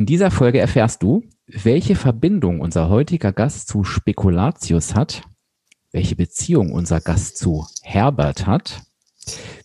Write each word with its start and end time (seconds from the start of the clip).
In 0.00 0.06
dieser 0.06 0.30
Folge 0.30 0.58
erfährst 0.58 1.02
du, 1.02 1.24
welche 1.46 1.94
Verbindung 1.94 2.62
unser 2.62 2.88
heutiger 2.88 3.32
Gast 3.32 3.68
zu 3.68 3.84
Spekulatius 3.84 4.94
hat, 4.94 5.24
welche 5.92 6.16
Beziehung 6.16 6.72
unser 6.72 7.02
Gast 7.02 7.36
zu 7.36 7.66
Herbert 7.82 8.46
hat, 8.46 8.80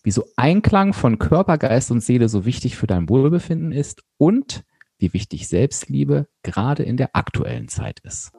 wieso 0.04 0.26
Einklang 0.36 0.92
von 0.92 1.20
Körper, 1.20 1.58
Geist 1.58 1.90
und 1.90 2.02
Seele 2.02 2.28
so 2.28 2.44
wichtig 2.44 2.76
für 2.76 2.86
dein 2.86 3.08
Wohlbefinden 3.08 3.72
ist 3.72 4.04
und 4.18 4.66
wie 4.98 5.14
wichtig 5.14 5.48
Selbstliebe 5.48 6.28
gerade 6.44 6.84
in 6.84 6.98
der 6.98 7.16
aktuellen 7.16 7.70
Zeit 7.70 8.02
ist. 8.02 8.34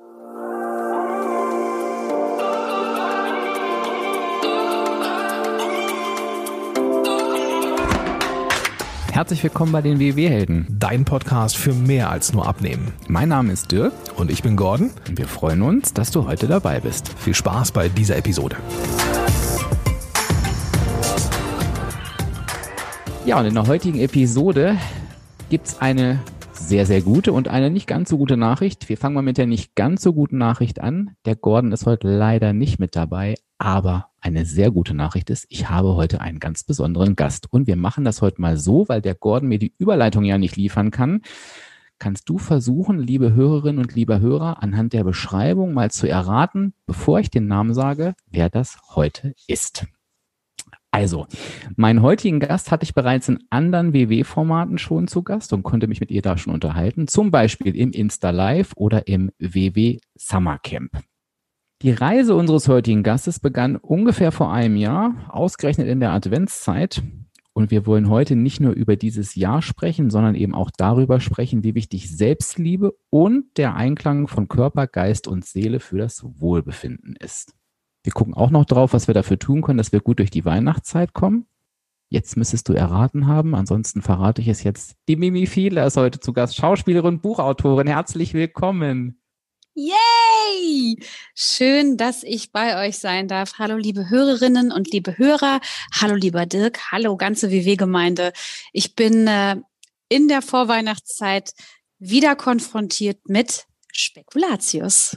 Herzlich 9.16 9.42
willkommen 9.42 9.72
bei 9.72 9.80
den 9.80 9.98
WW-Helden. 9.98 10.66
Dein 10.68 11.06
Podcast 11.06 11.56
für 11.56 11.72
mehr 11.72 12.10
als 12.10 12.34
nur 12.34 12.46
Abnehmen. 12.46 12.92
Mein 13.08 13.30
Name 13.30 13.50
ist 13.50 13.72
Dirk. 13.72 13.94
Und 14.18 14.30
ich 14.30 14.42
bin 14.42 14.56
Gordon. 14.56 14.90
Und 15.08 15.16
wir 15.16 15.26
freuen 15.26 15.62
uns, 15.62 15.94
dass 15.94 16.10
du 16.10 16.26
heute 16.28 16.46
dabei 16.46 16.80
bist. 16.80 17.08
Viel 17.18 17.32
Spaß 17.32 17.72
bei 17.72 17.88
dieser 17.88 18.18
Episode. 18.18 18.56
Ja, 23.24 23.40
und 23.40 23.46
in 23.46 23.54
der 23.54 23.66
heutigen 23.66 24.00
Episode 24.00 24.76
gibt 25.48 25.68
es 25.68 25.80
eine 25.80 26.20
sehr, 26.58 26.86
sehr 26.86 27.02
gute 27.02 27.32
und 27.32 27.48
eine 27.48 27.70
nicht 27.70 27.86
ganz 27.86 28.08
so 28.08 28.18
gute 28.18 28.36
Nachricht. 28.36 28.88
Wir 28.88 28.96
fangen 28.96 29.14
mal 29.14 29.22
mit 29.22 29.38
der 29.38 29.46
nicht 29.46 29.74
ganz 29.74 30.02
so 30.02 30.12
guten 30.12 30.38
Nachricht 30.38 30.80
an. 30.80 31.16
Der 31.24 31.36
Gordon 31.36 31.72
ist 31.72 31.86
heute 31.86 32.08
leider 32.08 32.52
nicht 32.52 32.78
mit 32.78 32.96
dabei, 32.96 33.34
aber 33.58 34.08
eine 34.20 34.44
sehr 34.44 34.70
gute 34.70 34.94
Nachricht 34.94 35.30
ist, 35.30 35.46
ich 35.48 35.68
habe 35.70 35.94
heute 35.94 36.20
einen 36.20 36.40
ganz 36.40 36.64
besonderen 36.64 37.16
Gast. 37.16 37.52
Und 37.52 37.66
wir 37.66 37.76
machen 37.76 38.04
das 38.04 38.22
heute 38.22 38.40
mal 38.40 38.56
so, 38.56 38.88
weil 38.88 39.00
der 39.00 39.14
Gordon 39.14 39.48
mir 39.48 39.58
die 39.58 39.74
Überleitung 39.78 40.24
ja 40.24 40.38
nicht 40.38 40.56
liefern 40.56 40.90
kann. 40.90 41.22
Kannst 41.98 42.28
du 42.28 42.38
versuchen, 42.38 42.98
liebe 42.98 43.32
Hörerinnen 43.32 43.82
und 43.82 43.94
lieber 43.94 44.20
Hörer, 44.20 44.62
anhand 44.62 44.92
der 44.92 45.04
Beschreibung 45.04 45.72
mal 45.72 45.90
zu 45.90 46.08
erraten, 46.08 46.74
bevor 46.86 47.20
ich 47.20 47.30
den 47.30 47.46
Namen 47.46 47.72
sage, 47.72 48.14
wer 48.30 48.50
das 48.50 48.78
heute 48.94 49.34
ist? 49.46 49.86
Also, 50.96 51.26
meinen 51.76 52.00
heutigen 52.00 52.40
Gast 52.40 52.70
hatte 52.70 52.84
ich 52.84 52.94
bereits 52.94 53.28
in 53.28 53.40
anderen 53.50 53.92
WW-Formaten 53.92 54.78
schon 54.78 55.08
zu 55.08 55.22
Gast 55.22 55.52
und 55.52 55.62
konnte 55.62 55.88
mich 55.88 56.00
mit 56.00 56.10
ihr 56.10 56.22
da 56.22 56.38
schon 56.38 56.54
unterhalten, 56.54 57.06
zum 57.06 57.30
Beispiel 57.30 57.76
im 57.76 57.90
Insta 57.90 58.30
Live 58.30 58.72
oder 58.76 59.06
im 59.06 59.30
WW 59.38 59.98
Summer 60.14 60.58
Camp. 60.58 60.92
Die 61.82 61.90
Reise 61.90 62.34
unseres 62.34 62.66
heutigen 62.68 63.02
Gastes 63.02 63.40
begann 63.40 63.76
ungefähr 63.76 64.32
vor 64.32 64.50
einem 64.50 64.76
Jahr, 64.76 65.26
ausgerechnet 65.28 65.86
in 65.86 66.00
der 66.00 66.12
Adventszeit. 66.12 67.02
Und 67.52 67.70
wir 67.70 67.84
wollen 67.84 68.08
heute 68.08 68.34
nicht 68.34 68.60
nur 68.60 68.72
über 68.72 68.96
dieses 68.96 69.34
Jahr 69.34 69.60
sprechen, 69.60 70.08
sondern 70.08 70.34
eben 70.34 70.54
auch 70.54 70.70
darüber 70.74 71.20
sprechen, 71.20 71.62
wie 71.62 71.74
wichtig 71.74 72.10
Selbstliebe 72.10 72.94
und 73.10 73.58
der 73.58 73.74
Einklang 73.74 74.28
von 74.28 74.48
Körper, 74.48 74.86
Geist 74.86 75.28
und 75.28 75.44
Seele 75.44 75.78
für 75.78 75.98
das 75.98 76.24
Wohlbefinden 76.24 77.16
ist. 77.20 77.55
Wir 78.06 78.12
gucken 78.12 78.34
auch 78.34 78.50
noch 78.50 78.64
drauf, 78.64 78.92
was 78.92 79.08
wir 79.08 79.14
dafür 79.14 79.36
tun 79.36 79.62
können, 79.62 79.78
dass 79.78 79.90
wir 79.90 79.98
gut 79.98 80.20
durch 80.20 80.30
die 80.30 80.44
Weihnachtszeit 80.44 81.12
kommen. 81.12 81.48
Jetzt 82.08 82.36
müsstest 82.36 82.68
du 82.68 82.72
erraten 82.72 83.26
haben, 83.26 83.56
ansonsten 83.56 84.00
verrate 84.00 84.40
ich 84.40 84.46
es 84.46 84.62
jetzt. 84.62 84.94
Die 85.08 85.16
Mimi 85.16 85.48
Fiedler 85.48 85.84
ist 85.84 85.96
heute 85.96 86.20
zu 86.20 86.32
Gast, 86.32 86.54
Schauspielerin, 86.54 87.20
Buchautorin. 87.20 87.88
Herzlich 87.88 88.32
willkommen. 88.32 89.20
Yay! 89.74 91.00
Schön, 91.34 91.96
dass 91.96 92.22
ich 92.22 92.52
bei 92.52 92.86
euch 92.86 92.98
sein 92.98 93.26
darf. 93.26 93.54
Hallo, 93.58 93.76
liebe 93.76 94.08
Hörerinnen 94.08 94.70
und 94.70 94.92
liebe 94.92 95.18
Hörer. 95.18 95.60
Hallo, 96.00 96.14
lieber 96.14 96.46
Dirk. 96.46 96.92
Hallo, 96.92 97.16
ganze 97.16 97.50
WW-Gemeinde. 97.50 98.32
Ich 98.72 98.94
bin 98.94 99.26
äh, 99.26 99.56
in 100.08 100.28
der 100.28 100.42
Vorweihnachtszeit 100.42 101.54
wieder 101.98 102.36
konfrontiert 102.36 103.28
mit 103.28 103.66
Spekulatius. 103.92 105.16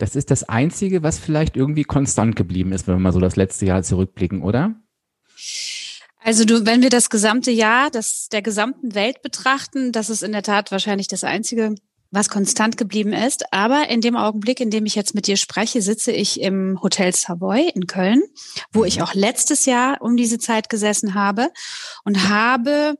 Das 0.00 0.16
ist 0.16 0.30
das 0.30 0.48
Einzige, 0.48 1.02
was 1.02 1.18
vielleicht 1.18 1.56
irgendwie 1.56 1.84
konstant 1.84 2.34
geblieben 2.34 2.72
ist, 2.72 2.86
wenn 2.86 2.94
wir 2.94 3.00
mal 3.00 3.12
so 3.12 3.20
das 3.20 3.36
letzte 3.36 3.66
Jahr 3.66 3.82
zurückblicken, 3.82 4.42
oder? 4.42 4.74
Also 6.22 6.44
du, 6.44 6.64
wenn 6.64 6.82
wir 6.82 6.88
das 6.90 7.10
gesamte 7.10 7.50
Jahr, 7.50 7.90
das 7.90 8.28
der 8.28 8.40
gesamten 8.40 8.94
Welt 8.94 9.20
betrachten, 9.22 9.92
das 9.92 10.08
ist 10.08 10.22
in 10.22 10.32
der 10.32 10.42
Tat 10.42 10.70
wahrscheinlich 10.70 11.06
das 11.08 11.22
Einzige, 11.22 11.74
was 12.10 12.30
konstant 12.30 12.78
geblieben 12.78 13.12
ist. 13.12 13.52
Aber 13.52 13.88
in 13.88 14.00
dem 14.00 14.16
Augenblick, 14.16 14.60
in 14.60 14.70
dem 14.70 14.86
ich 14.86 14.94
jetzt 14.94 15.14
mit 15.14 15.26
dir 15.26 15.36
spreche, 15.36 15.82
sitze 15.82 16.12
ich 16.12 16.40
im 16.40 16.80
Hotel 16.82 17.14
Savoy 17.14 17.70
in 17.74 17.86
Köln, 17.86 18.22
wo 18.72 18.84
ich 18.84 18.96
mhm. 18.96 19.02
auch 19.02 19.14
letztes 19.14 19.66
Jahr 19.66 20.00
um 20.00 20.16
diese 20.16 20.38
Zeit 20.38 20.70
gesessen 20.70 21.14
habe 21.14 21.50
und 22.04 22.28
habe 22.28 22.96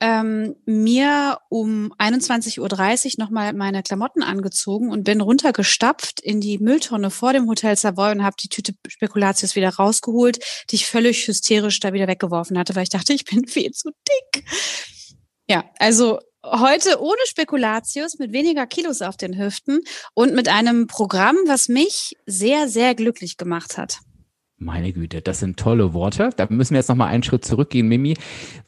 ähm, 0.00 0.56
mir 0.66 1.38
um 1.48 1.92
21.30 1.98 2.58
Uhr 2.60 3.24
nochmal 3.24 3.52
meine 3.54 3.82
Klamotten 3.82 4.22
angezogen 4.22 4.90
und 4.90 5.04
bin 5.04 5.20
runtergestapft 5.20 6.20
in 6.20 6.40
die 6.40 6.58
Mülltonne 6.58 7.10
vor 7.10 7.32
dem 7.32 7.48
Hotel 7.48 7.76
Savoy 7.76 8.12
und 8.12 8.22
habe 8.22 8.36
die 8.38 8.48
Tüte 8.48 8.74
Spekulatius 8.86 9.56
wieder 9.56 9.70
rausgeholt, 9.70 10.38
die 10.70 10.76
ich 10.76 10.86
völlig 10.86 11.26
hysterisch 11.26 11.80
da 11.80 11.92
wieder 11.92 12.08
weggeworfen 12.08 12.58
hatte, 12.58 12.74
weil 12.74 12.82
ich 12.82 12.90
dachte, 12.90 13.12
ich 13.14 13.24
bin 13.24 13.46
viel 13.46 13.70
zu 13.72 13.90
dick. 13.90 14.44
Ja, 15.48 15.64
also 15.78 16.18
heute 16.44 17.00
ohne 17.00 17.20
Spekulatius, 17.26 18.18
mit 18.18 18.32
weniger 18.32 18.66
Kilos 18.66 19.02
auf 19.02 19.16
den 19.16 19.38
Hüften 19.38 19.80
und 20.14 20.34
mit 20.34 20.48
einem 20.48 20.86
Programm, 20.86 21.36
was 21.46 21.68
mich 21.68 22.16
sehr, 22.26 22.68
sehr 22.68 22.94
glücklich 22.94 23.36
gemacht 23.36 23.78
hat. 23.78 24.00
Meine 24.58 24.92
Güte, 24.92 25.20
das 25.20 25.40
sind 25.40 25.58
tolle 25.58 25.92
Worte. 25.92 26.30
Da 26.36 26.46
müssen 26.48 26.72
wir 26.72 26.78
jetzt 26.78 26.88
noch 26.88 26.96
mal 26.96 27.06
einen 27.06 27.22
Schritt 27.22 27.44
zurückgehen, 27.44 27.88
Mimi. 27.88 28.16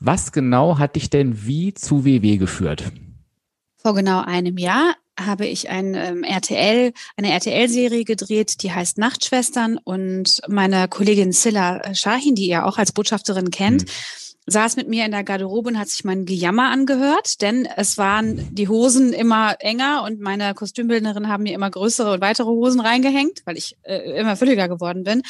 Was 0.01 0.33
genau 0.33 0.79
hat 0.79 0.97
dich 0.97 1.09
denn 1.09 1.47
wie 1.47 1.73
zu 1.73 2.05
WW 2.05 2.37
geführt? 2.37 2.93
Vor 3.77 3.95
genau 3.95 4.21
einem 4.23 4.59
Jahr 4.59 4.95
habe 5.19 5.47
ich 5.47 5.71
ein 5.71 5.95
ähm, 5.95 6.25
RTL, 6.25 6.93
eine 7.17 7.33
RTL-Serie 7.33 8.05
gedreht, 8.05 8.63
die 8.63 8.73
heißt 8.73 8.99
Nachtschwestern 8.99 9.79
und 9.83 10.41
meine 10.47 10.89
Kollegin 10.89 11.33
Silla 11.33 11.95
Shahin, 11.95 12.35
die 12.35 12.49
ihr 12.49 12.67
auch 12.67 12.79
als 12.79 12.93
Botschafterin 12.93 13.51
kennt, 13.51 13.83
hm 13.83 13.89
saß 14.51 14.77
mit 14.77 14.89
mir 14.89 15.05
in 15.05 15.11
der 15.11 15.25
Garderobe 15.25 15.71
und 15.71 15.79
hat 15.79 15.89
sich 15.89 16.05
mein 16.05 16.25
Gejammer 16.25 16.71
angehört, 16.71 17.43
denn 17.43 17.67
es 17.77 17.99
waren 17.99 18.55
die 18.55 18.69
Hosen 18.69 19.13
immer 19.13 19.57
enger 19.61 20.03
und 20.05 20.21
meine 20.21 20.55
Kostümbildnerin 20.55 21.29
haben 21.29 21.43
mir 21.43 21.55
immer 21.55 21.71
größere 21.71 22.13
und 22.13 22.21
weitere 22.21 22.49
Hosen 22.49 22.81
reingehängt, 22.81 23.43
weil 23.45 23.57
ich 23.57 23.77
äh, 23.83 24.19
immer 24.19 24.37
fülliger 24.37 24.69
geworden 24.69 25.05
bin 25.05 25.23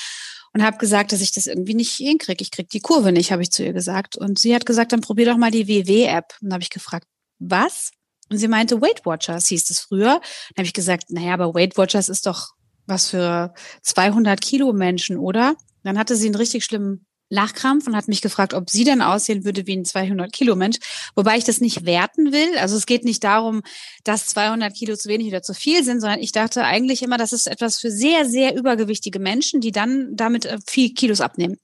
und 0.52 0.62
habe 0.62 0.78
gesagt, 0.78 1.12
dass 1.12 1.20
ich 1.20 1.32
das 1.32 1.46
irgendwie 1.46 1.74
nicht 1.74 1.92
hinkriege. 1.92 2.42
Ich 2.42 2.50
krieg 2.50 2.68
die 2.70 2.80
Kurve 2.80 3.12
nicht, 3.12 3.32
habe 3.32 3.42
ich 3.42 3.50
zu 3.50 3.64
ihr 3.64 3.72
gesagt. 3.72 4.16
Und 4.16 4.38
sie 4.38 4.54
hat 4.54 4.66
gesagt, 4.66 4.92
dann 4.92 5.00
probier 5.00 5.26
doch 5.26 5.36
mal 5.36 5.50
die 5.50 5.68
WW-App. 5.68 6.34
Und 6.40 6.52
habe 6.52 6.62
ich 6.62 6.70
gefragt, 6.70 7.06
was? 7.38 7.90
Und 8.30 8.38
sie 8.38 8.48
meinte, 8.48 8.80
Weight 8.80 9.04
Watchers 9.04 9.48
hieß 9.48 9.70
es 9.70 9.80
früher. 9.80 10.20
Dann 10.20 10.58
habe 10.58 10.66
ich 10.66 10.72
gesagt, 10.72 11.10
naja, 11.10 11.34
aber 11.34 11.54
Weight 11.54 11.76
Watchers 11.76 12.08
ist 12.08 12.26
doch 12.26 12.48
was 12.86 13.10
für 13.10 13.52
200 13.82 14.40
Kilo 14.40 14.72
Menschen, 14.72 15.18
oder? 15.18 15.54
Dann 15.82 15.98
hatte 15.98 16.16
sie 16.16 16.26
einen 16.26 16.34
richtig 16.34 16.64
schlimmen 16.64 17.06
Lachkrampf 17.31 17.87
und 17.87 17.97
hat 17.97 18.09
mich 18.09 18.22
gefragt, 18.22 18.55
ob 18.55 18.71
sie 18.71 18.84
denn 18.84 19.03
aussehen 19.03 19.44
würde 19.44 19.66
wie 19.66 19.77
ein 19.77 19.84
200 19.84 20.33
Kilo 20.33 20.56
Mensch, 20.56 20.78
wobei 21.15 21.37
ich 21.37 21.44
das 21.44 21.61
nicht 21.61 21.84
werten 21.84 22.33
will. 22.33 22.56
Also 22.59 22.77
es 22.77 22.87
geht 22.87 23.05
nicht 23.05 23.22
darum, 23.25 23.62
dass 24.05 24.27
200 24.28 24.75
Kilo 24.75 24.97
zu 24.97 25.09
wenig 25.09 25.28
oder 25.28 25.43
zu 25.43 25.55
viel 25.55 25.84
sind, 25.84 26.00
sondern 26.00 26.21
ich 26.21 26.33
dachte 26.33 26.65
eigentlich 26.65 27.03
immer, 27.03 27.19
das 27.19 27.33
ist 27.33 27.47
etwas 27.47 27.78
für 27.78 27.91
sehr, 27.91 28.25
sehr 28.25 28.56
übergewichtige 28.56 29.19
Menschen, 29.19 29.61
die 29.61 29.72
dann 29.72 30.09
damit 30.15 30.47
äh, 30.47 30.59
viel 30.66 30.94
Kilos 30.94 31.21
abnehmen. 31.21 31.56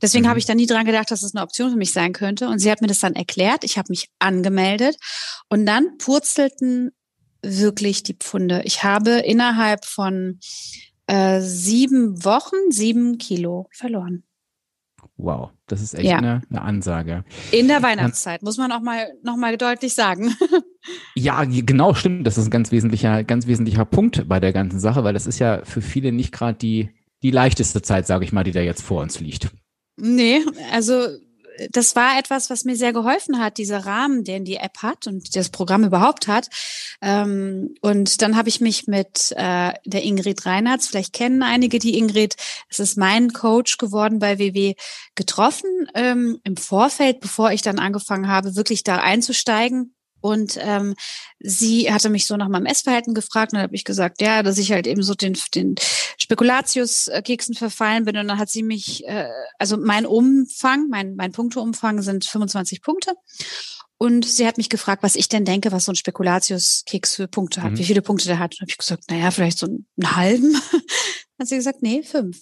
Deswegen 0.00 0.24
mhm. 0.24 0.30
habe 0.30 0.38
ich 0.38 0.46
da 0.46 0.54
nie 0.54 0.66
dran 0.66 0.86
gedacht, 0.86 1.10
dass 1.10 1.22
es 1.22 1.32
das 1.32 1.34
eine 1.34 1.44
Option 1.44 1.70
für 1.70 1.76
mich 1.76 1.92
sein 1.92 2.12
könnte. 2.12 2.48
Und 2.48 2.58
sie 2.58 2.70
hat 2.70 2.80
mir 2.80 2.88
das 2.88 3.00
dann 3.00 3.14
erklärt. 3.14 3.64
Ich 3.64 3.78
habe 3.78 3.86
mich 3.90 4.08
angemeldet 4.18 4.96
und 5.48 5.66
dann 5.66 5.98
purzelten 5.98 6.92
wirklich 7.42 8.02
die 8.02 8.14
Pfunde. 8.14 8.62
Ich 8.64 8.84
habe 8.84 9.10
innerhalb 9.10 9.84
von 9.84 10.38
äh, 11.06 11.40
sieben 11.40 12.24
Wochen 12.24 12.70
sieben 12.70 13.18
Kilo 13.18 13.68
verloren. 13.72 14.24
Wow, 15.16 15.50
das 15.66 15.82
ist 15.82 15.94
echt 15.94 16.06
ja. 16.06 16.16
eine, 16.16 16.42
eine, 16.50 16.62
Ansage. 16.62 17.24
In 17.52 17.68
der 17.68 17.82
Weihnachtszeit, 17.82 18.42
muss 18.42 18.56
man 18.56 18.72
auch 18.72 18.80
mal 18.80 19.12
noch 19.22 19.36
mal 19.36 19.56
deutlich 19.56 19.94
sagen. 19.94 20.34
ja, 21.14 21.44
genau, 21.44 21.94
stimmt. 21.94 22.26
Das 22.26 22.38
ist 22.38 22.46
ein 22.46 22.50
ganz 22.50 22.72
wesentlicher, 22.72 23.22
ganz 23.22 23.46
wesentlicher 23.46 23.84
Punkt 23.84 24.26
bei 24.28 24.40
der 24.40 24.52
ganzen 24.52 24.80
Sache, 24.80 25.04
weil 25.04 25.14
das 25.14 25.26
ist 25.26 25.38
ja 25.38 25.64
für 25.64 25.82
viele 25.82 26.12
nicht 26.12 26.32
gerade 26.32 26.58
die, 26.58 26.90
die 27.22 27.30
leichteste 27.30 27.82
Zeit, 27.82 28.06
sage 28.06 28.24
ich 28.24 28.32
mal, 28.32 28.42
die 28.42 28.52
da 28.52 28.60
jetzt 28.60 28.82
vor 28.82 29.02
uns 29.02 29.20
liegt. 29.20 29.50
Nee, 29.96 30.40
also 30.72 31.06
das 31.70 31.96
war 31.96 32.18
etwas, 32.18 32.50
was 32.50 32.64
mir 32.64 32.76
sehr 32.76 32.92
geholfen 32.92 33.38
hat, 33.38 33.58
dieser 33.58 33.84
Rahmen, 33.84 34.24
den 34.24 34.44
die 34.44 34.56
App 34.56 34.78
hat 34.78 35.06
und 35.06 35.34
das 35.36 35.50
Programm 35.50 35.84
überhaupt 35.84 36.28
hat. 36.28 36.48
Ähm, 37.00 37.74
und 37.80 38.22
dann 38.22 38.36
habe 38.36 38.48
ich 38.48 38.60
mich 38.60 38.86
mit 38.86 39.32
äh, 39.36 39.72
der 39.84 40.02
Ingrid 40.02 40.46
Reinhardt, 40.46 40.82
vielleicht 40.82 41.12
kennen 41.12 41.42
einige 41.42 41.78
die 41.78 41.98
Ingrid, 41.98 42.36
es 42.68 42.78
ist 42.78 42.96
mein 42.96 43.32
Coach 43.32 43.78
geworden 43.78 44.18
bei 44.18 44.38
WW, 44.38 44.74
getroffen 45.14 45.88
ähm, 45.94 46.40
im 46.44 46.56
Vorfeld, 46.56 47.20
bevor 47.20 47.52
ich 47.52 47.62
dann 47.62 47.78
angefangen 47.78 48.28
habe, 48.28 48.56
wirklich 48.56 48.82
da 48.82 48.96
einzusteigen 48.96 49.94
und 50.22 50.56
ähm, 50.60 50.94
sie 51.40 51.92
hatte 51.92 52.08
mich 52.08 52.26
so 52.26 52.36
nach 52.36 52.48
meinem 52.48 52.66
Essverhalten 52.66 53.12
gefragt 53.12 53.52
und 53.52 53.56
dann 53.56 53.64
habe 53.64 53.74
ich 53.74 53.84
gesagt, 53.84 54.22
ja, 54.22 54.42
dass 54.42 54.56
ich 54.56 54.70
halt 54.70 54.86
eben 54.86 55.02
so 55.02 55.14
den, 55.14 55.36
den 55.54 55.74
Spekulatius-Keksen 56.16 57.56
verfallen 57.56 58.04
bin. 58.04 58.16
Und 58.16 58.28
dann 58.28 58.38
hat 58.38 58.48
sie 58.48 58.62
mich, 58.62 59.04
äh, 59.06 59.28
also 59.58 59.76
mein 59.76 60.06
Umfang, 60.06 60.88
mein, 60.88 61.16
mein 61.16 61.32
Punkteumfang 61.32 62.02
sind 62.02 62.24
25 62.24 62.82
Punkte. 62.82 63.14
Und 63.98 64.24
sie 64.24 64.46
hat 64.46 64.58
mich 64.58 64.68
gefragt, 64.68 65.02
was 65.02 65.16
ich 65.16 65.28
denn 65.28 65.44
denke, 65.44 65.72
was 65.72 65.86
so 65.86 65.92
ein 65.92 65.96
Spekulatius-Keks 65.96 67.16
für 67.16 67.26
Punkte 67.26 67.62
hat, 67.62 67.72
mhm. 67.72 67.78
wie 67.78 67.84
viele 67.84 68.02
Punkte 68.02 68.26
der 68.26 68.38
hat. 68.38 68.54
Und 68.54 68.60
habe 68.60 68.70
ich 68.70 68.78
gesagt, 68.78 69.10
naja, 69.10 69.32
vielleicht 69.32 69.58
so 69.58 69.66
einen 69.66 69.86
halben. 70.16 70.52
Dann 70.52 70.60
hat 71.40 71.48
sie 71.48 71.56
gesagt, 71.56 71.82
nee, 71.82 72.02
fünf. 72.04 72.38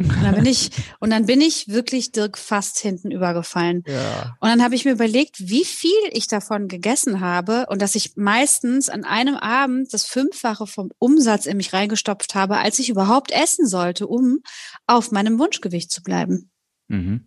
Und 0.00 0.22
dann 0.22 0.34
bin 0.34 0.46
ich, 0.46 0.70
und 0.98 1.10
dann 1.10 1.26
bin 1.26 1.40
ich 1.40 1.68
wirklich 1.68 2.12
Dirk 2.12 2.38
fast 2.38 2.78
hinten 2.78 3.10
übergefallen. 3.10 3.84
Ja. 3.86 4.36
Und 4.40 4.48
dann 4.48 4.62
habe 4.62 4.74
ich 4.74 4.84
mir 4.84 4.92
überlegt, 4.92 5.36
wie 5.38 5.64
viel 5.64 5.90
ich 6.10 6.26
davon 6.26 6.68
gegessen 6.68 7.20
habe 7.20 7.66
und 7.68 7.82
dass 7.82 7.94
ich 7.94 8.16
meistens 8.16 8.88
an 8.88 9.04
einem 9.04 9.36
Abend 9.36 9.92
das 9.92 10.06
Fünffache 10.06 10.66
vom 10.66 10.90
Umsatz 10.98 11.46
in 11.46 11.58
mich 11.58 11.72
reingestopft 11.72 12.34
habe, 12.34 12.58
als 12.58 12.78
ich 12.78 12.88
überhaupt 12.88 13.30
essen 13.30 13.66
sollte, 13.66 14.06
um 14.06 14.38
auf 14.86 15.10
meinem 15.12 15.38
Wunschgewicht 15.38 15.90
zu 15.90 16.02
bleiben. 16.02 16.50
Mhm. 16.88 17.26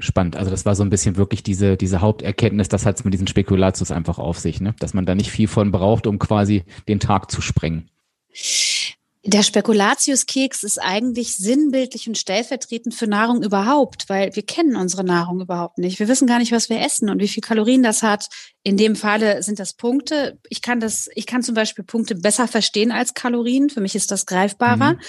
Spannend. 0.00 0.34
Also 0.34 0.50
das 0.50 0.66
war 0.66 0.74
so 0.74 0.82
ein 0.82 0.90
bisschen 0.90 1.16
wirklich 1.16 1.44
diese, 1.44 1.76
diese 1.76 2.00
Haupterkenntnis, 2.00 2.68
das 2.68 2.84
hat 2.84 2.96
es 2.96 3.04
mit 3.04 3.14
diesen 3.14 3.28
Spekulatius 3.28 3.92
einfach 3.92 4.18
auf 4.18 4.40
sich, 4.40 4.60
ne? 4.60 4.74
Dass 4.80 4.92
man 4.92 5.06
da 5.06 5.14
nicht 5.14 5.30
viel 5.30 5.46
von 5.46 5.70
braucht, 5.70 6.08
um 6.08 6.18
quasi 6.18 6.64
den 6.88 6.98
Tag 6.98 7.30
zu 7.30 7.40
sprengen. 7.40 7.88
Der 9.26 9.42
Spekulatiuskeks 9.42 10.64
ist 10.64 10.78
eigentlich 10.78 11.36
sinnbildlich 11.36 12.06
und 12.08 12.18
stellvertretend 12.18 12.94
für 12.94 13.06
Nahrung 13.06 13.42
überhaupt, 13.42 14.10
weil 14.10 14.36
wir 14.36 14.44
kennen 14.44 14.76
unsere 14.76 15.02
Nahrung 15.02 15.40
überhaupt 15.40 15.78
nicht. 15.78 15.98
Wir 15.98 16.08
wissen 16.08 16.26
gar 16.26 16.38
nicht, 16.38 16.52
was 16.52 16.68
wir 16.68 16.82
essen 16.82 17.08
und 17.08 17.20
wie 17.20 17.28
viel 17.28 17.40
Kalorien 17.40 17.82
das 17.82 18.02
hat. 18.02 18.28
In 18.64 18.76
dem 18.76 18.96
Falle 18.96 19.42
sind 19.42 19.58
das 19.58 19.72
Punkte. 19.72 20.38
Ich 20.50 20.60
kann 20.60 20.78
das, 20.78 21.08
ich 21.14 21.24
kann 21.24 21.42
zum 21.42 21.54
Beispiel 21.54 21.84
Punkte 21.84 22.16
besser 22.16 22.46
verstehen 22.46 22.92
als 22.92 23.14
Kalorien. 23.14 23.70
Für 23.70 23.80
mich 23.80 23.94
ist 23.94 24.10
das 24.10 24.26
greifbarer. 24.26 24.92
Mhm. 24.92 25.00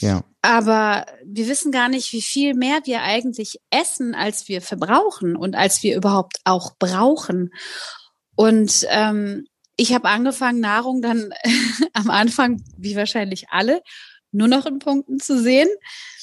Ja. 0.00 0.24
Aber 0.42 1.06
wir 1.24 1.48
wissen 1.48 1.72
gar 1.72 1.88
nicht, 1.88 2.12
wie 2.12 2.22
viel 2.22 2.52
mehr 2.52 2.80
wir 2.84 3.00
eigentlich 3.02 3.58
essen, 3.70 4.14
als 4.14 4.48
wir 4.48 4.60
verbrauchen 4.60 5.34
und 5.34 5.54
als 5.54 5.82
wir 5.82 5.96
überhaupt 5.96 6.40
auch 6.44 6.72
brauchen. 6.78 7.54
Und 8.34 8.86
ähm, 8.90 9.46
ich 9.76 9.92
habe 9.94 10.08
angefangen, 10.08 10.60
Nahrung 10.60 11.02
dann 11.02 11.32
am 11.92 12.10
Anfang, 12.10 12.62
wie 12.76 12.96
wahrscheinlich 12.96 13.48
alle, 13.50 13.82
nur 14.32 14.48
noch 14.48 14.64
in 14.64 14.78
Punkten 14.78 15.18
zu 15.18 15.40
sehen. 15.40 15.68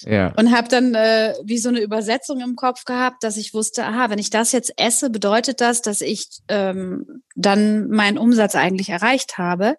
Ja. 0.01 0.33
Und 0.35 0.51
habe 0.51 0.67
dann 0.67 0.95
äh, 0.95 1.35
wie 1.43 1.59
so 1.59 1.69
eine 1.69 1.81
Übersetzung 1.81 2.41
im 2.41 2.55
Kopf 2.55 2.85
gehabt, 2.85 3.23
dass 3.23 3.37
ich 3.37 3.53
wusste, 3.53 3.85
aha, 3.85 4.09
wenn 4.09 4.19
ich 4.19 4.31
das 4.31 4.51
jetzt 4.51 4.73
esse, 4.77 5.09
bedeutet 5.09 5.61
das, 5.61 5.81
dass 5.81 6.01
ich 6.01 6.27
ähm, 6.47 7.23
dann 7.35 7.87
meinen 7.89 8.17
Umsatz 8.17 8.55
eigentlich 8.55 8.89
erreicht 8.89 9.37
habe 9.37 9.75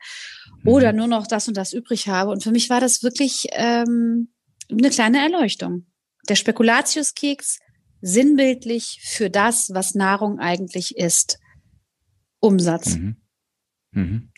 oder 0.64 0.92
mhm. 0.92 0.98
nur 0.98 1.06
noch 1.08 1.26
das 1.26 1.48
und 1.48 1.56
das 1.56 1.72
übrig 1.72 2.08
habe. 2.08 2.30
Und 2.30 2.42
für 2.42 2.52
mich 2.52 2.70
war 2.70 2.80
das 2.80 3.02
wirklich 3.02 3.48
ähm, 3.52 4.32
eine 4.70 4.90
kleine 4.90 5.18
Erleuchtung. 5.18 5.86
Der 6.28 6.36
Spekulatiuskeks 6.36 7.58
sinnbildlich 8.00 9.00
für 9.02 9.28
das, 9.28 9.70
was 9.72 9.94
Nahrung 9.94 10.38
eigentlich 10.38 10.96
ist. 10.96 11.38
Umsatz. 12.38 12.96
Mhm. 12.96 13.19
Mhm. 13.92 14.30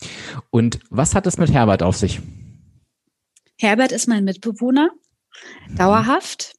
Und 0.51 0.81
was 0.91 1.15
hat 1.15 1.27
es 1.27 1.39
mit 1.39 1.53
Herbert 1.53 1.83
auf 1.83 1.97
sich? 1.97 2.21
Herbert 3.59 3.93
ist 3.93 4.09
mein 4.09 4.25
Mitbewohner, 4.25 4.91
mhm. 5.69 5.77
dauerhaft. 5.77 6.55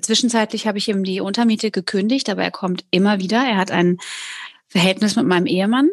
Zwischenzeitlich 0.00 0.66
habe 0.66 0.78
ich 0.78 0.88
ihm 0.88 1.02
die 1.04 1.20
Untermiete 1.20 1.70
gekündigt, 1.70 2.28
aber 2.30 2.42
er 2.42 2.50
kommt 2.50 2.84
immer 2.90 3.18
wieder. 3.18 3.44
Er 3.44 3.56
hat 3.56 3.70
ein 3.70 3.98
Verhältnis 4.68 5.16
mit 5.16 5.26
meinem 5.26 5.46
Ehemann, 5.46 5.90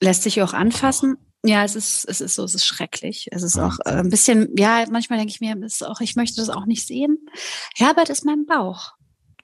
lässt 0.00 0.22
sich 0.22 0.40
auch 0.42 0.54
anfassen. 0.54 1.16
Ja, 1.46 1.62
es 1.62 1.76
ist, 1.76 2.06
es 2.08 2.22
ist 2.22 2.36
so, 2.36 2.44
es 2.44 2.54
ist 2.54 2.64
schrecklich. 2.64 3.28
Es 3.30 3.42
ist 3.42 3.58
auch 3.58 3.78
äh, 3.84 3.90
ein 3.90 4.08
bisschen, 4.08 4.48
ja, 4.56 4.84
manchmal 4.90 5.18
denke 5.18 5.32
ich 5.32 5.40
mir, 5.40 5.54
es 5.62 5.74
ist 5.74 5.86
auch, 5.86 6.00
ich 6.00 6.16
möchte 6.16 6.36
das 6.36 6.48
auch 6.48 6.64
nicht 6.64 6.86
sehen. 6.86 7.18
Herbert 7.74 8.08
ist 8.08 8.24
mein 8.24 8.46
Bauch. 8.46 8.92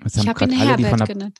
ich 0.07 0.27
habe 0.27 0.45
ihn 0.45 0.51
Herbert 0.53 1.07
genannt. 1.07 1.39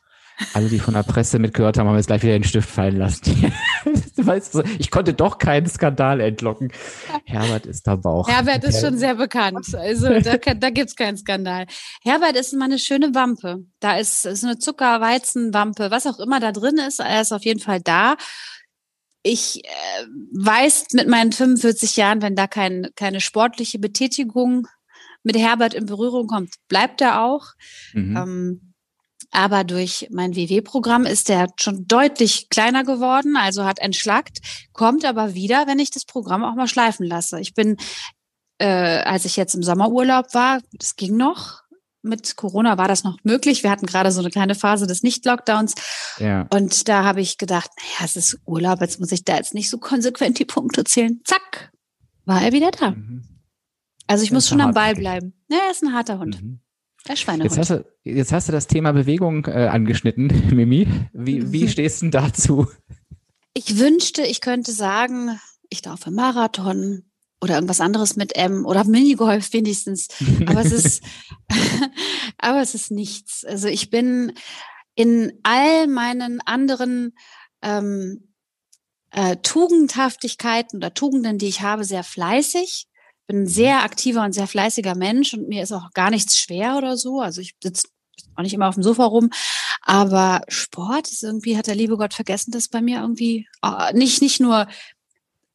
Alle, 0.53 0.69
die 0.69 0.79
von 0.79 0.93
der 0.93 1.03
Presse 1.03 1.39
mitgehört 1.39 1.77
haben, 1.77 1.87
haben 1.87 1.95
jetzt 1.95 2.07
gleich 2.07 2.21
wieder 2.23 2.33
den 2.33 2.43
Stift 2.43 2.69
fallen 2.69 2.97
lassen. 2.97 3.53
weißt 4.25 4.55
du, 4.55 4.63
ich 4.79 4.91
konnte 4.91 5.13
doch 5.13 5.37
keinen 5.37 5.67
Skandal 5.67 6.19
entlocken. 6.19 6.71
Herbert 7.25 7.65
ist 7.65 7.87
der 7.87 7.97
Bauch. 7.97 8.27
Herbert 8.27 8.63
ist 8.63 8.81
schon 8.81 8.97
sehr 8.97 9.15
bekannt. 9.15 9.67
Also 9.81 10.07
da, 10.19 10.37
da 10.37 10.69
gibt's 10.69 10.95
keinen 10.95 11.17
Skandal. 11.17 11.65
Herbert 12.03 12.35
ist 12.35 12.53
mal 12.53 12.65
eine 12.65 12.77
schöne 12.77 13.13
Wampe. 13.15 13.65
Da 13.79 13.97
ist, 13.97 14.25
ist 14.25 14.43
eine 14.43 14.57
Zuckerweizenwampe, 14.57 15.91
was 15.91 16.05
auch 16.05 16.19
immer 16.19 16.39
da 16.39 16.51
drin 16.51 16.77
ist, 16.77 16.99
er 16.99 17.21
ist 17.21 17.31
auf 17.31 17.43
jeden 17.43 17.59
Fall 17.59 17.81
da. 17.81 18.15
Ich 19.23 19.63
äh, 19.65 20.05
weiß 20.33 20.87
mit 20.93 21.07
meinen 21.07 21.31
45 21.31 21.97
Jahren, 21.97 22.21
wenn 22.21 22.35
da 22.35 22.47
kein, 22.47 22.89
keine 22.95 23.21
sportliche 23.21 23.79
Betätigung 23.79 24.67
mit 25.23 25.37
Herbert 25.37 25.73
in 25.73 25.85
Berührung 25.85 26.27
kommt, 26.27 26.55
bleibt 26.67 27.01
er 27.01 27.23
auch. 27.23 27.47
Mhm. 27.93 28.17
Ähm, 28.17 28.70
aber 29.31 29.63
durch 29.63 30.07
mein 30.11 30.35
WW-Programm 30.35 31.05
ist 31.05 31.29
der 31.29 31.47
schon 31.59 31.87
deutlich 31.87 32.49
kleiner 32.49 32.83
geworden, 32.83 33.37
also 33.37 33.65
hat 33.65 33.79
entschlackt, 33.79 34.39
kommt 34.73 35.05
aber 35.05 35.33
wieder, 35.33 35.67
wenn 35.67 35.79
ich 35.79 35.89
das 35.89 36.05
Programm 36.05 36.43
auch 36.43 36.55
mal 36.55 36.67
schleifen 36.67 37.05
lasse. 37.05 37.39
Ich 37.39 37.53
bin, 37.53 37.77
äh, 38.59 38.99
als 38.99 39.25
ich 39.25 39.37
jetzt 39.37 39.55
im 39.55 39.63
Sommerurlaub 39.63 40.33
war, 40.33 40.59
das 40.73 40.97
ging 40.97 41.15
noch, 41.15 41.61
mit 42.03 42.35
Corona 42.35 42.77
war 42.77 42.87
das 42.87 43.03
noch 43.03 43.17
möglich. 43.23 43.63
Wir 43.63 43.69
hatten 43.69 43.85
gerade 43.85 44.11
so 44.11 44.21
eine 44.21 44.29
kleine 44.29 44.55
Phase 44.55 44.87
des 44.87 45.03
Nicht-Lockdowns. 45.03 45.75
Ja. 46.17 46.47
Und 46.51 46.87
da 46.89 47.03
habe 47.03 47.21
ich 47.21 47.37
gedacht, 47.37 47.69
naja, 47.77 48.05
es 48.05 48.15
ist 48.15 48.39
Urlaub, 48.45 48.81
jetzt 48.81 48.99
muss 48.99 49.11
ich 49.11 49.23
da 49.23 49.35
jetzt 49.35 49.53
nicht 49.53 49.69
so 49.69 49.77
konsequent 49.77 50.39
die 50.39 50.45
Punkte 50.45 50.83
zählen. 50.83 51.21
Zack, 51.25 51.71
war 52.25 52.41
er 52.41 52.51
wieder 52.51 52.71
da. 52.71 52.91
Mhm. 52.91 53.23
Also 54.07 54.23
ich 54.23 54.31
muss 54.31 54.49
schon 54.49 54.61
am 54.61 54.73
Ball 54.73 54.95
bleiben. 54.95 55.33
Ja, 55.49 55.59
er 55.65 55.71
ist 55.71 55.83
ein 55.83 55.93
harter 55.93 56.19
Hund. 56.19 56.41
Mhm. 56.41 56.59
Der 57.07 57.15
Schweinehund. 57.15 57.49
Jetzt 57.49 57.57
hast 57.57 57.69
du, 57.71 57.85
jetzt 58.03 58.31
hast 58.31 58.47
du 58.47 58.51
das 58.51 58.67
Thema 58.67 58.91
Bewegung 58.91 59.45
äh, 59.45 59.67
angeschnitten, 59.67 60.27
Mimi. 60.55 60.87
Wie, 61.13 61.51
wie 61.51 61.67
stehst 61.69 62.01
du 62.01 62.05
denn 62.05 62.11
dazu? 62.11 62.67
Ich 63.53 63.77
wünschte, 63.77 64.21
ich 64.21 64.41
könnte 64.41 64.71
sagen, 64.71 65.39
ich 65.69 65.83
laufe 65.83 66.11
Marathon 66.11 67.03
oder 67.41 67.55
irgendwas 67.55 67.81
anderes 67.81 68.15
mit 68.15 68.35
M 68.35 68.65
oder 68.65 68.83
Minigolf 68.83 69.51
wenigstens. 69.51 70.09
Aber 70.45 70.61
es 70.61 70.71
ist, 70.71 71.03
aber 72.37 72.61
es 72.61 72.75
ist 72.75 72.91
nichts. 72.91 73.43
Also 73.45 73.67
ich 73.67 73.89
bin 73.89 74.33
in 74.93 75.33
all 75.41 75.87
meinen 75.87 76.39
anderen 76.41 77.13
ähm, 77.63 78.31
äh, 79.09 79.37
Tugendhaftigkeiten 79.37 80.77
oder 80.77 80.93
Tugenden, 80.93 81.39
die 81.39 81.47
ich 81.47 81.61
habe, 81.61 81.83
sehr 81.83 82.03
fleißig 82.03 82.87
bin 83.31 83.43
ein 83.43 83.47
sehr 83.47 83.83
aktiver 83.83 84.23
und 84.23 84.33
sehr 84.33 84.47
fleißiger 84.47 84.95
Mensch 84.95 85.33
und 85.33 85.47
mir 85.47 85.63
ist 85.63 85.71
auch 85.71 85.91
gar 85.93 86.09
nichts 86.09 86.37
schwer 86.37 86.75
oder 86.77 86.97
so. 86.97 87.21
Also 87.21 87.39
ich 87.39 87.55
sitze 87.63 87.87
auch 88.35 88.43
nicht 88.43 88.53
immer 88.53 88.67
auf 88.67 88.75
dem 88.75 88.83
Sofa 88.83 89.05
rum. 89.05 89.29
Aber 89.81 90.41
Sport 90.49 91.09
ist 91.09 91.23
irgendwie, 91.23 91.57
hat 91.57 91.67
der 91.67 91.75
liebe 91.75 91.97
Gott 91.97 92.13
vergessen, 92.13 92.51
das 92.51 92.67
bei 92.67 92.81
mir 92.81 92.99
irgendwie 92.99 93.47
äh, 93.63 93.93
nicht, 93.93 94.21
nicht 94.21 94.41
nur 94.41 94.67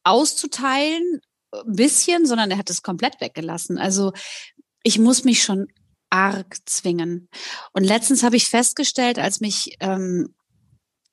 auszuteilen, 0.03 1.21
ein 1.51 1.75
bisschen, 1.75 2.25
sondern 2.25 2.49
er 2.49 2.57
hat 2.57 2.69
es 2.69 2.81
komplett 2.81 3.21
weggelassen. 3.21 3.77
Also 3.77 4.11
ich 4.81 4.97
muss 4.97 5.23
mich 5.23 5.43
schon 5.43 5.67
arg 6.09 6.57
zwingen. 6.65 7.29
Und 7.73 7.83
letztens 7.83 8.23
habe 8.23 8.37
ich 8.37 8.49
festgestellt, 8.49 9.19
als 9.19 9.39
mich 9.39 9.77
ähm, 9.81 10.33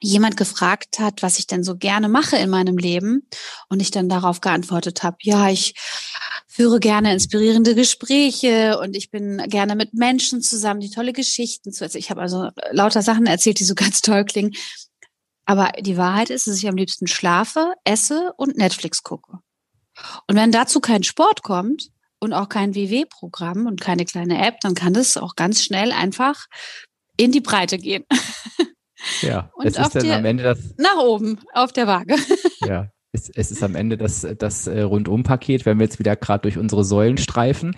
jemand 0.00 0.36
gefragt 0.36 0.98
hat, 0.98 1.22
was 1.22 1.38
ich 1.38 1.46
denn 1.46 1.64
so 1.64 1.76
gerne 1.76 2.08
mache 2.08 2.36
in 2.36 2.50
meinem 2.50 2.76
Leben 2.76 3.26
und 3.68 3.80
ich 3.80 3.90
dann 3.90 4.08
darauf 4.08 4.40
geantwortet 4.40 5.02
habe, 5.02 5.16
ja, 5.22 5.48
ich 5.48 5.74
führe 6.54 6.78
gerne 6.78 7.12
inspirierende 7.12 7.74
Gespräche 7.74 8.78
und 8.78 8.96
ich 8.96 9.10
bin 9.10 9.38
gerne 9.48 9.74
mit 9.74 9.92
Menschen 9.92 10.40
zusammen, 10.40 10.78
die 10.78 10.90
tolle 10.90 11.12
Geschichten 11.12 11.72
zu 11.72 11.82
erzählen. 11.82 11.98
Ich 12.00 12.10
habe 12.10 12.20
also 12.20 12.50
lauter 12.70 13.02
Sachen 13.02 13.26
erzählt, 13.26 13.58
die 13.58 13.64
so 13.64 13.74
ganz 13.74 14.02
toll 14.02 14.24
klingen. 14.24 14.54
Aber 15.46 15.72
die 15.80 15.96
Wahrheit 15.96 16.30
ist, 16.30 16.46
dass 16.46 16.56
ich 16.56 16.68
am 16.68 16.76
liebsten 16.76 17.08
schlafe, 17.08 17.74
esse 17.82 18.32
und 18.36 18.56
Netflix 18.56 19.02
gucke. 19.02 19.40
Und 20.28 20.36
wenn 20.36 20.52
dazu 20.52 20.78
kein 20.78 21.02
Sport 21.02 21.42
kommt 21.42 21.90
und 22.20 22.32
auch 22.32 22.48
kein 22.48 22.76
WW-Programm 22.76 23.66
und 23.66 23.80
keine 23.80 24.04
kleine 24.04 24.46
App, 24.46 24.60
dann 24.60 24.74
kann 24.74 24.94
das 24.94 25.16
auch 25.16 25.34
ganz 25.34 25.64
schnell 25.64 25.90
einfach 25.90 26.46
in 27.16 27.32
die 27.32 27.40
Breite 27.40 27.78
gehen. 27.78 28.04
Ja, 29.22 29.50
und 29.56 29.66
es 29.66 29.76
ist 29.76 29.96
dann 29.96 30.10
am 30.12 30.24
Ende 30.24 30.44
das. 30.44 30.60
Nach 30.78 30.98
oben, 30.98 31.40
auf 31.52 31.72
der 31.72 31.88
Waage. 31.88 32.14
Ja, 32.60 32.93
es, 33.14 33.30
es 33.30 33.50
ist 33.50 33.62
am 33.62 33.76
Ende 33.76 33.96
das, 33.96 34.26
das 34.38 34.66
äh, 34.66 34.82
Rundum-Paket, 34.82 35.64
wenn 35.64 35.78
wir 35.78 35.84
jetzt 35.84 35.98
wieder 35.98 36.16
gerade 36.16 36.42
durch 36.42 36.58
unsere 36.58 36.84
Säulen 36.84 37.16
streifen. 37.16 37.68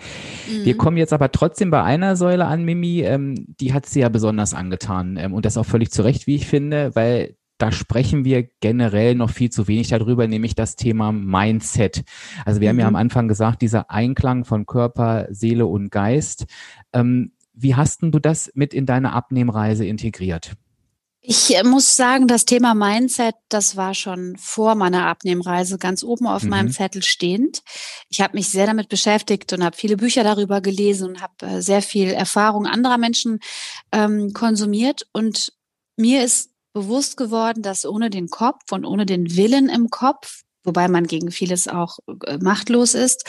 Mhm. 0.49 0.65
Wir 0.65 0.75
kommen 0.75 0.97
jetzt 0.97 1.13
aber 1.13 1.31
trotzdem 1.31 1.69
bei 1.69 1.83
einer 1.83 2.15
Säule 2.15 2.45
an, 2.45 2.65
Mimi, 2.65 3.01
ähm, 3.01 3.45
die 3.59 3.73
hat 3.73 3.85
sie 3.85 4.01
ja 4.01 4.09
besonders 4.09 4.53
angetan. 4.53 5.17
Ähm, 5.17 5.33
und 5.33 5.45
das 5.45 5.57
auch 5.57 5.65
völlig 5.65 5.91
zu 5.91 6.01
Recht, 6.01 6.27
wie 6.27 6.35
ich 6.35 6.47
finde, 6.47 6.95
weil 6.95 7.35
da 7.59 7.71
sprechen 7.71 8.25
wir 8.25 8.47
generell 8.59 9.15
noch 9.15 9.29
viel 9.29 9.49
zu 9.49 9.67
wenig 9.67 9.87
darüber, 9.89 10.27
nämlich 10.27 10.55
das 10.55 10.75
Thema 10.75 11.11
Mindset. 11.11 12.03
Also 12.45 12.61
wir 12.61 12.67
mhm. 12.67 12.69
haben 12.69 12.79
ja 12.79 12.89
mhm. 12.89 12.95
am 12.95 13.01
Anfang 13.01 13.27
gesagt, 13.27 13.61
dieser 13.61 13.89
Einklang 13.91 14.43
von 14.43 14.65
Körper, 14.65 15.27
Seele 15.29 15.65
und 15.65 15.91
Geist. 15.91 16.45
Ähm, 16.93 17.31
wie 17.53 17.75
hast 17.75 18.01
denn 18.01 18.11
du 18.11 18.19
das 18.19 18.51
mit 18.53 18.73
in 18.73 18.85
deine 18.85 19.13
Abnehmreise 19.13 19.85
integriert? 19.85 20.53
Ich 21.29 21.53
äh, 21.53 21.63
muss 21.63 21.97
sagen, 21.97 22.29
das 22.29 22.45
Thema 22.45 22.73
Mindset, 22.73 23.35
das 23.49 23.75
war 23.75 23.93
schon 23.93 24.37
vor 24.37 24.75
meiner 24.75 25.07
Abnehmreise 25.07 25.77
ganz 25.77 26.01
oben 26.01 26.25
auf 26.25 26.43
mhm. 26.43 26.49
meinem 26.49 26.71
Zettel 26.71 27.03
stehend. 27.03 27.63
Ich 28.07 28.21
habe 28.21 28.37
mich 28.37 28.47
sehr 28.47 28.65
damit 28.65 28.87
beschäftigt 28.87 29.51
und 29.51 29.61
habe 29.61 29.75
viele 29.75 29.97
Bücher 29.97 30.23
darüber 30.23 30.61
gelesen 30.61 31.09
und 31.09 31.21
habe 31.21 31.45
äh, 31.45 31.61
sehr 31.61 31.81
viel 31.81 32.11
Erfahrung 32.11 32.65
anderer 32.65 32.97
Menschen 32.97 33.41
ähm, 33.91 34.31
konsumiert. 34.31 35.05
Und 35.11 35.51
mir 35.97 36.23
ist 36.23 36.51
bewusst 36.71 37.17
geworden, 37.17 37.61
dass 37.61 37.85
ohne 37.85 38.09
den 38.09 38.29
Kopf 38.29 38.71
und 38.71 38.85
ohne 38.85 39.05
den 39.05 39.35
Willen 39.35 39.67
im 39.67 39.89
Kopf, 39.89 40.43
wobei 40.63 40.87
man 40.87 41.07
gegen 41.07 41.31
vieles 41.31 41.67
auch 41.67 41.99
äh, 42.25 42.37
machtlos 42.37 42.93
ist, 42.93 43.25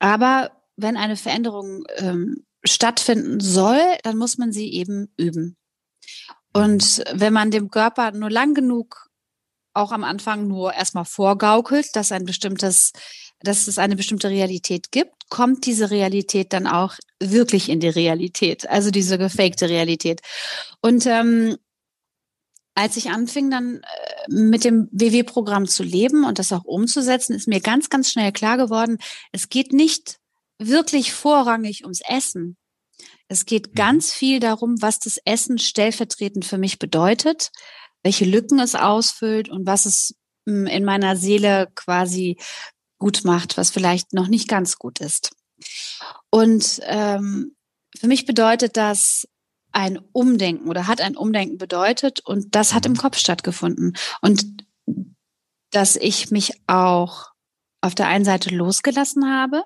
aber 0.00 0.50
wenn 0.76 0.96
eine 0.96 1.14
Veränderung 1.14 1.84
ähm, 1.98 2.44
stattfinden 2.64 3.38
soll, 3.38 3.80
dann 4.02 4.16
muss 4.16 4.36
man 4.36 4.50
sie 4.50 4.72
eben 4.72 5.12
üben. 5.16 5.56
Und 6.58 7.04
wenn 7.12 7.32
man 7.32 7.50
dem 7.50 7.70
Körper 7.70 8.10
nur 8.12 8.30
lang 8.30 8.54
genug 8.54 9.08
auch 9.74 9.92
am 9.92 10.02
Anfang 10.02 10.48
nur 10.48 10.74
erstmal 10.74 11.04
vorgaukelt, 11.04 11.94
dass 11.94 12.10
ein 12.10 12.24
bestimmtes, 12.24 12.92
dass 13.40 13.68
es 13.68 13.78
eine 13.78 13.94
bestimmte 13.94 14.28
Realität 14.28 14.90
gibt, 14.90 15.28
kommt 15.28 15.66
diese 15.66 15.90
Realität 15.90 16.52
dann 16.52 16.66
auch 16.66 16.94
wirklich 17.20 17.68
in 17.68 17.78
die 17.78 17.88
Realität, 17.88 18.68
also 18.68 18.90
diese 18.90 19.18
gefakte 19.18 19.68
Realität. 19.68 20.20
Und 20.80 21.06
ähm, 21.06 21.56
als 22.74 22.96
ich 22.96 23.10
anfing, 23.10 23.50
dann 23.50 23.82
äh, 23.82 24.32
mit 24.32 24.64
dem 24.64 24.88
WW-Programm 24.90 25.66
zu 25.66 25.84
leben 25.84 26.24
und 26.24 26.38
das 26.38 26.52
auch 26.52 26.64
umzusetzen, 26.64 27.34
ist 27.34 27.46
mir 27.46 27.60
ganz, 27.60 27.88
ganz 27.88 28.10
schnell 28.10 28.32
klar 28.32 28.56
geworden, 28.56 28.98
es 29.30 29.48
geht 29.48 29.72
nicht 29.72 30.18
wirklich 30.58 31.12
vorrangig 31.12 31.84
ums 31.84 32.00
Essen. 32.08 32.56
Es 33.28 33.46
geht 33.46 33.68
mhm. 33.68 33.74
ganz 33.74 34.12
viel 34.12 34.40
darum, 34.40 34.80
was 34.80 34.98
das 34.98 35.18
Essen 35.24 35.58
stellvertretend 35.58 36.44
für 36.44 36.58
mich 36.58 36.78
bedeutet, 36.78 37.50
welche 38.02 38.24
Lücken 38.24 38.58
es 38.58 38.74
ausfüllt 38.74 39.48
und 39.48 39.66
was 39.66 39.86
es 39.86 40.14
hm, 40.46 40.66
in 40.66 40.84
meiner 40.84 41.16
Seele 41.16 41.68
quasi 41.74 42.38
gut 42.98 43.24
macht, 43.24 43.56
was 43.56 43.70
vielleicht 43.70 44.12
noch 44.12 44.28
nicht 44.28 44.48
ganz 44.48 44.76
gut 44.76 45.00
ist. 45.00 45.30
Und 46.30 46.80
ähm, 46.84 47.54
für 47.96 48.08
mich 48.08 48.26
bedeutet 48.26 48.76
das 48.76 49.28
ein 49.72 49.98
Umdenken 50.12 50.68
oder 50.68 50.86
hat 50.86 51.00
ein 51.00 51.16
Umdenken 51.16 51.58
bedeutet 51.58 52.20
und 52.20 52.54
das 52.54 52.74
hat 52.74 52.86
im 52.86 52.92
mhm. 52.92 52.96
Kopf 52.96 53.18
stattgefunden. 53.18 53.96
Und 54.20 54.64
dass 55.70 55.96
ich 55.96 56.30
mich 56.30 56.52
auch 56.66 57.26
auf 57.80 57.94
der 57.94 58.08
einen 58.08 58.24
Seite 58.24 58.54
losgelassen 58.54 59.30
habe, 59.30 59.62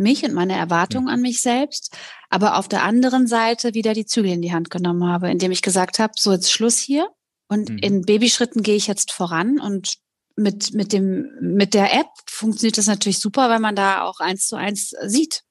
mich 0.00 0.24
und 0.24 0.34
meine 0.34 0.56
Erwartungen 0.56 1.08
an 1.08 1.20
mich 1.20 1.42
selbst, 1.42 1.96
aber 2.28 2.56
auf 2.56 2.68
der 2.68 2.82
anderen 2.82 3.26
Seite 3.26 3.74
wieder 3.74 3.94
die 3.94 4.06
Zügel 4.06 4.32
in 4.32 4.42
die 4.42 4.52
Hand 4.52 4.70
genommen 4.70 5.04
habe, 5.04 5.30
indem 5.30 5.52
ich 5.52 5.62
gesagt 5.62 5.98
habe, 5.98 6.12
so 6.16 6.32
jetzt 6.32 6.50
Schluss 6.50 6.78
hier 6.78 7.08
und 7.48 7.70
mhm. 7.70 7.78
in 7.78 8.02
Babyschritten 8.02 8.62
gehe 8.62 8.76
ich 8.76 8.86
jetzt 8.86 9.12
voran 9.12 9.60
und 9.60 9.98
mit, 10.36 10.72
mit 10.74 10.92
dem, 10.92 11.28
mit 11.40 11.74
der 11.74 11.92
App 11.92 12.08
funktioniert 12.26 12.78
das 12.78 12.86
natürlich 12.86 13.18
super, 13.18 13.48
weil 13.50 13.60
man 13.60 13.76
da 13.76 14.02
auch 14.02 14.20
eins 14.20 14.46
zu 14.46 14.56
eins 14.56 14.94
sieht. 15.04 15.42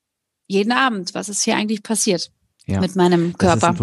Jeden 0.47 0.71
Abend, 0.71 1.13
was 1.13 1.29
ist 1.29 1.43
hier 1.43 1.55
eigentlich 1.55 1.83
passiert 1.83 2.31
ja. 2.65 2.79
mit 2.79 2.95
meinem 2.95 3.37
Körper. 3.37 3.55
Das 3.55 3.63
ist 3.63 3.69
ein 3.69 3.77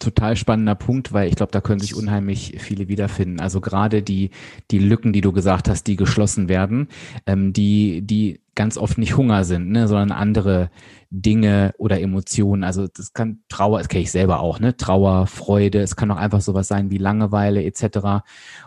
total 0.00 0.36
spannender 0.36 0.74
Punkt, 0.74 1.12
weil 1.12 1.28
ich 1.28 1.36
glaube, 1.36 1.52
da 1.52 1.60
können 1.60 1.80
sich 1.80 1.94
unheimlich 1.94 2.56
viele 2.58 2.88
wiederfinden. 2.88 3.40
Also 3.40 3.60
gerade 3.60 4.02
die, 4.02 4.30
die 4.70 4.78
Lücken, 4.78 5.12
die 5.12 5.20
du 5.20 5.32
gesagt 5.32 5.68
hast, 5.68 5.86
die 5.86 5.96
geschlossen 5.96 6.48
werden, 6.48 6.88
ähm, 7.26 7.52
die, 7.52 8.02
die 8.02 8.40
ganz 8.54 8.76
oft 8.76 8.98
nicht 8.98 9.16
Hunger 9.16 9.44
sind, 9.44 9.70
ne, 9.70 9.88
sondern 9.88 10.12
andere 10.12 10.70
Dinge 11.10 11.74
oder 11.78 12.00
Emotionen. 12.00 12.64
Also 12.64 12.88
das 12.88 13.12
kann 13.12 13.42
Trauer, 13.48 13.78
das 13.78 13.88
kenne 13.88 14.02
ich 14.02 14.10
selber 14.10 14.40
auch, 14.40 14.60
ne? 14.60 14.76
Trauer, 14.76 15.26
Freude, 15.26 15.80
es 15.80 15.96
kann 15.96 16.10
auch 16.10 16.16
einfach 16.16 16.40
sowas 16.40 16.68
sein 16.68 16.90
wie 16.90 16.98
Langeweile 16.98 17.62
etc. 17.64 18.24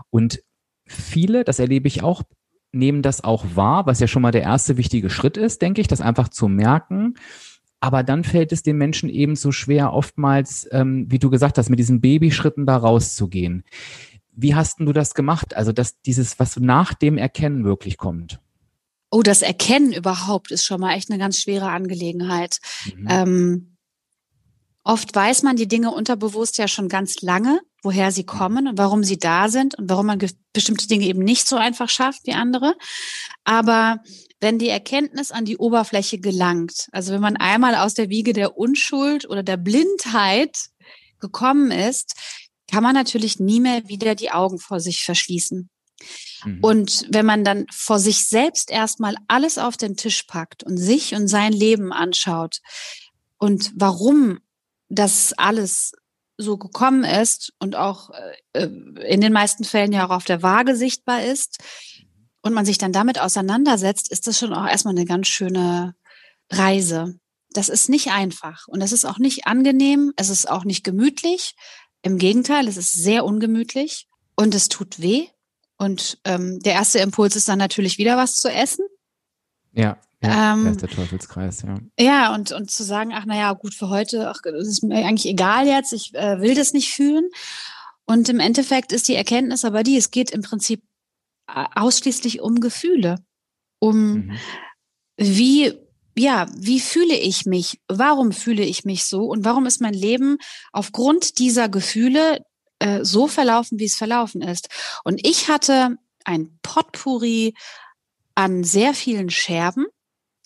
Und 0.09 0.43
viele, 0.85 1.43
das 1.43 1.59
erlebe 1.59 1.87
ich 1.87 2.03
auch, 2.03 2.23
nehmen 2.71 3.01
das 3.01 3.23
auch 3.23 3.45
wahr, 3.55 3.85
was 3.85 3.99
ja 3.99 4.07
schon 4.07 4.21
mal 4.21 4.31
der 4.31 4.41
erste 4.41 4.77
wichtige 4.77 5.09
Schritt 5.09 5.37
ist, 5.37 5.61
denke 5.61 5.81
ich, 5.81 5.87
das 5.87 6.01
einfach 6.01 6.29
zu 6.29 6.47
merken 6.47 7.15
aber 7.83 8.01
dann 8.01 8.23
fällt 8.23 8.53
es 8.53 8.63
den 8.63 8.77
Menschen 8.77 9.09
eben 9.09 9.35
so 9.35 9.51
schwer, 9.51 9.91
oftmals, 9.91 10.65
ähm, 10.71 11.05
wie 11.09 11.19
du 11.19 11.29
gesagt 11.29 11.57
hast, 11.57 11.69
mit 11.69 11.79
diesen 11.79 11.99
Babyschritten 11.99 12.65
da 12.65 12.77
rauszugehen. 12.77 13.65
Wie 14.31 14.55
hast 14.55 14.79
du 14.79 14.93
das 14.93 15.13
gemacht? 15.13 15.53
Also, 15.53 15.73
dass 15.73 15.99
dieses, 15.99 16.39
was 16.39 16.55
nach 16.55 16.93
dem 16.93 17.17
Erkennen 17.17 17.65
wirklich 17.65 17.97
kommt? 17.97 18.39
Oh, 19.11 19.21
das 19.21 19.41
Erkennen 19.41 19.91
überhaupt 19.91 20.51
ist 20.51 20.63
schon 20.63 20.79
mal 20.79 20.93
echt 20.95 21.11
eine 21.11 21.19
ganz 21.19 21.41
schwere 21.41 21.71
Angelegenheit. 21.71 22.59
Mhm. 22.95 23.07
Ähm, 23.09 23.77
oft 24.85 25.13
weiß 25.13 25.43
man 25.43 25.57
die 25.57 25.67
Dinge 25.67 25.91
unterbewusst 25.91 26.57
ja 26.57 26.69
schon 26.69 26.87
ganz 26.87 27.21
lange, 27.21 27.59
woher 27.81 28.13
sie 28.13 28.25
kommen 28.25 28.69
und 28.69 28.77
warum 28.77 29.03
sie 29.03 29.19
da 29.19 29.49
sind 29.49 29.77
und 29.77 29.89
warum 29.89 30.05
man 30.05 30.19
bestimmte 30.53 30.87
Dinge 30.87 31.03
eben 31.03 31.19
nicht 31.19 31.49
so 31.49 31.57
einfach 31.57 31.89
schafft 31.89 32.21
wie 32.27 32.33
andere. 32.33 32.75
Aber 33.43 33.99
wenn 34.43 34.59
die 34.59 34.69
Erkenntnis 34.69 35.31
an 35.31 35.45
die 35.45 35.57
Oberfläche 35.57 36.19
gelangt, 36.19 36.87
also 36.91 37.13
wenn 37.13 37.21
man 37.21 37.37
einmal 37.37 37.75
aus 37.75 37.95
der 37.95 38.09
Wiege 38.09 38.33
der 38.33 38.57
Unschuld 38.57 39.27
oder 39.27 39.41
der 39.41 39.57
Blindheit 39.57 40.69
gekommen 41.19 41.71
ist, 41.71 42.13
kann 42.69 42.83
man 42.83 42.93
natürlich 42.93 43.39
nie 43.39 43.59
mehr 43.59 43.87
wieder 43.87 44.13
die 44.13 44.31
Augen 44.31 44.59
vor 44.59 44.79
sich 44.79 45.03
verschließen. 45.03 45.69
Mhm. 46.43 46.59
Und 46.61 47.05
wenn 47.09 47.25
man 47.25 47.43
dann 47.43 47.65
vor 47.71 47.99
sich 47.99 48.25
selbst 48.25 48.69
erstmal 48.69 49.15
alles 49.27 49.57
auf 49.57 49.77
den 49.77 49.95
Tisch 49.95 50.23
packt 50.23 50.63
und 50.63 50.77
sich 50.77 51.15
und 51.15 51.27
sein 51.27 51.53
Leben 51.53 51.93
anschaut 51.93 52.59
und 53.37 53.71
warum 53.75 54.39
das 54.89 55.33
alles 55.33 55.93
so 56.37 56.57
gekommen 56.57 57.05
ist 57.05 57.53
und 57.59 57.75
auch 57.75 58.09
äh, 58.53 58.65
in 59.07 59.21
den 59.21 59.33
meisten 59.33 59.63
Fällen 59.63 59.93
ja 59.93 60.05
auch 60.05 60.11
auf 60.11 60.25
der 60.25 60.43
Waage 60.43 60.75
sichtbar 60.75 61.23
ist, 61.23 61.59
und 62.43 62.53
man 62.53 62.65
sich 62.65 62.77
dann 62.77 62.91
damit 62.91 63.19
auseinandersetzt, 63.19 64.11
ist 64.11 64.27
das 64.27 64.37
schon 64.37 64.53
auch 64.53 64.67
erstmal 64.67 64.93
eine 64.93 65.05
ganz 65.05 65.27
schöne 65.27 65.95
Reise. 66.51 67.17
Das 67.51 67.69
ist 67.69 67.89
nicht 67.89 68.11
einfach 68.11 68.67
und 68.67 68.81
es 68.81 68.91
ist 68.91 69.05
auch 69.05 69.17
nicht 69.17 69.47
angenehm, 69.47 70.13
es 70.17 70.29
ist 70.29 70.49
auch 70.49 70.65
nicht 70.65 70.83
gemütlich. 70.83 71.55
Im 72.01 72.17
Gegenteil, 72.17 72.67
es 72.67 72.77
ist 72.77 72.91
sehr 72.91 73.23
ungemütlich 73.23 74.07
und 74.35 74.53
es 74.53 74.67
tut 74.67 75.01
weh. 75.01 75.27
Und 75.77 76.19
ähm, 76.25 76.59
der 76.59 76.73
erste 76.73 76.99
Impuls 76.99 77.35
ist 77.35 77.47
dann 77.47 77.59
natürlich 77.59 77.97
wieder 77.97 78.17
was 78.17 78.35
zu 78.35 78.51
essen. 78.51 78.85
Ja, 79.71 79.97
ja 80.21 80.53
ähm, 80.53 80.77
der 80.77 80.89
Teufelskreis, 80.89 81.61
ja. 81.61 81.79
Ja, 81.97 82.35
und, 82.35 82.51
und 82.51 82.69
zu 82.69 82.83
sagen, 82.83 83.11
ach 83.13 83.25
naja, 83.25 83.53
gut, 83.53 83.73
für 83.73 83.89
heute, 83.89 84.29
ach, 84.29 84.41
das 84.43 84.67
ist 84.67 84.83
mir 84.83 85.05
eigentlich 85.05 85.31
egal 85.31 85.65
jetzt, 85.65 85.93
ich 85.93 86.13
äh, 86.13 86.41
will 86.41 86.55
das 86.55 86.73
nicht 86.73 86.93
fühlen. 86.93 87.29
Und 88.05 88.27
im 88.27 88.41
Endeffekt 88.41 88.91
ist 88.91 89.07
die 89.07 89.15
Erkenntnis 89.15 89.63
aber 89.63 89.83
die, 89.83 89.95
es 89.95 90.11
geht 90.11 90.31
im 90.31 90.41
Prinzip 90.41 90.83
ausschließlich 91.47 92.41
um 92.41 92.59
Gefühle, 92.59 93.17
um 93.79 94.13
mhm. 94.13 94.37
wie 95.17 95.73
ja, 96.15 96.47
wie 96.55 96.79
fühle 96.79 97.15
ich 97.15 97.45
mich? 97.45 97.79
Warum 97.87 98.31
fühle 98.31 98.63
ich 98.63 98.85
mich 98.85 99.05
so? 99.05 99.25
Und 99.25 99.45
warum 99.45 99.65
ist 99.65 99.81
mein 99.81 99.93
Leben 99.93 100.37
aufgrund 100.71 101.39
dieser 101.39 101.69
Gefühle 101.69 102.45
äh, 102.79 103.03
so 103.03 103.27
verlaufen, 103.27 103.79
wie 103.79 103.85
es 103.85 103.95
verlaufen 103.95 104.41
ist? 104.41 104.69
Und 105.03 105.25
ich 105.25 105.49
hatte 105.49 105.97
ein 106.23 106.59
Potpourri 106.61 107.55
an 108.35 108.63
sehr 108.63 108.93
vielen 108.93 109.29
Scherben. 109.29 109.87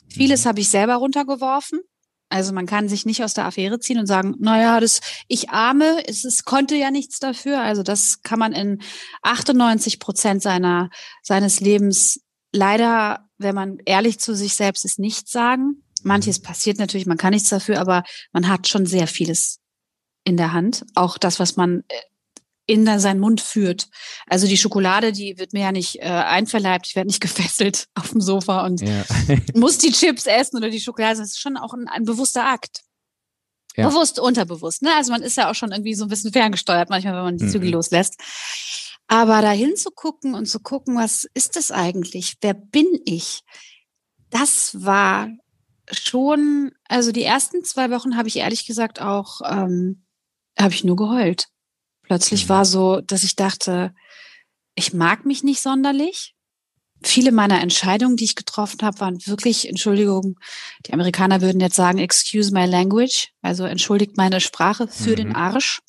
Vieles 0.09 0.45
mhm. 0.45 0.49
habe 0.49 0.59
ich 0.61 0.69
selber 0.69 0.95
runtergeworfen. 0.95 1.81
Also 2.29 2.53
man 2.53 2.65
kann 2.65 2.89
sich 2.89 3.05
nicht 3.05 3.23
aus 3.23 3.33
der 3.33 3.45
Affäre 3.45 3.79
ziehen 3.79 3.99
und 3.99 4.07
sagen, 4.07 4.35
naja, 4.39 4.79
das, 4.79 4.99
ich 5.27 5.49
arme, 5.49 6.03
es, 6.07 6.25
es 6.25 6.43
konnte 6.43 6.75
ja 6.75 6.91
nichts 6.91 7.19
dafür. 7.19 7.61
Also 7.61 7.83
das 7.83 8.21
kann 8.21 8.39
man 8.39 8.53
in 8.53 8.81
98 9.21 9.99
Prozent 9.99 10.41
seiner, 10.41 10.89
seines 11.23 11.61
Lebens 11.61 12.21
leider, 12.51 13.29
wenn 13.37 13.55
man 13.55 13.77
ehrlich 13.85 14.19
zu 14.19 14.35
sich 14.35 14.55
selbst 14.55 14.83
ist, 14.83 14.99
nicht 14.99 15.29
sagen. 15.29 15.83
Manches 16.03 16.41
passiert 16.41 16.79
natürlich, 16.79 17.07
man 17.07 17.17
kann 17.17 17.33
nichts 17.33 17.49
dafür, 17.49 17.79
aber 17.79 18.03
man 18.31 18.47
hat 18.47 18.67
schon 18.67 18.85
sehr 18.85 19.07
vieles 19.07 19.59
in 20.23 20.37
der 20.37 20.53
Hand. 20.53 20.85
Auch 20.95 21.17
das, 21.17 21.39
was 21.39 21.55
man 21.55 21.83
äh, 21.87 21.95
in 22.67 22.99
seinen 22.99 23.19
Mund 23.19 23.41
führt. 23.41 23.87
Also 24.27 24.45
die 24.45 24.57
Schokolade, 24.57 25.13
die 25.13 25.39
wird 25.39 25.53
mir 25.53 25.61
ja 25.61 25.71
nicht 25.71 25.95
äh, 25.99 26.05
einverleibt, 26.05 26.85
ich 26.87 26.95
werde 26.95 27.07
nicht 27.07 27.21
gefesselt 27.21 27.87
auf 27.95 28.11
dem 28.11 28.21
Sofa 28.21 28.65
und 28.65 28.81
ja. 28.81 29.03
muss 29.55 29.79
die 29.79 29.91
Chips 29.91 30.27
essen 30.27 30.57
oder 30.57 30.69
die 30.69 30.81
Schokolade. 30.81 31.17
Das 31.17 31.29
ist 31.29 31.39
schon 31.39 31.57
auch 31.57 31.73
ein, 31.73 31.87
ein 31.87 32.03
bewusster 32.03 32.45
Akt. 32.45 32.81
Ja. 33.75 33.87
Bewusst, 33.89 34.19
unterbewusst. 34.19 34.81
Ne? 34.81 34.93
Also 34.95 35.11
man 35.11 35.21
ist 35.21 35.37
ja 35.37 35.49
auch 35.49 35.55
schon 35.55 35.71
irgendwie 35.71 35.93
so 35.93 36.05
ein 36.05 36.09
bisschen 36.09 36.33
ferngesteuert, 36.33 36.89
manchmal, 36.89 37.13
wenn 37.13 37.23
man 37.23 37.37
die 37.37 37.47
Zügel 37.47 37.69
mhm. 37.69 37.75
loslässt. 37.75 38.19
Aber 39.07 39.41
da 39.41 39.51
hinzugucken 39.51 40.33
und 40.33 40.47
zu 40.47 40.59
gucken, 40.59 40.97
was 40.97 41.25
ist 41.33 41.55
das 41.55 41.71
eigentlich? 41.71 42.35
Wer 42.41 42.53
bin 42.53 42.87
ich? 43.05 43.41
Das 44.29 44.83
war 44.83 45.29
schon, 45.91 46.71
also 46.89 47.13
die 47.13 47.23
ersten 47.23 47.63
zwei 47.63 47.91
Wochen 47.91 48.17
habe 48.17 48.27
ich 48.27 48.37
ehrlich 48.37 48.65
gesagt 48.65 48.99
auch, 48.99 49.39
ähm, 49.45 50.03
habe 50.59 50.73
ich 50.73 50.83
nur 50.83 50.97
geheult. 50.97 51.47
Plötzlich 52.07 52.45
mhm. 52.45 52.49
war 52.49 52.65
so, 52.65 53.01
dass 53.01 53.23
ich 53.23 53.35
dachte, 53.35 53.93
ich 54.75 54.93
mag 54.93 55.25
mich 55.25 55.43
nicht 55.43 55.61
sonderlich. 55.61 56.33
Viele 57.03 57.31
meiner 57.31 57.61
Entscheidungen, 57.61 58.15
die 58.15 58.23
ich 58.23 58.35
getroffen 58.35 58.81
habe, 58.81 58.99
waren 58.99 59.19
wirklich, 59.27 59.69
Entschuldigung, 59.69 60.39
die 60.87 60.93
Amerikaner 60.93 61.41
würden 61.41 61.61
jetzt 61.61 61.75
sagen, 61.75 61.99
excuse 61.99 62.51
my 62.51 62.65
language, 62.65 63.29
also 63.41 63.65
entschuldigt 63.65 64.17
meine 64.17 64.41
Sprache 64.41 64.87
für 64.87 65.11
mhm. 65.11 65.15
den 65.15 65.35
Arsch. 65.35 65.81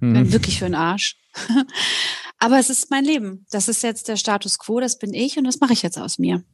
Mhm. 0.00 0.32
Wirklich 0.32 0.58
für 0.58 0.66
den 0.66 0.74
Arsch. 0.74 1.16
Aber 2.38 2.58
es 2.58 2.68
ist 2.68 2.90
mein 2.90 3.04
Leben. 3.04 3.46
Das 3.50 3.68
ist 3.68 3.82
jetzt 3.82 4.08
der 4.08 4.16
Status 4.16 4.58
quo, 4.58 4.80
das 4.80 4.98
bin 4.98 5.14
ich 5.14 5.38
und 5.38 5.44
das 5.44 5.60
mache 5.60 5.72
ich 5.72 5.82
jetzt 5.82 5.98
aus 5.98 6.18
mir. 6.18 6.44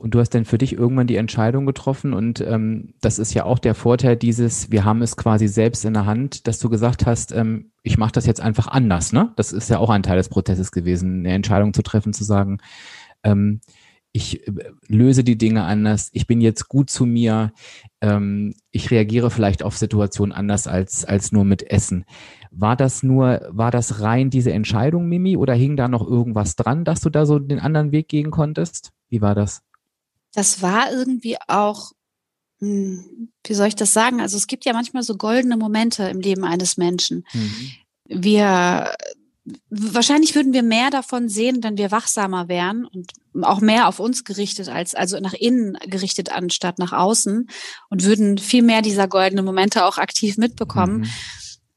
Und 0.00 0.14
du 0.14 0.18
hast 0.18 0.30
dann 0.30 0.46
für 0.46 0.56
dich 0.56 0.72
irgendwann 0.72 1.06
die 1.06 1.16
Entscheidung 1.16 1.66
getroffen 1.66 2.14
und 2.14 2.40
ähm, 2.40 2.94
das 3.02 3.18
ist 3.18 3.34
ja 3.34 3.44
auch 3.44 3.58
der 3.58 3.74
Vorteil 3.74 4.16
dieses, 4.16 4.70
wir 4.70 4.86
haben 4.86 5.02
es 5.02 5.14
quasi 5.14 5.46
selbst 5.46 5.84
in 5.84 5.92
der 5.92 6.06
Hand, 6.06 6.46
dass 6.46 6.58
du 6.58 6.70
gesagt 6.70 7.04
hast, 7.04 7.32
ähm, 7.32 7.72
ich 7.82 7.98
mache 7.98 8.12
das 8.12 8.24
jetzt 8.24 8.40
einfach 8.40 8.66
anders. 8.68 9.12
Ne? 9.12 9.30
Das 9.36 9.52
ist 9.52 9.68
ja 9.68 9.76
auch 9.76 9.90
ein 9.90 10.02
Teil 10.02 10.16
des 10.16 10.30
Prozesses 10.30 10.72
gewesen, 10.72 11.18
eine 11.18 11.34
Entscheidung 11.34 11.74
zu 11.74 11.82
treffen, 11.82 12.14
zu 12.14 12.24
sagen, 12.24 12.60
ähm, 13.24 13.60
ich 14.12 14.48
äh, 14.48 14.52
löse 14.88 15.22
die 15.22 15.36
Dinge 15.36 15.64
anders, 15.64 16.08
ich 16.14 16.26
bin 16.26 16.40
jetzt 16.40 16.70
gut 16.70 16.88
zu 16.88 17.04
mir, 17.04 17.52
ähm, 18.00 18.54
ich 18.70 18.90
reagiere 18.90 19.30
vielleicht 19.30 19.62
auf 19.62 19.76
Situationen 19.76 20.32
anders 20.32 20.66
als, 20.66 21.04
als 21.04 21.30
nur 21.30 21.44
mit 21.44 21.70
Essen. 21.70 22.06
War 22.50 22.74
das 22.74 23.02
nur, 23.02 23.46
war 23.50 23.70
das 23.70 24.00
rein 24.00 24.30
diese 24.30 24.54
Entscheidung, 24.54 25.10
Mimi, 25.10 25.36
oder 25.36 25.52
hing 25.52 25.76
da 25.76 25.88
noch 25.88 26.08
irgendwas 26.08 26.56
dran, 26.56 26.86
dass 26.86 27.02
du 27.02 27.10
da 27.10 27.26
so 27.26 27.38
den 27.38 27.60
anderen 27.60 27.92
Weg 27.92 28.08
gehen 28.08 28.30
konntest? 28.30 28.92
Wie 29.10 29.20
war 29.20 29.34
das? 29.34 29.62
Das 30.32 30.62
war 30.62 30.92
irgendwie 30.92 31.36
auch, 31.48 31.92
hm, 32.60 33.30
wie 33.44 33.54
soll 33.54 33.68
ich 33.68 33.76
das 33.76 33.92
sagen? 33.92 34.20
Also 34.20 34.36
es 34.36 34.46
gibt 34.46 34.64
ja 34.64 34.72
manchmal 34.72 35.02
so 35.02 35.16
goldene 35.16 35.56
Momente 35.56 36.04
im 36.04 36.20
Leben 36.20 36.44
eines 36.44 36.76
Menschen. 36.76 37.26
Mhm. 37.32 37.72
Wir 38.06 38.94
wahrscheinlich 39.70 40.34
würden 40.34 40.52
wir 40.52 40.62
mehr 40.62 40.90
davon 40.90 41.28
sehen, 41.28 41.62
wenn 41.62 41.78
wir 41.78 41.90
wachsamer 41.90 42.48
wären 42.48 42.84
und 42.84 43.12
auch 43.42 43.60
mehr 43.60 43.88
auf 43.88 43.98
uns 43.98 44.24
gerichtet 44.24 44.68
als 44.68 44.94
also 44.94 45.18
nach 45.18 45.32
innen 45.32 45.78
gerichtet 45.86 46.30
anstatt 46.30 46.78
nach 46.78 46.92
außen 46.92 47.48
und 47.88 48.04
würden 48.04 48.38
viel 48.38 48.62
mehr 48.62 48.82
dieser 48.82 49.08
goldenen 49.08 49.44
Momente 49.44 49.84
auch 49.84 49.98
aktiv 49.98 50.36
mitbekommen. 50.36 51.00
Mhm. 51.00 51.10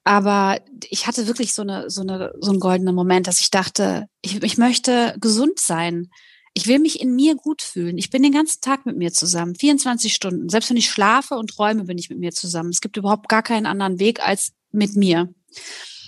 Aber 0.04 0.60
ich 0.90 1.08
hatte 1.08 1.28
wirklich 1.28 1.54
so 1.54 1.62
eine 1.62 1.90
so 1.90 2.02
eine 2.02 2.34
so 2.40 2.52
einen 2.52 2.60
goldenen 2.60 2.96
Moment, 2.96 3.28
dass 3.28 3.40
ich 3.40 3.52
dachte, 3.52 4.08
ich, 4.22 4.44
ich 4.44 4.58
möchte 4.58 5.16
gesund 5.20 5.60
sein. 5.60 6.10
Ich 6.54 6.68
will 6.68 6.80
mich 6.80 7.02
in 7.02 7.16
mir 7.16 7.36
gut 7.36 7.62
fühlen. 7.62 7.98
Ich 7.98 8.10
bin 8.10 8.22
den 8.22 8.32
ganzen 8.32 8.62
Tag 8.62 8.86
mit 8.86 8.98
mir 8.98 9.12
zusammen, 9.12 9.56
24 9.56 10.14
Stunden. 10.14 10.50
Selbst 10.50 10.70
wenn 10.70 10.78
ich 10.78 10.90
schlafe 10.90 11.36
und 11.36 11.50
träume, 11.50 11.86
bin 11.86 11.98
ich 11.98 12.10
mit 12.10 12.20
mir 12.20 12.32
zusammen. 12.32 12.70
Es 12.70 12.82
gibt 12.82 12.98
überhaupt 12.98 13.28
gar 13.28 13.42
keinen 13.42 13.66
anderen 13.66 14.00
Weg 14.00 14.20
als 14.20 14.54
mit 14.72 14.96
mir. 14.96 15.34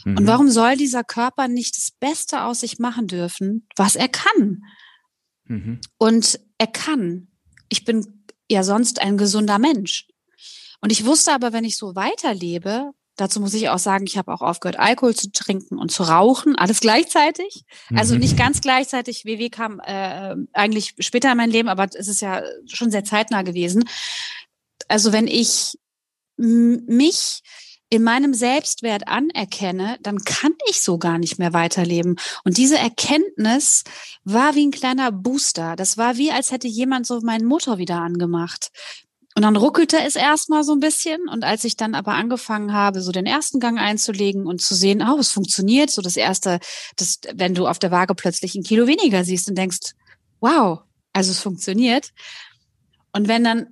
Mhm. 0.06 0.18
Und 0.18 0.28
warum 0.28 0.50
soll 0.50 0.78
dieser 0.78 1.04
Körper 1.04 1.48
nicht 1.48 1.78
das 1.78 1.92
Beste 1.92 2.44
aus 2.44 2.60
sich 2.60 2.78
machen 2.78 3.08
dürfen, 3.08 3.68
was 3.76 3.96
er 3.96 4.08
kann? 4.08 4.62
Mhm. 5.46 5.82
Und 5.98 6.40
er 6.58 6.68
kann. 6.68 7.28
Ich 7.70 7.84
bin 7.84 8.24
ja 8.50 8.64
sonst 8.64 9.02
ein 9.02 9.18
gesunder 9.18 9.60
Mensch. 9.60 10.08
Und 10.82 10.92
ich 10.92 11.06
wusste 11.06 11.34
aber, 11.34 11.54
wenn 11.54 11.64
ich 11.64 11.78
so 11.78 11.96
weiterlebe, 11.96 12.92
Dazu 13.16 13.40
muss 13.40 13.54
ich 13.54 13.70
auch 13.70 13.80
sagen, 13.80 14.06
ich 14.06 14.18
habe 14.18 14.34
auch 14.34 14.42
aufgehört, 14.42 14.80
Alkohol 14.80 15.16
zu 15.16 15.32
trinken 15.32 15.78
und 15.78 15.92
zu 15.92 16.04
rauchen, 16.04 16.56
alles 16.56 16.82
gleichzeitig. 16.82 17.64
Also 17.94 18.14
mhm. 18.16 18.22
nicht 18.22 18.38
ganz 18.38 18.62
gleichzeitig. 18.62 19.26
WW 19.26 19.50
kam 19.50 19.80
äh, 19.80 20.36
eigentlich 20.54 20.96
später 21.00 21.32
in 21.32 21.38
mein 21.38 21.52
Leben, 21.52 21.70
aber 21.70 21.88
es 21.94 22.08
ist 22.08 22.22
ja 22.22 22.44
schon 22.68 22.92
sehr 22.92 23.06
zeitnah 23.06 23.44
gewesen. 23.44 23.88
Also 24.88 25.14
wenn 25.14 25.28
ich 25.28 25.78
mich 26.38 27.42
in 27.90 28.04
meinem 28.04 28.34
Selbstwert 28.34 29.08
anerkenne, 29.08 29.98
dann 30.02 30.18
kann 30.20 30.54
ich 30.70 30.82
so 30.82 30.98
gar 30.98 31.18
nicht 31.18 31.38
mehr 31.38 31.54
weiterleben. 31.54 32.18
Und 32.44 32.58
diese 32.58 32.78
Erkenntnis 32.78 33.84
war 34.24 34.56
wie 34.56 34.66
ein 34.66 34.72
kleiner 34.72 35.12
Booster. 35.12 35.76
Das 35.76 35.98
war 35.98 36.18
wie, 36.18 36.32
als 36.32 36.52
hätte 36.52 36.68
jemand 36.68 37.06
so 37.06 37.22
meinen 37.22 37.46
Motor 37.46 37.78
wieder 37.78 37.98
angemacht. 38.02 38.72
Und 39.38 39.42
dann 39.42 39.58
ruckelte 39.58 39.98
es 40.00 40.16
erstmal 40.16 40.64
so 40.64 40.72
ein 40.72 40.80
bisschen. 40.80 41.28
Und 41.28 41.44
als 41.44 41.66
ich 41.66 41.76
dann 41.76 41.94
aber 41.94 42.14
angefangen 42.14 42.72
habe, 42.72 43.02
so 43.02 43.12
den 43.12 43.26
ersten 43.26 43.60
Gang 43.60 43.78
einzulegen 43.78 44.48
und 44.48 44.62
zu 44.62 44.76
sehen, 44.76 45.06
oh, 45.06 45.20
es 45.20 45.30
funktioniert, 45.30 45.92
so 45.92 46.02
das 46.02 46.16
erste, 46.16 46.60
das, 46.96 47.20
wenn 47.34 47.54
du 47.54 47.68
auf 47.68 47.78
der 47.78 47.92
Waage 47.92 48.16
plötzlich 48.16 48.56
ein 48.56 48.64
Kilo 48.64 48.88
weniger 48.88 49.26
siehst 49.26 49.50
und 49.50 49.58
denkst, 49.58 49.92
wow, 50.40 50.80
also 51.12 51.32
es 51.32 51.42
funktioniert. 51.42 52.14
Und 53.12 53.28
wenn 53.28 53.44
dann 53.44 53.68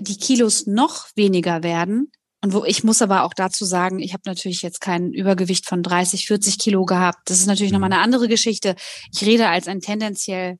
die 0.00 0.16
Kilos 0.16 0.66
noch 0.66 1.06
weniger 1.14 1.62
werden, 1.62 2.10
und 2.42 2.52
wo 2.52 2.64
ich 2.64 2.84
muss 2.84 3.00
aber 3.00 3.22
auch 3.22 3.32
dazu 3.32 3.64
sagen, 3.64 4.00
ich 4.00 4.12
habe 4.12 4.24
natürlich 4.26 4.60
jetzt 4.60 4.82
kein 4.82 5.14
Übergewicht 5.14 5.66
von 5.66 5.82
30, 5.82 6.26
40 6.26 6.58
Kilo 6.58 6.84
gehabt. 6.84 7.30
Das 7.30 7.38
ist 7.38 7.46
natürlich 7.46 7.72
mhm. 7.72 7.76
nochmal 7.76 7.92
eine 7.92 8.02
andere 8.02 8.28
Geschichte. 8.28 8.74
Ich 9.14 9.24
rede 9.24 9.48
als 9.48 9.66
ein 9.66 9.80
tendenziell 9.80 10.58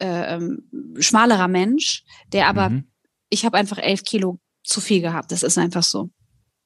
äh, 0.00 0.34
ähm, 0.34 0.68
schmalerer 0.98 1.48
Mensch, 1.48 2.02
der 2.32 2.48
aber 2.48 2.68
mhm 2.68 2.88
ich 3.34 3.44
habe 3.44 3.58
einfach 3.58 3.78
elf 3.78 4.04
Kilo 4.04 4.38
zu 4.62 4.80
viel 4.80 5.00
gehabt. 5.00 5.30
Das 5.32 5.42
ist 5.42 5.58
einfach 5.58 5.82
so. 5.82 6.10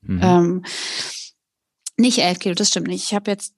Mhm. 0.03 0.21
Ähm, 0.23 0.65
nicht 1.97 2.19
elf 2.19 2.39
Kilo, 2.39 2.55
das 2.55 2.69
stimmt 2.69 2.87
nicht. 2.87 3.05
Ich 3.05 3.15
habe 3.15 3.31
jetzt 3.31 3.55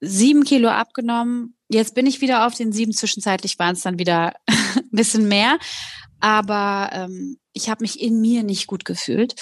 sieben 0.00 0.44
Kilo 0.44 0.68
abgenommen. 0.68 1.56
Jetzt 1.68 1.94
bin 1.94 2.06
ich 2.06 2.20
wieder 2.20 2.46
auf 2.46 2.54
den 2.54 2.72
sieben. 2.72 2.92
Zwischenzeitlich 2.92 3.58
waren 3.58 3.74
es 3.74 3.82
dann 3.82 3.98
wieder 3.98 4.34
ein 4.48 4.90
bisschen 4.90 5.28
mehr. 5.28 5.58
Aber 6.20 6.90
ähm, 6.92 7.36
ich 7.52 7.68
habe 7.68 7.84
mich 7.84 8.00
in 8.00 8.20
mir 8.20 8.42
nicht 8.42 8.66
gut 8.66 8.84
gefühlt. 8.84 9.34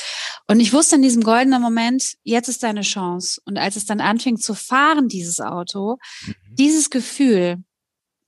Und 0.49 0.61
ich 0.61 0.73
wusste 0.73 0.97
in 0.97 1.03
diesem 1.03 1.23
goldenen 1.23 1.63
Moment, 1.63 2.17
jetzt 2.25 2.49
ist 2.49 2.63
deine 2.63 2.83
Chance. 2.83 3.41
Und 3.45 3.57
als 3.57 3.77
es 3.77 3.87
dann 3.87 4.01
anfing 4.01 4.37
zu 4.37 4.55
fahren, 4.55 5.09
dieses 5.09 5.41
Auto, 5.41 5.99
mhm. 6.27 6.35
dieses 6.59 6.91
Gefühl, 6.91 7.63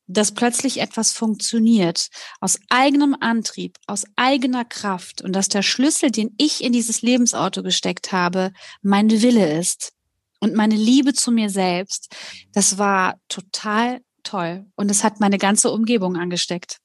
dass 0.06 0.32
plötzlich 0.32 0.80
etwas 0.80 1.12
funktioniert 1.12 2.08
aus 2.40 2.58
eigenem 2.68 3.16
Antrieb, 3.18 3.78
aus 3.86 4.04
eigener 4.16 4.64
Kraft 4.64 5.22
und 5.22 5.32
dass 5.34 5.48
der 5.48 5.62
Schlüssel, 5.62 6.10
den 6.10 6.34
ich 6.38 6.62
in 6.62 6.72
dieses 6.72 7.02
Lebensauto 7.02 7.62
gesteckt 7.62 8.12
habe, 8.12 8.52
mein 8.82 9.10
Wille 9.10 9.58
ist 9.58 9.92
und 10.40 10.54
meine 10.54 10.76
Liebe 10.76 11.14
zu 11.14 11.32
mir 11.32 11.50
selbst, 11.50 12.14
das 12.52 12.78
war 12.78 13.14
total 13.28 14.00
toll 14.22 14.66
und 14.76 14.90
es 14.90 15.04
hat 15.04 15.20
meine 15.20 15.38
ganze 15.38 15.70
Umgebung 15.70 16.16
angesteckt. 16.16 16.78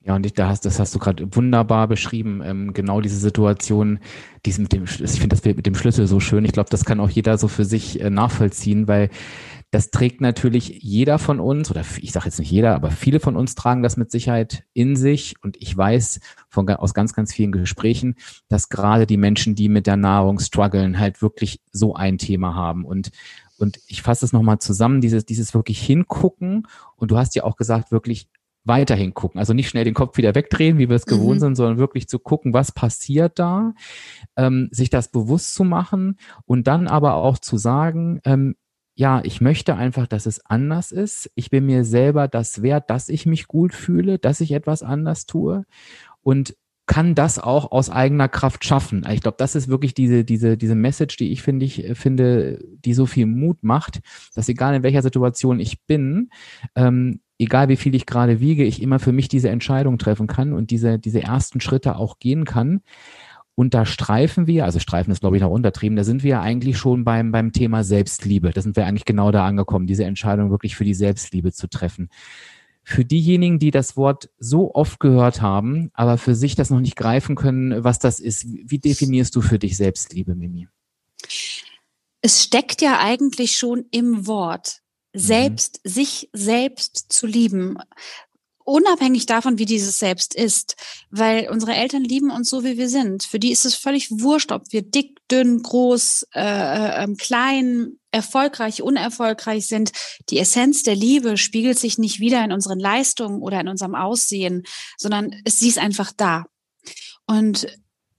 Ja, 0.00 0.14
und 0.14 0.24
ich, 0.24 0.32
da 0.32 0.48
hast, 0.48 0.64
das 0.64 0.78
hast 0.78 0.94
du 0.94 0.98
gerade 0.98 1.34
wunderbar 1.34 1.88
beschrieben. 1.88 2.40
Ähm, 2.44 2.72
genau 2.72 3.00
diese 3.00 3.18
Situation, 3.18 3.98
dies 4.46 4.58
mit 4.58 4.72
dem, 4.72 4.84
ich 4.84 4.90
finde 4.96 5.28
das 5.28 5.44
mit 5.44 5.66
dem 5.66 5.74
Schlüssel 5.74 6.06
so 6.06 6.20
schön. 6.20 6.44
Ich 6.44 6.52
glaube, 6.52 6.70
das 6.70 6.84
kann 6.84 7.00
auch 7.00 7.10
jeder 7.10 7.36
so 7.36 7.48
für 7.48 7.64
sich 7.64 8.00
äh, 8.00 8.08
nachvollziehen, 8.08 8.86
weil 8.86 9.10
das 9.70 9.90
trägt 9.90 10.22
natürlich 10.22 10.78
jeder 10.82 11.18
von 11.18 11.40
uns, 11.40 11.70
oder 11.70 11.82
ich 12.00 12.12
sage 12.12 12.26
jetzt 12.26 12.38
nicht 12.38 12.50
jeder, 12.50 12.74
aber 12.74 12.90
viele 12.90 13.20
von 13.20 13.36
uns 13.36 13.54
tragen 13.54 13.82
das 13.82 13.98
mit 13.98 14.10
Sicherheit 14.10 14.64
in 14.72 14.96
sich. 14.96 15.34
Und 15.42 15.58
ich 15.60 15.76
weiß 15.76 16.20
von, 16.48 16.68
aus 16.70 16.94
ganz, 16.94 17.12
ganz 17.12 17.34
vielen 17.34 17.52
Gesprächen, 17.52 18.14
dass 18.48 18.70
gerade 18.70 19.06
die 19.06 19.18
Menschen, 19.18 19.54
die 19.54 19.68
mit 19.68 19.86
der 19.86 19.98
Nahrung 19.98 20.38
strugglen, 20.38 20.98
halt 20.98 21.20
wirklich 21.20 21.60
so 21.70 21.94
ein 21.94 22.16
Thema 22.16 22.54
haben. 22.54 22.86
Und, 22.86 23.10
und 23.58 23.78
ich 23.86 24.00
fasse 24.00 24.24
es 24.24 24.32
nochmal 24.32 24.58
zusammen, 24.58 25.02
dieses, 25.02 25.26
dieses 25.26 25.52
wirklich 25.52 25.80
hingucken. 25.80 26.66
Und 26.96 27.10
du 27.10 27.18
hast 27.18 27.34
ja 27.34 27.44
auch 27.44 27.56
gesagt, 27.56 27.92
wirklich 27.92 28.30
weiterhin 28.64 29.12
gucken. 29.12 29.38
Also 29.38 29.52
nicht 29.52 29.68
schnell 29.68 29.84
den 29.84 29.94
Kopf 29.94 30.16
wieder 30.16 30.34
wegdrehen, 30.34 30.78
wie 30.78 30.88
wir 30.88 30.96
es 30.96 31.06
gewohnt 31.06 31.36
mhm. 31.36 31.40
sind, 31.40 31.54
sondern 31.56 31.78
wirklich 31.78 32.08
zu 32.08 32.18
gucken, 32.18 32.54
was 32.54 32.72
passiert 32.72 33.38
da, 33.38 33.74
ähm, 34.36 34.68
sich 34.70 34.88
das 34.88 35.10
bewusst 35.10 35.54
zu 35.54 35.64
machen 35.64 36.18
und 36.44 36.66
dann 36.66 36.86
aber 36.86 37.14
auch 37.14 37.38
zu 37.38 37.58
sagen, 37.58 38.20
ähm, 38.24 38.56
ja, 38.98 39.20
ich 39.22 39.40
möchte 39.40 39.76
einfach, 39.76 40.08
dass 40.08 40.26
es 40.26 40.44
anders 40.44 40.90
ist. 40.90 41.30
Ich 41.36 41.50
bin 41.50 41.66
mir 41.66 41.84
selber 41.84 42.26
das 42.26 42.62
wert, 42.62 42.90
dass 42.90 43.08
ich 43.08 43.26
mich 43.26 43.46
gut 43.46 43.72
fühle, 43.72 44.18
dass 44.18 44.40
ich 44.40 44.50
etwas 44.50 44.82
anders 44.82 45.24
tue 45.24 45.64
und 46.20 46.56
kann 46.86 47.14
das 47.14 47.38
auch 47.38 47.70
aus 47.70 47.90
eigener 47.90 48.28
Kraft 48.28 48.64
schaffen. 48.64 49.06
Ich 49.08 49.20
glaube, 49.20 49.36
das 49.38 49.54
ist 49.54 49.68
wirklich 49.68 49.94
diese, 49.94 50.24
diese, 50.24 50.56
diese 50.56 50.74
Message, 50.74 51.16
die 51.16 51.30
ich 51.30 51.42
finde, 51.42 51.64
ich 51.64 51.86
finde, 51.92 52.58
die 52.84 52.92
so 52.92 53.06
viel 53.06 53.26
Mut 53.26 53.62
macht, 53.62 54.00
dass 54.34 54.48
egal 54.48 54.74
in 54.74 54.82
welcher 54.82 55.02
Situation 55.02 55.60
ich 55.60 55.84
bin, 55.86 56.30
ähm, 56.74 57.20
egal 57.38 57.68
wie 57.68 57.76
viel 57.76 57.94
ich 57.94 58.04
gerade 58.04 58.40
wiege, 58.40 58.64
ich 58.64 58.82
immer 58.82 58.98
für 58.98 59.12
mich 59.12 59.28
diese 59.28 59.48
Entscheidung 59.48 59.98
treffen 59.98 60.26
kann 60.26 60.52
und 60.52 60.72
diese, 60.72 60.98
diese 60.98 61.22
ersten 61.22 61.60
Schritte 61.60 61.94
auch 61.94 62.18
gehen 62.18 62.44
kann. 62.44 62.80
Und 63.58 63.74
da 63.74 63.84
streifen 63.84 64.46
wir, 64.46 64.66
also 64.66 64.78
streifen 64.78 65.10
ist 65.10 65.18
glaube 65.18 65.34
ich 65.36 65.42
noch 65.42 65.50
untertrieben, 65.50 65.96
da 65.96 66.04
sind 66.04 66.22
wir 66.22 66.30
ja 66.30 66.40
eigentlich 66.40 66.78
schon 66.78 67.02
beim, 67.02 67.32
beim 67.32 67.50
Thema 67.50 67.82
Selbstliebe. 67.82 68.52
Da 68.52 68.62
sind 68.62 68.76
wir 68.76 68.86
eigentlich 68.86 69.04
genau 69.04 69.32
da 69.32 69.44
angekommen, 69.44 69.88
diese 69.88 70.04
Entscheidung 70.04 70.52
wirklich 70.52 70.76
für 70.76 70.84
die 70.84 70.94
Selbstliebe 70.94 71.50
zu 71.50 71.66
treffen. 71.68 72.08
Für 72.84 73.04
diejenigen, 73.04 73.58
die 73.58 73.72
das 73.72 73.96
Wort 73.96 74.30
so 74.38 74.76
oft 74.76 75.00
gehört 75.00 75.42
haben, 75.42 75.90
aber 75.92 76.18
für 76.18 76.36
sich 76.36 76.54
das 76.54 76.70
noch 76.70 76.78
nicht 76.78 76.94
greifen 76.94 77.34
können, 77.34 77.82
was 77.82 77.98
das 77.98 78.20
ist, 78.20 78.46
wie 78.46 78.78
definierst 78.78 79.34
du 79.34 79.40
für 79.40 79.58
dich 79.58 79.76
Selbstliebe, 79.76 80.36
Mimi? 80.36 80.68
Es 82.20 82.44
steckt 82.44 82.80
ja 82.80 83.00
eigentlich 83.00 83.56
schon 83.56 83.86
im 83.90 84.28
Wort 84.28 84.82
mhm. 85.12 85.18
selbst, 85.18 85.80
mhm. 85.82 85.90
sich 85.90 86.30
selbst 86.32 87.06
zu 87.08 87.26
lieben 87.26 87.76
unabhängig 88.68 89.26
davon, 89.26 89.58
wie 89.58 89.64
dieses 89.64 89.98
Selbst 89.98 90.34
ist, 90.34 90.76
weil 91.10 91.48
unsere 91.50 91.74
Eltern 91.74 92.04
lieben 92.04 92.30
uns 92.30 92.50
so, 92.50 92.64
wie 92.64 92.76
wir 92.76 92.88
sind. 92.88 93.24
Für 93.24 93.38
die 93.38 93.50
ist 93.50 93.64
es 93.64 93.74
völlig 93.74 94.10
wurscht, 94.10 94.52
ob 94.52 94.72
wir 94.72 94.82
dick, 94.82 95.18
dünn, 95.30 95.62
groß, 95.62 96.26
äh, 96.34 96.40
äh, 96.40 97.04
ähm, 97.04 97.16
klein, 97.16 97.98
erfolgreich, 98.10 98.82
unerfolgreich 98.82 99.66
sind. 99.66 99.92
Die 100.28 100.38
Essenz 100.38 100.82
der 100.82 100.94
Liebe 100.94 101.36
spiegelt 101.36 101.78
sich 101.78 101.98
nicht 101.98 102.20
wieder 102.20 102.44
in 102.44 102.52
unseren 102.52 102.78
Leistungen 102.78 103.42
oder 103.42 103.60
in 103.60 103.68
unserem 103.68 103.94
Aussehen, 103.94 104.64
sondern 104.96 105.34
sie 105.46 105.68
ist 105.68 105.78
einfach 105.78 106.12
da. 106.16 106.44
Und 107.26 107.66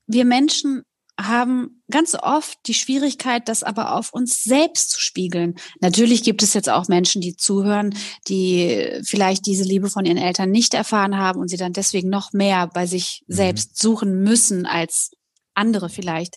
wir 0.08 0.26
Menschen 0.26 0.84
haben 1.28 1.82
ganz 1.92 2.16
oft 2.16 2.58
die 2.66 2.74
Schwierigkeit, 2.74 3.50
das 3.50 3.64
aber 3.64 3.96
auf 3.96 4.14
uns 4.14 4.44
selbst 4.44 4.92
zu 4.92 5.02
spiegeln. 5.02 5.56
Natürlich 5.82 6.24
gibt 6.24 6.44
es 6.44 6.54
jetzt 6.54 6.70
auch 6.70 6.88
Menschen, 6.88 7.22
die 7.22 7.36
zuhören, 7.36 7.94
die 8.28 9.02
vielleicht 9.04 9.46
diese 9.46 9.64
Liebe 9.64 9.90
von 9.90 10.06
ihren 10.06 10.18
Eltern 10.18 10.50
nicht 10.50 10.74
erfahren 10.74 11.18
haben 11.18 11.40
und 11.40 11.50
sie 11.50 11.58
dann 11.58 11.74
deswegen 11.74 12.10
noch 12.10 12.32
mehr 12.32 12.68
bei 12.68 12.86
sich 12.86 13.24
mhm. 13.28 13.34
selbst 13.34 13.78
suchen 13.78 14.22
müssen 14.24 14.66
als 14.66 15.12
andere 15.54 15.90
vielleicht. 15.90 16.36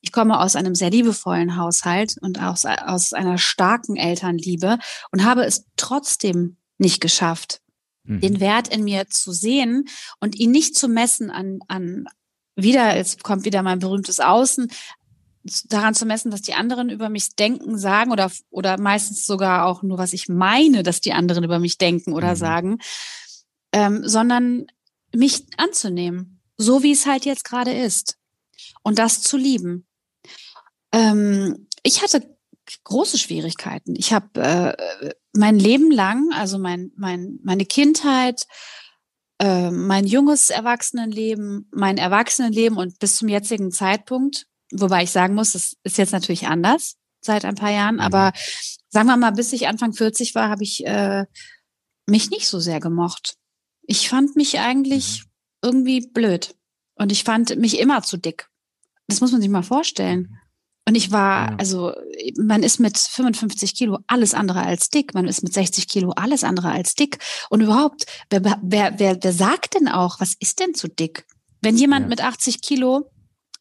Ich 0.00 0.12
komme 0.12 0.40
aus 0.40 0.56
einem 0.56 0.74
sehr 0.74 0.90
liebevollen 0.90 1.56
Haushalt 1.56 2.16
und 2.20 2.42
aus, 2.42 2.64
aus 2.64 3.12
einer 3.12 3.38
starken 3.38 3.96
Elternliebe 3.96 4.78
und 5.12 5.24
habe 5.24 5.44
es 5.44 5.66
trotzdem 5.76 6.56
nicht 6.78 7.00
geschafft, 7.00 7.60
mhm. 8.04 8.20
den 8.20 8.40
Wert 8.40 8.68
in 8.68 8.82
mir 8.82 9.08
zu 9.08 9.32
sehen 9.32 9.84
und 10.20 10.34
ihn 10.36 10.50
nicht 10.50 10.74
zu 10.74 10.88
messen 10.88 11.30
an, 11.30 11.58
an 11.68 12.06
wieder, 12.56 12.96
jetzt 12.96 13.22
kommt 13.22 13.44
wieder 13.44 13.62
mein 13.62 13.78
berühmtes 13.78 14.20
Außen, 14.20 14.70
daran 15.68 15.94
zu 15.94 16.06
messen, 16.06 16.32
was 16.32 16.42
die 16.42 16.54
anderen 16.54 16.88
über 16.88 17.08
mich 17.08 17.34
denken, 17.34 17.78
sagen 17.78 18.12
oder, 18.12 18.30
oder 18.50 18.78
meistens 18.78 19.26
sogar 19.26 19.66
auch 19.66 19.82
nur, 19.82 19.98
was 19.98 20.12
ich 20.12 20.28
meine, 20.28 20.82
dass 20.82 21.00
die 21.00 21.12
anderen 21.12 21.44
über 21.44 21.58
mich 21.58 21.78
denken 21.78 22.12
oder 22.12 22.30
mhm. 22.30 22.36
sagen, 22.36 22.78
ähm, 23.72 24.06
sondern 24.06 24.66
mich 25.14 25.46
anzunehmen, 25.56 26.40
so 26.56 26.82
wie 26.82 26.92
es 26.92 27.06
halt 27.06 27.24
jetzt 27.24 27.44
gerade 27.44 27.72
ist 27.72 28.18
und 28.82 28.98
das 28.98 29.20
zu 29.20 29.36
lieben. 29.36 29.86
Ähm, 30.92 31.66
ich 31.82 32.02
hatte 32.02 32.36
große 32.84 33.18
Schwierigkeiten. 33.18 33.96
Ich 33.96 34.12
habe 34.12 34.40
äh, 34.40 35.14
mein 35.32 35.58
Leben 35.58 35.90
lang, 35.90 36.32
also 36.32 36.58
mein, 36.58 36.92
mein, 36.96 37.38
meine 37.42 37.66
Kindheit, 37.66 38.46
äh, 39.42 39.72
mein 39.72 40.06
junges 40.06 40.50
Erwachsenenleben, 40.50 41.68
mein 41.72 41.98
Erwachsenenleben 41.98 42.78
und 42.78 43.00
bis 43.00 43.16
zum 43.16 43.26
jetzigen 43.26 43.72
Zeitpunkt, 43.72 44.46
wobei 44.72 45.02
ich 45.02 45.10
sagen 45.10 45.34
muss, 45.34 45.52
das 45.52 45.76
ist 45.82 45.98
jetzt 45.98 46.12
natürlich 46.12 46.46
anders 46.46 46.94
seit 47.20 47.44
ein 47.44 47.56
paar 47.56 47.72
Jahren, 47.72 47.96
mhm. 47.96 48.02
aber 48.02 48.32
sagen 48.88 49.08
wir 49.08 49.16
mal, 49.16 49.32
bis 49.32 49.52
ich 49.52 49.66
Anfang 49.66 49.94
40 49.94 50.36
war, 50.36 50.48
habe 50.48 50.62
ich 50.62 50.86
äh, 50.86 51.24
mich 52.06 52.30
nicht 52.30 52.46
so 52.46 52.60
sehr 52.60 52.78
gemocht. 52.78 53.34
Ich 53.82 54.08
fand 54.08 54.36
mich 54.36 54.60
eigentlich 54.60 55.24
mhm. 55.24 55.30
irgendwie 55.62 56.06
blöd 56.06 56.54
und 56.94 57.10
ich 57.10 57.24
fand 57.24 57.56
mich 57.56 57.80
immer 57.80 58.02
zu 58.02 58.18
dick. 58.18 58.48
Das 59.08 59.20
muss 59.20 59.32
man 59.32 59.40
sich 59.40 59.50
mal 59.50 59.64
vorstellen. 59.64 60.38
Und 60.84 60.96
ich 60.96 61.12
war, 61.12 61.58
also 61.60 61.92
man 62.36 62.62
ist 62.64 62.80
mit 62.80 62.98
55 62.98 63.74
Kilo 63.74 63.98
alles 64.08 64.34
andere 64.34 64.62
als 64.62 64.90
dick, 64.90 65.14
man 65.14 65.28
ist 65.28 65.42
mit 65.42 65.52
60 65.52 65.86
Kilo 65.86 66.10
alles 66.10 66.42
andere 66.42 66.70
als 66.70 66.94
dick. 66.94 67.18
Und 67.50 67.60
überhaupt, 67.60 68.06
wer, 68.30 68.44
wer, 68.62 68.92
wer, 68.98 69.18
wer 69.22 69.32
sagt 69.32 69.74
denn 69.74 69.88
auch, 69.88 70.18
was 70.18 70.34
ist 70.40 70.58
denn 70.58 70.74
zu 70.74 70.88
dick? 70.88 71.24
Wenn 71.60 71.76
jemand 71.76 72.04
ja. 72.04 72.08
mit 72.08 72.20
80 72.20 72.62
Kilo 72.62 73.10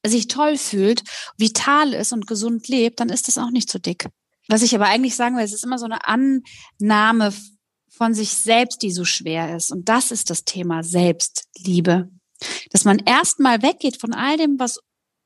sich 0.05 0.27
toll 0.27 0.57
fühlt, 0.57 1.03
vital 1.37 1.93
ist 1.93 2.11
und 2.11 2.25
gesund 2.25 2.67
lebt, 2.67 2.99
dann 2.99 3.09
ist 3.09 3.27
das 3.27 3.37
auch 3.37 3.51
nicht 3.51 3.69
zu 3.69 3.79
dick. 3.79 4.07
Was 4.47 4.63
ich 4.63 4.73
aber 4.73 4.85
eigentlich 4.85 5.15
sagen 5.15 5.37
will, 5.37 5.43
es 5.43 5.53
ist 5.53 5.63
immer 5.63 5.77
so 5.77 5.85
eine 5.85 5.99
Annahme 6.07 7.33
von 7.89 8.15
sich 8.15 8.31
selbst, 8.31 8.81
die 8.81 8.91
so 8.91 9.05
schwer 9.05 9.55
ist. 9.55 9.71
Und 9.71 9.89
das 9.89 10.09
ist 10.09 10.31
das 10.31 10.43
Thema 10.43 10.83
Selbstliebe. 10.83 12.09
Dass 12.71 12.83
man 12.83 12.97
erstmal 12.97 13.61
weggeht 13.61 14.01
von 14.01 14.13
all 14.13 14.37
dem, 14.37 14.57
was 14.57 14.79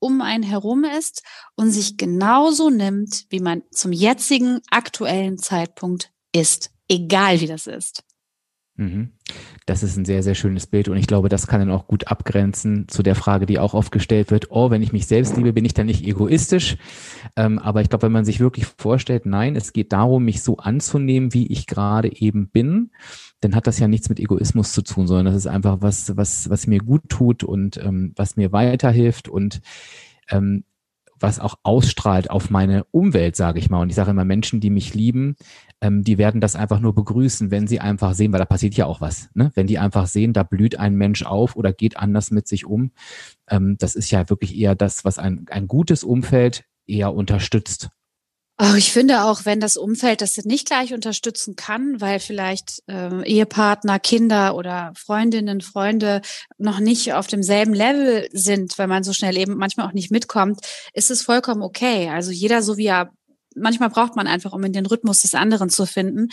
um 0.06 0.22
einen 0.22 0.44
herum 0.44 0.84
ist 0.84 1.24
und 1.56 1.72
sich 1.72 1.98
genauso 1.98 2.70
nimmt, 2.70 3.26
wie 3.30 3.40
man 3.40 3.64
zum 3.72 3.92
jetzigen 3.92 4.62
aktuellen 4.70 5.40
Zeitpunkt 5.40 6.12
ist, 6.32 6.72
egal 6.88 7.42
wie 7.42 7.48
das 7.48 7.66
ist. 7.66 8.04
Mhm. 8.78 9.14
Das 9.66 9.82
ist 9.82 9.98
ein 9.98 10.06
sehr, 10.06 10.22
sehr 10.22 10.36
schönes 10.36 10.68
Bild 10.68 10.90
und 10.90 10.98
ich 10.98 11.08
glaube, 11.08 11.30
das 11.30 11.48
kann 11.48 11.60
dann 11.60 11.72
auch 11.72 11.88
gut 11.88 12.08
abgrenzen 12.08 12.88
zu 12.88 13.02
der 13.02 13.16
Frage, 13.16 13.46
die 13.46 13.58
auch 13.58 13.74
oft 13.74 13.92
gestellt 13.92 14.30
wird, 14.30 14.52
oh, 14.52 14.70
wenn 14.70 14.84
ich 14.84 14.94
mich 14.94 15.08
selbst 15.08 15.38
liebe, 15.38 15.54
bin 15.54 15.66
ich 15.66 15.74
dann 15.74 15.88
nicht 15.88 16.06
egoistisch. 16.06 16.78
Ähm, 17.36 17.58
aber 17.58 17.82
ich 17.82 17.90
glaube, 17.90 18.04
wenn 18.04 18.12
man 18.12 18.26
sich 18.26 18.40
wirklich 18.42 18.68
vorstellt, 18.68 19.26
nein, 19.26 19.56
es 19.56 19.74
geht 19.74 19.92
darum, 19.92 20.26
mich 20.26 20.44
so 20.44 20.58
anzunehmen, 20.58 21.34
wie 21.34 21.48
ich 21.48 21.66
gerade 21.66 22.16
eben 22.16 22.50
bin, 22.50 22.92
dann 23.46 23.56
hat 23.56 23.68
das 23.68 23.80
ja 23.80 23.88
nichts 23.88 24.10
mit 24.10 24.20
Egoismus 24.20 24.74
zu 24.74 24.82
tun, 24.82 25.08
sondern 25.08 25.28
das 25.28 25.36
ist 25.36 25.48
einfach 25.48 25.78
was, 25.82 26.18
was, 26.18 26.50
was 26.50 26.66
mir 26.66 26.80
gut 26.80 27.10
tut 27.10 27.44
und 27.44 27.78
ähm, 27.78 28.12
was 28.16 28.38
mir 28.38 28.52
weiterhilft 28.52 29.30
und 29.30 29.62
ähm, 30.30 30.64
was 31.20 31.40
auch 31.40 31.56
ausstrahlt 31.64 32.30
auf 32.30 32.50
meine 32.50 32.84
Umwelt, 32.86 33.36
sage 33.36 33.60
ich 33.60 33.70
mal. 33.70 33.82
Und 33.82 33.90
ich 33.90 33.96
sage 33.96 34.12
immer, 34.12 34.26
Menschen, 34.26 34.60
die 34.60 34.70
mich 34.70 34.94
lieben, 34.94 35.36
ähm, 35.80 36.04
die 36.04 36.18
werden 36.18 36.42
das 36.42 36.56
einfach 36.56 36.80
nur 36.80 36.94
begrüßen, 36.94 37.52
wenn 37.52 37.68
sie 37.68 37.80
einfach 37.80 38.14
sehen, 38.14 38.34
weil 38.34 38.40
da 38.40 38.46
passiert 38.46 38.76
ja 38.76 38.86
auch 38.86 39.00
was. 39.00 39.30
Ne? 39.34 39.52
Wenn 39.54 39.68
die 39.68 39.80
einfach 39.80 40.08
sehen, 40.08 40.34
da 40.34 40.44
blüht 40.44 40.78
ein 40.78 40.96
Mensch 40.96 41.24
auf 41.24 41.56
oder 41.56 41.72
geht 41.72 41.98
anders 41.98 42.32
mit 42.32 42.48
sich 42.48 42.66
um. 42.66 42.92
Ähm, 43.48 43.78
das 43.78 43.96
ist 43.96 44.12
ja 44.12 44.30
wirklich 44.30 44.58
eher 44.58 44.76
das, 44.76 45.06
was 45.06 45.20
ein, 45.20 45.46
ein 45.52 45.68
gutes 45.68 46.04
Umfeld 46.04 46.66
eher 46.88 47.14
unterstützt. 47.14 47.90
Oh, 48.58 48.76
ich 48.78 48.94
finde 48.94 49.26
auch, 49.26 49.44
wenn 49.44 49.60
das 49.60 49.76
Umfeld 49.76 50.22
das 50.22 50.38
nicht 50.46 50.68
gleich 50.68 50.94
unterstützen 50.94 51.58
kann, 51.58 52.00
weil 52.00 52.22
vielleicht 52.22 52.84
äh, 52.88 53.22
Ehepartner, 53.26 54.00
Kinder 54.00 54.56
oder 54.56 54.94
Freundinnen, 54.96 55.60
Freunde 55.60 56.22
noch 56.58 56.80
nicht 56.80 57.12
auf 57.12 57.28
demselben 57.28 57.74
Level 57.74 58.30
sind, 58.32 58.78
weil 58.78 58.88
man 58.88 59.04
so 59.04 59.12
schnell 59.12 59.36
eben 59.36 59.58
manchmal 59.58 59.88
auch 59.88 59.94
nicht 59.94 60.10
mitkommt, 60.10 60.62
ist 60.94 61.12
es 61.12 61.22
vollkommen 61.22 61.64
okay. 61.64 62.10
Also 62.10 62.32
jeder 62.32 62.62
so 62.62 62.78
wie 62.78 62.86
er, 62.86 63.12
manchmal 63.56 63.90
braucht 63.90 64.16
man 64.16 64.26
einfach, 64.26 64.54
um 64.54 64.64
in 64.64 64.72
den 64.72 64.86
Rhythmus 64.86 65.24
des 65.24 65.36
anderen 65.36 65.70
zu 65.70 65.86
finden. 65.86 66.30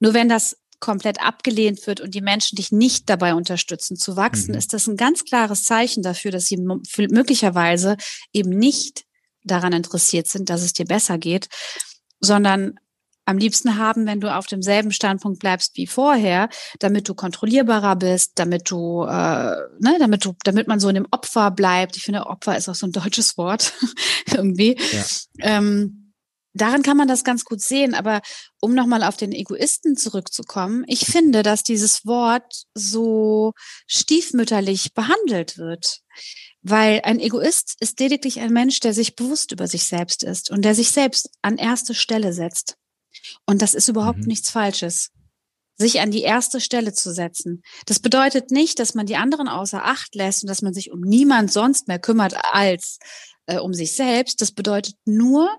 Nur 0.00 0.14
wenn 0.14 0.30
das 0.30 0.56
komplett 0.80 1.20
abgelehnt 1.20 1.86
wird 1.86 2.00
und 2.00 2.14
die 2.14 2.22
Menschen 2.22 2.56
dich 2.56 2.72
nicht 2.72 3.10
dabei 3.10 3.34
unterstützen 3.34 3.96
zu 3.96 4.16
wachsen, 4.16 4.52
mhm. 4.52 4.58
ist 4.58 4.72
das 4.72 4.86
ein 4.86 4.96
ganz 4.96 5.24
klares 5.24 5.64
Zeichen 5.64 6.02
dafür, 6.02 6.30
dass 6.30 6.46
sie 6.46 6.56
möglicherweise 6.56 7.98
eben 8.32 8.50
nicht 8.50 9.05
daran 9.46 9.72
interessiert 9.72 10.26
sind, 10.28 10.50
dass 10.50 10.62
es 10.62 10.72
dir 10.72 10.86
besser 10.86 11.18
geht, 11.18 11.48
sondern 12.20 12.78
am 13.26 13.38
liebsten 13.38 13.76
haben, 13.76 14.06
wenn 14.06 14.20
du 14.20 14.32
auf 14.34 14.46
demselben 14.46 14.92
Standpunkt 14.92 15.40
bleibst 15.40 15.76
wie 15.76 15.88
vorher, 15.88 16.48
damit 16.78 17.08
du 17.08 17.14
kontrollierbarer 17.14 17.96
bist, 17.96 18.32
damit 18.36 18.70
du, 18.70 19.02
äh, 19.02 19.56
ne, 19.80 19.96
damit 19.98 20.24
du, 20.24 20.36
damit 20.44 20.68
man 20.68 20.78
so 20.78 20.88
in 20.88 20.94
dem 20.94 21.08
Opfer 21.10 21.50
bleibt. 21.50 21.96
Ich 21.96 22.04
finde, 22.04 22.26
Opfer 22.26 22.56
ist 22.56 22.68
auch 22.68 22.76
so 22.76 22.86
ein 22.86 22.92
deutsches 22.92 23.36
Wort 23.36 23.72
irgendwie. 24.32 24.78
Ja. 24.92 25.04
Ähm, 25.40 26.05
daran 26.56 26.82
kann 26.82 26.96
man 26.96 27.08
das 27.08 27.24
ganz 27.24 27.44
gut 27.44 27.60
sehen. 27.60 27.94
Aber 27.94 28.20
um 28.60 28.74
nochmal 28.74 29.02
auf 29.02 29.16
den 29.16 29.32
Egoisten 29.32 29.96
zurückzukommen, 29.96 30.84
ich 30.86 31.06
finde, 31.06 31.42
dass 31.42 31.62
dieses 31.62 32.06
Wort 32.06 32.64
so 32.74 33.52
stiefmütterlich 33.86 34.94
behandelt 34.94 35.58
wird. 35.58 36.00
Weil 36.62 37.02
ein 37.04 37.20
Egoist 37.20 37.74
ist 37.80 38.00
lediglich 38.00 38.40
ein 38.40 38.52
Mensch, 38.52 38.80
der 38.80 38.92
sich 38.92 39.14
bewusst 39.14 39.52
über 39.52 39.68
sich 39.68 39.84
selbst 39.84 40.24
ist 40.24 40.50
und 40.50 40.64
der 40.64 40.74
sich 40.74 40.90
selbst 40.90 41.30
an 41.42 41.58
erste 41.58 41.94
Stelle 41.94 42.32
setzt. 42.32 42.76
Und 43.46 43.62
das 43.62 43.74
ist 43.74 43.88
überhaupt 43.88 44.20
mhm. 44.20 44.26
nichts 44.26 44.50
Falsches. 44.50 45.10
Sich 45.78 46.00
an 46.00 46.10
die 46.10 46.22
erste 46.22 46.60
Stelle 46.60 46.94
zu 46.94 47.12
setzen. 47.12 47.62
Das 47.84 48.00
bedeutet 48.00 48.50
nicht, 48.50 48.78
dass 48.78 48.94
man 48.94 49.04
die 49.04 49.16
anderen 49.16 49.46
außer 49.46 49.84
Acht 49.84 50.14
lässt 50.14 50.42
und 50.42 50.48
dass 50.48 50.62
man 50.62 50.72
sich 50.72 50.90
um 50.90 51.00
niemand 51.00 51.52
sonst 51.52 51.86
mehr 51.86 51.98
kümmert 51.98 52.34
als 52.50 52.98
äh, 53.46 53.58
um 53.58 53.74
sich 53.74 53.92
selbst. 53.92 54.40
Das 54.40 54.52
bedeutet 54.52 54.96
nur, 55.04 55.50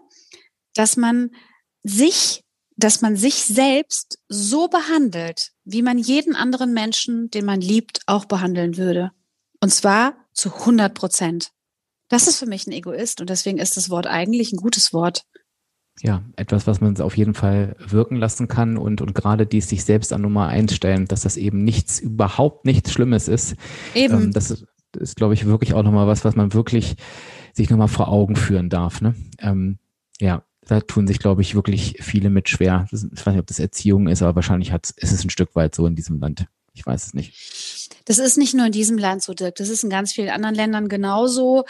dass 0.77 0.97
man 0.97 1.31
sich, 1.83 2.43
dass 2.75 3.01
man 3.01 3.15
sich 3.15 3.35
selbst 3.45 4.19
so 4.27 4.67
behandelt, 4.67 5.51
wie 5.63 5.81
man 5.81 5.97
jeden 5.97 6.35
anderen 6.35 6.73
Menschen, 6.73 7.29
den 7.29 7.45
man 7.45 7.61
liebt, 7.61 8.01
auch 8.05 8.25
behandeln 8.25 8.77
würde. 8.77 9.11
Und 9.59 9.71
zwar 9.71 10.15
zu 10.33 10.53
100 10.53 10.93
Prozent. 10.93 11.51
Das 12.09 12.27
ist 12.27 12.39
für 12.39 12.45
mich 12.45 12.67
ein 12.67 12.71
Egoist 12.71 13.19
und 13.19 13.29
deswegen 13.29 13.57
ist 13.57 13.75
das 13.75 13.89
Wort 13.89 14.07
eigentlich 14.07 14.53
ein 14.53 14.57
gutes 14.57 14.93
Wort. 14.93 15.23
Ja, 16.01 16.23
etwas, 16.35 16.67
was 16.67 16.79
man 16.79 16.99
auf 17.01 17.17
jeden 17.17 17.33
Fall 17.33 17.75
wirken 17.79 18.17
lassen 18.17 18.47
kann 18.47 18.77
und, 18.77 19.01
und 19.01 19.15
gerade 19.15 19.47
die 19.47 19.61
sich 19.61 19.83
selbst 19.83 20.13
an 20.13 20.21
Nummer 20.21 20.47
eins 20.47 20.75
stellen, 20.75 21.07
dass 21.07 21.21
das 21.21 21.37
eben 21.37 21.63
nichts, 21.63 21.99
überhaupt 21.99 22.65
nichts 22.65 22.91
Schlimmes 22.91 23.27
ist. 23.27 23.55
Eben. 23.95 24.25
Ähm, 24.25 24.31
das 24.31 24.51
ist, 24.51 24.67
ist 24.95 25.15
glaube 25.15 25.33
ich, 25.33 25.45
wirklich 25.45 25.73
auch 25.73 25.81
nochmal 25.81 26.05
was, 26.05 26.23
was 26.23 26.35
man 26.35 26.53
wirklich 26.53 26.97
sich 27.53 27.69
nochmal 27.71 27.87
vor 27.87 28.09
Augen 28.09 28.35
führen 28.35 28.69
darf. 28.69 29.01
Ne? 29.01 29.15
Ähm, 29.39 29.79
ja, 30.19 30.43
da 30.67 30.81
tun 30.81 31.07
sich, 31.07 31.19
glaube 31.19 31.41
ich, 31.41 31.55
wirklich 31.55 31.97
viele 32.01 32.29
mit 32.29 32.49
schwer. 32.49 32.87
Ich 32.91 32.93
weiß 32.93 33.33
nicht, 33.33 33.39
ob 33.39 33.47
das 33.47 33.59
Erziehung 33.59 34.07
ist, 34.07 34.21
aber 34.21 34.35
wahrscheinlich 34.35 34.71
hat, 34.71 34.89
ist 34.95 35.11
es 35.11 35.23
ein 35.23 35.29
Stück 35.29 35.55
weit 35.55 35.73
so 35.73 35.87
in 35.87 35.95
diesem 35.95 36.19
Land. 36.19 36.45
Ich 36.73 36.85
weiß 36.85 37.07
es 37.07 37.13
nicht. 37.13 37.33
Das 38.05 38.19
ist 38.19 38.37
nicht 38.37 38.53
nur 38.53 38.67
in 38.67 38.71
diesem 38.71 38.97
Land 38.97 39.23
so, 39.23 39.33
Dirk. 39.33 39.55
Das 39.55 39.69
ist 39.69 39.83
in 39.83 39.89
ganz 39.89 40.13
vielen 40.13 40.29
anderen 40.29 40.55
Ländern 40.55 40.89
genauso. 40.89 41.65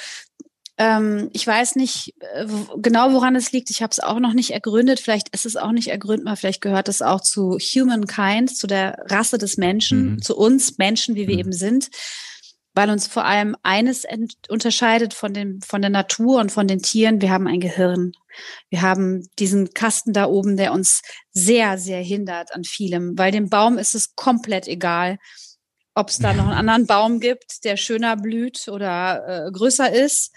Ähm, 0.77 1.29
ich 1.33 1.47
weiß 1.47 1.75
nicht 1.75 2.13
äh, 2.35 2.45
genau, 2.77 3.13
woran 3.13 3.35
es 3.35 3.51
liegt. 3.51 3.69
Ich 3.69 3.81
habe 3.81 3.91
es 3.91 3.99
auch 3.99 4.19
noch 4.19 4.33
nicht 4.33 4.51
ergründet. 4.51 4.99
Vielleicht 4.99 5.29
ist 5.29 5.45
es 5.45 5.55
auch 5.55 5.71
nicht 5.71 5.87
ergründbar. 5.87 6.35
Vielleicht 6.35 6.61
gehört 6.61 6.89
es 6.89 7.01
auch 7.01 7.21
zu 7.21 7.57
Humankind, 7.57 8.55
zu 8.55 8.67
der 8.67 9.03
Rasse 9.07 9.37
des 9.37 9.57
Menschen, 9.57 10.11
mhm. 10.11 10.21
zu 10.21 10.35
uns 10.35 10.77
Menschen, 10.77 11.15
wie 11.15 11.27
wir 11.27 11.35
mhm. 11.35 11.39
eben 11.39 11.53
sind 11.53 11.89
weil 12.77 12.91
uns 12.91 13.07
vor 13.07 13.25
allem 13.25 13.55
eines 13.63 14.05
unterscheidet 14.49 15.15
von, 15.15 15.33
dem, 15.33 15.63
von 15.63 15.81
der 15.81 15.89
Natur 15.89 16.39
und 16.39 16.51
von 16.51 16.67
den 16.67 16.79
Tieren. 16.79 17.21
Wir 17.21 17.31
haben 17.31 17.47
ein 17.47 17.59
Gehirn. 17.59 18.11
Wir 18.69 18.83
haben 18.83 19.27
diesen 19.39 19.73
Kasten 19.73 20.13
da 20.13 20.27
oben, 20.27 20.57
der 20.57 20.71
uns 20.73 21.01
sehr, 21.31 21.79
sehr 21.79 22.03
hindert 22.03 22.53
an 22.53 22.63
vielem, 22.63 23.17
weil 23.17 23.31
dem 23.31 23.49
Baum 23.49 23.79
ist 23.79 23.95
es 23.95 24.15
komplett 24.15 24.67
egal, 24.67 25.17
ob 25.95 26.09
es 26.09 26.19
da 26.19 26.33
noch 26.33 26.43
einen 26.45 26.53
anderen 26.53 26.85
Baum 26.85 27.19
gibt, 27.19 27.63
der 27.63 27.77
schöner 27.77 28.15
blüht 28.15 28.67
oder 28.67 29.47
äh, 29.47 29.51
größer 29.51 29.91
ist. 29.91 30.31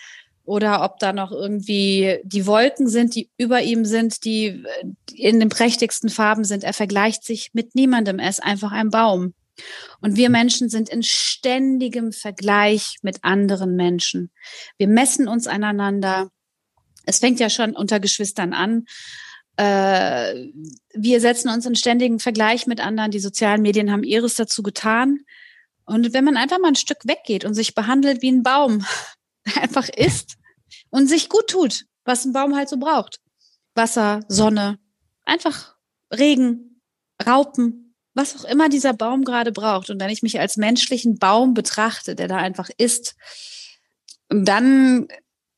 oder 0.44 0.83
ob 0.83 0.98
da 0.98 1.12
noch 1.12 1.33
irgendwie 1.33 2.20
die 2.24 2.46
Wolken 2.46 2.88
sind, 2.88 3.14
die 3.14 3.29
über 3.37 3.61
ihm 3.61 3.85
sind, 3.85 4.24
die 4.24 4.64
in 5.14 5.40
den 5.40 5.50
prächtigsten 5.50 6.09
Farben 6.09 6.44
sind. 6.44 6.64
Er 6.64 6.72
vergleicht 6.72 7.22
sich 7.22 7.50
mit 7.53 7.74
niemandem. 7.74 8.18
Er 8.18 8.31
ist 8.31 8.42
einfach 8.42 8.72
ein 8.72 8.88
Baum. 8.88 9.35
Und 10.01 10.16
wir 10.16 10.31
Menschen 10.31 10.68
sind 10.68 10.88
in 10.88 11.03
ständigem 11.03 12.12
Vergleich 12.12 12.96
mit 13.03 13.25
anderen 13.25 13.77
Menschen. 13.77 14.31
Wir 14.79 14.88
messen 14.88 15.29
uns 15.29 15.46
aneinander. 15.46 16.31
Es 17.07 17.18
fängt 17.18 17.40
ja 17.40 17.51
schon 17.51 17.75
unter 17.75 18.01
Geschwistern 18.01 18.53
an. 18.53 18.87
Äh, 19.57 20.49
wir 20.94 21.20
setzen 21.20 21.51
uns 21.51 21.66
in 21.66 21.75
ständigen 21.75 22.18
Vergleich 22.18 22.66
mit 22.66 22.81
anderen. 22.81 23.11
Die 23.11 23.20
sozialen 23.20 23.62
Medien 23.62 23.90
haben 23.90 24.05
ihres 24.05 24.35
dazu 24.37 24.62
getan. 24.62 25.20
Und 25.85 26.12
wenn 26.12 26.25
man 26.25 26.37
einfach 26.37 26.59
mal 26.59 26.68
ein 26.68 26.77
Stück 26.77 26.99
weggeht 27.05 27.44
und 27.44 27.55
sich 27.55 27.75
behandelt 27.75 28.23
wie 28.23 28.31
ein 28.31 28.42
Baum, 28.42 28.85
einfach 29.61 29.88
isst, 29.88 30.37
und 30.90 31.09
sich 31.09 31.29
gut 31.29 31.49
tut, 31.49 31.85
was 32.05 32.25
ein 32.25 32.33
Baum 32.33 32.57
halt 32.57 32.68
so 32.68 32.77
braucht. 32.77 33.20
Wasser, 33.75 34.20
Sonne, 34.29 34.79
einfach 35.25 35.77
Regen, 36.12 36.81
Raupen, 37.27 37.89
was 38.14 38.37
auch 38.37 38.44
immer 38.44 38.68
dieser 38.68 38.92
Baum 38.92 39.25
gerade 39.25 39.53
braucht. 39.53 39.90
Und 39.90 40.01
wenn 40.01 40.11
ich 40.11 40.23
mich 40.23 40.40
als 40.40 40.57
menschlichen 40.57 41.18
Baum 41.18 41.55
betrachte, 41.55 42.14
der 42.14 42.29
da 42.29 42.37
einfach 42.37 42.70
ist, 42.77 43.14
dann, 44.29 45.09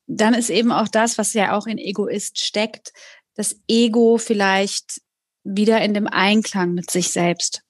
dann 0.07 0.35
ist 0.35 0.51
eben 0.51 0.73
auch 0.73 0.89
das, 0.89 1.19
was 1.19 1.33
ja 1.33 1.57
auch 1.57 1.67
in 1.67 1.79
Egoist 1.79 2.41
steckt, 2.41 2.93
das 3.35 3.57
Ego 3.69 4.19
vielleicht 4.19 5.01
wieder 5.45 5.81
in 5.81 5.95
dem 5.95 6.07
Einklang 6.07 6.75
mit 6.75 6.91
sich 6.91 7.11
selbst. 7.11 7.63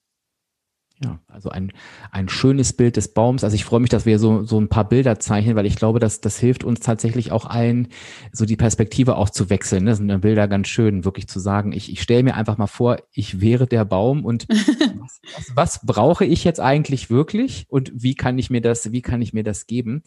Ja, 1.03 1.19
also 1.27 1.49
ein, 1.49 1.73
ein 2.11 2.29
schönes 2.29 2.73
Bild 2.73 2.95
des 2.95 3.13
Baums. 3.13 3.43
Also 3.43 3.55
ich 3.55 3.65
freue 3.65 3.81
mich, 3.81 3.89
dass 3.89 4.05
wir 4.05 4.19
so, 4.19 4.43
so 4.43 4.59
ein 4.59 4.69
paar 4.69 4.87
Bilder 4.87 5.19
zeichnen, 5.19 5.55
weil 5.55 5.65
ich 5.65 5.75
glaube, 5.75 5.99
dass 5.99 6.21
das 6.21 6.39
hilft 6.39 6.63
uns 6.63 6.79
tatsächlich 6.79 7.31
auch 7.31 7.45
allen, 7.45 7.89
so 8.31 8.45
die 8.45 8.55
Perspektive 8.55 9.17
auch 9.17 9.29
zu 9.29 9.49
wechseln. 9.49 9.85
Das 9.85 9.97
sind 9.97 10.07
dann 10.07 10.21
Bilder 10.21 10.47
ganz 10.47 10.69
schön, 10.69 11.03
wirklich 11.03 11.27
zu 11.27 11.39
sagen, 11.39 11.73
ich, 11.73 11.91
ich 11.91 12.01
stelle 12.01 12.23
mir 12.23 12.35
einfach 12.35 12.57
mal 12.57 12.67
vor, 12.67 12.97
ich 13.11 13.41
wäre 13.41 13.67
der 13.67 13.83
Baum 13.83 14.23
und 14.23 14.47
was, 14.49 15.21
was, 15.35 15.51
was 15.55 15.85
brauche 15.85 16.23
ich 16.25 16.45
jetzt 16.45 16.61
eigentlich 16.61 17.09
wirklich 17.09 17.65
und 17.67 17.91
wie 17.93 18.15
kann 18.15 18.37
ich 18.39 18.49
mir 18.49 18.61
das, 18.61 18.93
wie 18.93 19.01
kann 19.01 19.21
ich 19.21 19.33
mir 19.33 19.43
das 19.43 19.67
geben? 19.67 20.03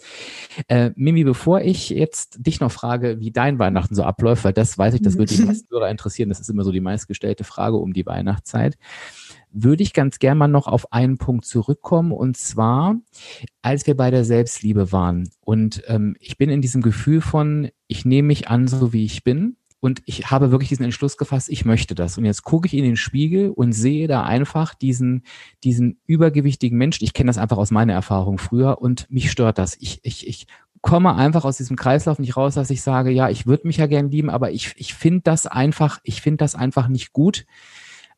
Äh, 0.68 0.92
Mimi, 0.96 1.24
bevor 1.24 1.60
ich 1.60 1.90
jetzt 1.90 2.38
dich 2.46 2.60
noch 2.60 2.72
frage, 2.72 3.20
wie 3.20 3.32
dein 3.32 3.58
Weihnachten 3.58 3.94
so 3.94 4.02
abläuft, 4.02 4.44
weil 4.44 4.54
das 4.54 4.78
weiß 4.78 4.94
ich, 4.94 5.02
das 5.02 5.18
wird 5.18 5.30
die 5.30 5.42
meisten 5.42 5.68
Hörer 5.70 5.90
interessieren. 5.90 6.30
Das 6.30 6.40
ist 6.40 6.48
immer 6.48 6.64
so 6.64 6.72
die 6.72 6.80
meistgestellte 6.80 7.44
Frage 7.44 7.76
um 7.76 7.92
die 7.92 8.06
Weihnachtszeit 8.06 8.78
würde 9.52 9.82
ich 9.82 9.92
ganz 9.92 10.18
gern 10.18 10.38
mal 10.38 10.48
noch 10.48 10.66
auf 10.66 10.92
einen 10.92 11.18
Punkt 11.18 11.44
zurückkommen. 11.44 12.12
Und 12.12 12.36
zwar, 12.36 12.96
als 13.62 13.86
wir 13.86 13.96
bei 13.96 14.10
der 14.10 14.24
Selbstliebe 14.24 14.92
waren. 14.92 15.30
Und 15.40 15.82
ähm, 15.86 16.16
ich 16.20 16.36
bin 16.36 16.50
in 16.50 16.60
diesem 16.60 16.82
Gefühl 16.82 17.20
von, 17.20 17.70
ich 17.86 18.04
nehme 18.04 18.28
mich 18.28 18.48
an, 18.48 18.68
so 18.68 18.92
wie 18.92 19.04
ich 19.04 19.24
bin. 19.24 19.56
Und 19.78 20.02
ich 20.04 20.30
habe 20.30 20.50
wirklich 20.50 20.70
diesen 20.70 20.84
Entschluss 20.84 21.16
gefasst, 21.16 21.48
ich 21.48 21.64
möchte 21.64 21.94
das. 21.94 22.18
Und 22.18 22.24
jetzt 22.24 22.42
gucke 22.42 22.66
ich 22.66 22.74
in 22.74 22.82
den 22.82 22.96
Spiegel 22.96 23.50
und 23.50 23.72
sehe 23.72 24.08
da 24.08 24.24
einfach 24.24 24.74
diesen, 24.74 25.22
diesen 25.62 26.00
übergewichtigen 26.06 26.76
Menschen. 26.76 27.04
Ich 27.04 27.12
kenne 27.12 27.28
das 27.28 27.38
einfach 27.38 27.58
aus 27.58 27.70
meiner 27.70 27.92
Erfahrung 27.92 28.38
früher 28.38 28.80
und 28.80 29.08
mich 29.10 29.30
stört 29.30 29.58
das. 29.58 29.76
Ich, 29.78 30.00
ich, 30.02 30.26
ich 30.26 30.46
komme 30.80 31.14
einfach 31.14 31.44
aus 31.44 31.58
diesem 31.58 31.76
Kreislauf 31.76 32.18
nicht 32.18 32.36
raus, 32.36 32.54
dass 32.54 32.70
ich 32.70 32.82
sage, 32.82 33.10
ja, 33.10 33.28
ich 33.28 33.46
würde 33.46 33.66
mich 33.66 33.76
ja 33.76 33.86
gern 33.86 34.10
lieben, 34.10 34.30
aber 34.30 34.50
ich, 34.50 34.72
ich 34.76 34.94
finde 34.94 35.22
das 35.24 35.46
einfach, 35.46 36.00
ich 36.04 36.22
finde 36.22 36.38
das 36.38 36.54
einfach 36.54 36.88
nicht 36.88 37.12
gut 37.12 37.44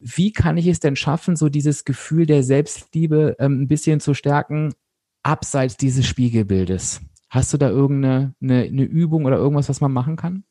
wie 0.01 0.33
kann 0.33 0.57
ich 0.57 0.67
es 0.67 0.81
denn 0.81 0.97
schaffen, 0.97 1.37
so 1.37 1.49
dieses 1.49 1.85
Gefühl 1.85 2.27
der 2.27 2.43
Selbstliebe 2.43 3.37
ähm, 3.39 3.63
ein 3.63 3.69
bisschen 3.69 4.01
zu 4.01 4.15
stärken, 4.15 4.75
abseits 5.23 5.77
dieses 5.77 6.07
Spiegelbildes? 6.07 7.01
Hast 7.29 7.53
du 7.53 7.59
da 7.59 7.69
irgendeine 7.69 8.35
eine, 8.41 8.63
eine 8.63 8.85
Übung 8.85 9.25
oder 9.25 9.37
irgendwas, 9.37 9.69
was 9.69 9.81
man 9.81 9.93
machen 9.93 10.17
kann? 10.17 10.45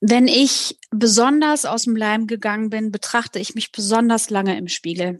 Wenn 0.00 0.28
ich 0.28 0.78
besonders 0.90 1.66
aus 1.66 1.82
dem 1.82 1.94
Leim 1.94 2.26
gegangen 2.26 2.70
bin, 2.70 2.90
betrachte 2.90 3.38
ich 3.38 3.54
mich 3.54 3.70
besonders 3.70 4.30
lange 4.30 4.56
im 4.56 4.68
Spiegel. 4.68 5.18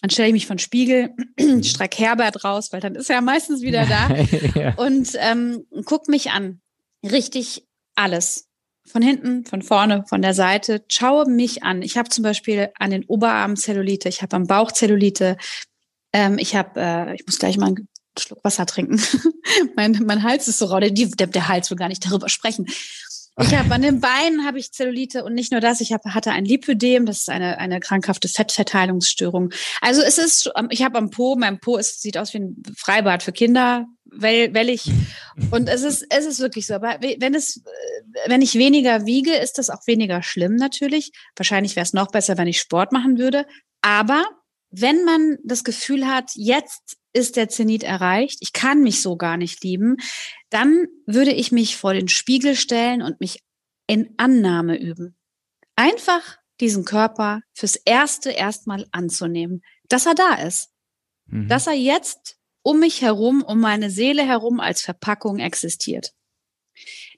Dann 0.00 0.10
stelle 0.10 0.28
ich 0.28 0.34
mich 0.34 0.46
von 0.46 0.58
Spiegel, 0.58 1.10
mhm. 1.38 1.62
streck 1.64 1.98
Herbert 1.98 2.44
raus, 2.44 2.72
weil 2.72 2.80
dann 2.80 2.94
ist 2.94 3.10
er 3.10 3.20
meistens 3.20 3.62
wieder 3.62 3.86
da 4.54 4.60
ja. 4.60 4.74
und 4.74 5.12
ähm, 5.20 5.64
guck 5.84 6.08
mich 6.08 6.30
an. 6.30 6.60
Richtig 7.04 7.64
alles 7.94 8.47
von 8.88 9.02
hinten, 9.02 9.44
von 9.44 9.62
vorne, 9.62 10.04
von 10.08 10.22
der 10.22 10.34
Seite, 10.34 10.84
schaue 10.88 11.28
mich 11.28 11.62
an. 11.62 11.82
Ich 11.82 11.96
habe 11.96 12.08
zum 12.08 12.22
Beispiel 12.22 12.70
an 12.78 12.90
den 12.90 13.04
Oberarmen 13.04 13.56
Zellulite, 13.56 14.08
ich 14.08 14.22
habe 14.22 14.36
am 14.36 14.46
Bauch 14.46 14.72
Zellulite, 14.72 15.36
ähm, 16.12 16.38
ich 16.38 16.56
habe, 16.56 16.80
äh, 16.80 17.14
ich 17.14 17.26
muss 17.26 17.38
gleich 17.38 17.58
mal 17.58 17.66
einen 17.66 17.88
Schluck 18.18 18.42
Wasser 18.44 18.66
trinken. 18.66 19.00
mein, 19.76 20.02
mein 20.06 20.22
Hals 20.22 20.48
ist 20.48 20.58
so 20.58 20.66
rau, 20.66 20.80
der, 20.80 20.90
der, 20.90 21.26
der 21.26 21.48
Hals 21.48 21.70
will 21.70 21.76
gar 21.76 21.88
nicht 21.88 22.04
darüber 22.06 22.28
sprechen. 22.28 22.66
Ich 23.40 23.54
habe 23.54 23.72
an 23.72 23.82
den 23.82 24.00
Beinen 24.00 24.44
habe 24.44 24.58
ich 24.58 24.72
Zellulite 24.72 25.24
und 25.24 25.34
nicht 25.34 25.52
nur 25.52 25.60
das, 25.60 25.80
ich 25.80 25.92
hab, 25.92 26.04
hatte 26.06 26.32
ein 26.32 26.44
Lipödem, 26.44 27.06
das 27.06 27.20
ist 27.20 27.30
eine 27.30 27.58
eine 27.58 27.78
krankhafte 27.78 28.26
Fettverteilungsstörung. 28.26 29.50
Also 29.80 30.02
es 30.02 30.18
ist, 30.18 30.50
ich 30.70 30.82
habe 30.82 30.98
am 30.98 31.10
Po, 31.10 31.36
mein 31.36 31.60
Po 31.60 31.76
ist, 31.76 32.02
sieht 32.02 32.18
aus 32.18 32.34
wie 32.34 32.38
ein 32.38 32.62
Freibad 32.76 33.22
für 33.22 33.30
Kinder, 33.30 33.86
weil, 34.10 34.54
weil 34.54 34.68
ich 34.68 34.90
und 35.50 35.68
es 35.68 35.82
ist 35.82 36.06
es 36.10 36.26
ist 36.26 36.40
wirklich 36.40 36.66
so. 36.66 36.74
Aber 36.74 36.98
wenn 37.00 37.34
es 37.34 37.62
wenn 38.26 38.42
ich 38.42 38.54
weniger 38.54 39.06
wiege, 39.06 39.34
ist 39.34 39.58
das 39.58 39.70
auch 39.70 39.86
weniger 39.86 40.22
schlimm 40.22 40.56
natürlich. 40.56 41.12
Wahrscheinlich 41.36 41.76
wäre 41.76 41.84
es 41.84 41.92
noch 41.92 42.10
besser, 42.10 42.38
wenn 42.38 42.48
ich 42.48 42.60
Sport 42.60 42.92
machen 42.92 43.18
würde. 43.18 43.46
Aber 43.82 44.24
wenn 44.70 45.04
man 45.04 45.38
das 45.44 45.64
Gefühl 45.64 46.06
hat, 46.06 46.30
jetzt 46.34 46.96
ist 47.12 47.36
der 47.36 47.48
Zenit 47.48 47.82
erreicht, 47.82 48.38
ich 48.40 48.52
kann 48.52 48.82
mich 48.82 49.00
so 49.02 49.16
gar 49.16 49.36
nicht 49.36 49.62
lieben, 49.64 49.96
dann 50.50 50.86
würde 51.06 51.32
ich 51.32 51.52
mich 51.52 51.76
vor 51.76 51.94
den 51.94 52.08
Spiegel 52.08 52.54
stellen 52.54 53.02
und 53.02 53.20
mich 53.20 53.42
in 53.86 54.14
Annahme 54.18 54.78
üben. 54.78 55.16
Einfach 55.74 56.38
diesen 56.60 56.84
Körper 56.84 57.40
fürs 57.54 57.76
erste 57.76 58.30
erstmal 58.30 58.86
anzunehmen, 58.92 59.62
dass 59.88 60.06
er 60.06 60.14
da 60.14 60.34
ist, 60.34 60.70
mhm. 61.26 61.48
dass 61.48 61.66
er 61.66 61.74
jetzt 61.74 62.37
um 62.68 62.80
mich 62.80 63.00
herum, 63.00 63.42
um 63.42 63.60
meine 63.60 63.88
Seele 63.88 64.26
herum 64.26 64.60
als 64.60 64.82
Verpackung 64.82 65.38
existiert. 65.38 66.12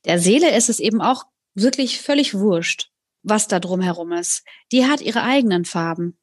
Der 0.05 0.21
Seele 0.21 0.57
ist 0.57 0.69
es 0.69 0.79
eben 0.79 1.03
auch 1.03 1.25
wirklich 1.55 2.01
völlig 2.01 2.35
wurscht, 2.35 2.91
was 3.25 3.49
da 3.49 3.59
drum 3.59 3.81
herum 3.81 4.13
ist. 4.13 4.45
Die 4.71 4.87
hat 4.87 5.01
ihre 5.01 5.25
eigenen 5.25 5.65
Farben. 5.65 6.17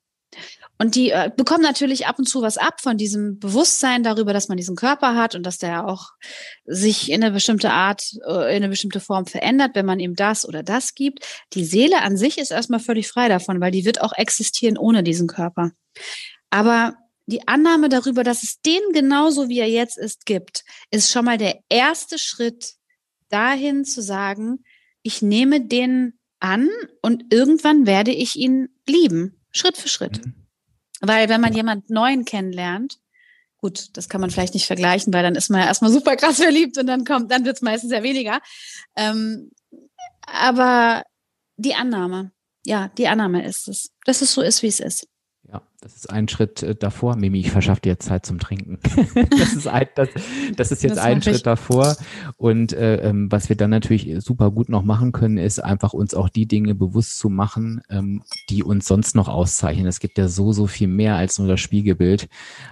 Und 0.77 0.95
die 0.95 1.09
äh, 1.09 1.29
bekommen 1.35 1.61
natürlich 1.61 2.07
ab 2.07 2.19
und 2.19 2.29
zu 2.29 2.41
was 2.41 2.57
ab 2.57 2.79
von 2.79 2.95
diesem 2.95 3.37
Bewusstsein 3.37 4.01
darüber, 4.01 4.31
dass 4.31 4.47
man 4.47 4.55
diesen 4.55 4.77
Körper 4.77 5.15
hat 5.15 5.35
und 5.35 5.43
dass 5.43 5.57
der 5.57 5.85
auch 5.85 6.11
sich 6.63 7.11
in 7.11 7.21
eine 7.21 7.33
bestimmte 7.33 7.71
Art, 7.71 8.13
äh, 8.25 8.55
in 8.55 8.63
eine 8.63 8.69
bestimmte 8.69 9.01
Form 9.01 9.25
verändert, 9.25 9.71
wenn 9.73 9.85
man 9.85 9.99
ihm 9.99 10.15
das 10.15 10.47
oder 10.47 10.63
das 10.63 10.95
gibt. 10.95 11.25
Die 11.51 11.65
Seele 11.65 12.01
an 12.01 12.15
sich 12.15 12.37
ist 12.37 12.51
erstmal 12.51 12.79
völlig 12.79 13.09
frei 13.09 13.27
davon, 13.27 13.59
weil 13.59 13.71
die 13.71 13.83
wird 13.83 13.99
auch 13.99 14.13
existieren 14.13 14.77
ohne 14.77 15.03
diesen 15.03 15.27
Körper. 15.27 15.71
Aber 16.49 16.95
die 17.27 17.47
Annahme 17.47 17.89
darüber, 17.89 18.23
dass 18.23 18.43
es 18.43 18.61
den 18.61 18.81
genauso 18.93 19.49
wie 19.49 19.59
er 19.59 19.69
jetzt 19.69 19.97
ist 19.97 20.25
gibt, 20.25 20.63
ist 20.91 21.11
schon 21.11 21.25
mal 21.25 21.37
der 21.37 21.59
erste 21.69 22.17
Schritt 22.17 22.75
dahin 23.29 23.85
zu 23.85 24.01
sagen, 24.01 24.63
ich 25.03 25.21
nehme 25.21 25.61
den 25.61 26.17
an 26.39 26.69
und 27.01 27.33
irgendwann 27.33 27.85
werde 27.85 28.11
ich 28.11 28.35
ihn 28.35 28.69
lieben, 28.87 29.39
Schritt 29.51 29.77
für 29.77 29.89
Schritt. 29.89 30.25
Mhm. 30.25 30.33
Weil 31.01 31.29
wenn 31.29 31.41
man 31.41 31.53
jemand 31.53 31.89
Neuen 31.89 32.25
kennenlernt, 32.25 32.99
gut, 33.57 33.89
das 33.93 34.09
kann 34.09 34.21
man 34.21 34.31
vielleicht 34.31 34.53
nicht 34.53 34.65
vergleichen, 34.65 35.13
weil 35.13 35.23
dann 35.23 35.35
ist 35.35 35.49
man 35.49 35.61
ja 35.61 35.67
erstmal 35.67 35.91
super 35.91 36.15
krass 36.15 36.37
verliebt 36.37 36.77
und 36.77 36.87
dann 36.87 37.05
kommt, 37.05 37.31
dann 37.31 37.45
wird 37.45 37.57
es 37.57 37.61
meistens 37.61 37.91
ja 37.91 38.03
weniger. 38.03 38.41
Ähm, 38.95 39.51
aber 40.21 41.03
die 41.57 41.75
Annahme, 41.75 42.31
ja, 42.65 42.89
die 42.97 43.07
Annahme 43.07 43.45
ist 43.45 43.67
es, 43.67 43.91
dass 44.05 44.21
es 44.21 44.33
so 44.33 44.41
ist, 44.41 44.63
wie 44.63 44.67
es 44.67 44.79
ist. 44.79 45.07
Ja, 45.43 45.61
das 45.81 45.95
ist 45.95 46.09
ein 46.09 46.27
Schritt 46.27 46.63
äh, 46.63 46.75
davor. 46.75 47.15
Mimi, 47.17 47.39
ich 47.39 47.51
verschaffe 47.51 47.81
dir 47.81 47.89
jetzt 47.89 48.07
Zeit 48.07 48.25
zum 48.25 48.39
Trinken. 48.39 48.79
das, 49.37 49.53
ist 49.53 49.67
ein, 49.67 49.85
das, 49.93 50.09
das 50.55 50.71
ist 50.71 50.81
jetzt 50.81 50.97
das 50.97 51.05
ein 51.05 51.21
Schritt 51.21 51.35
ich. 51.35 51.43
davor. 51.43 51.95
Und 52.35 52.73
äh, 52.73 52.95
ähm, 53.07 53.31
was 53.31 53.49
wir 53.49 53.55
dann 53.55 53.69
natürlich 53.69 54.15
super 54.23 54.49
gut 54.49 54.69
noch 54.69 54.83
machen 54.83 55.11
können, 55.11 55.37
ist 55.37 55.63
einfach 55.63 55.93
uns 55.93 56.15
auch 56.15 56.29
die 56.29 56.47
Dinge 56.47 56.73
bewusst 56.73 57.19
zu 57.19 57.29
machen, 57.29 57.81
ähm, 57.91 58.23
die 58.49 58.63
uns 58.63 58.87
sonst 58.87 59.15
noch 59.15 59.27
auszeichnen. 59.27 59.85
Es 59.85 59.99
gibt 59.99 60.17
ja 60.17 60.27
so, 60.27 60.51
so 60.51 60.65
viel 60.65 60.87
mehr 60.87 61.15
als 61.15 61.37
nur 61.37 61.47
das 61.47 61.59
Spiegelbild. 61.59 62.27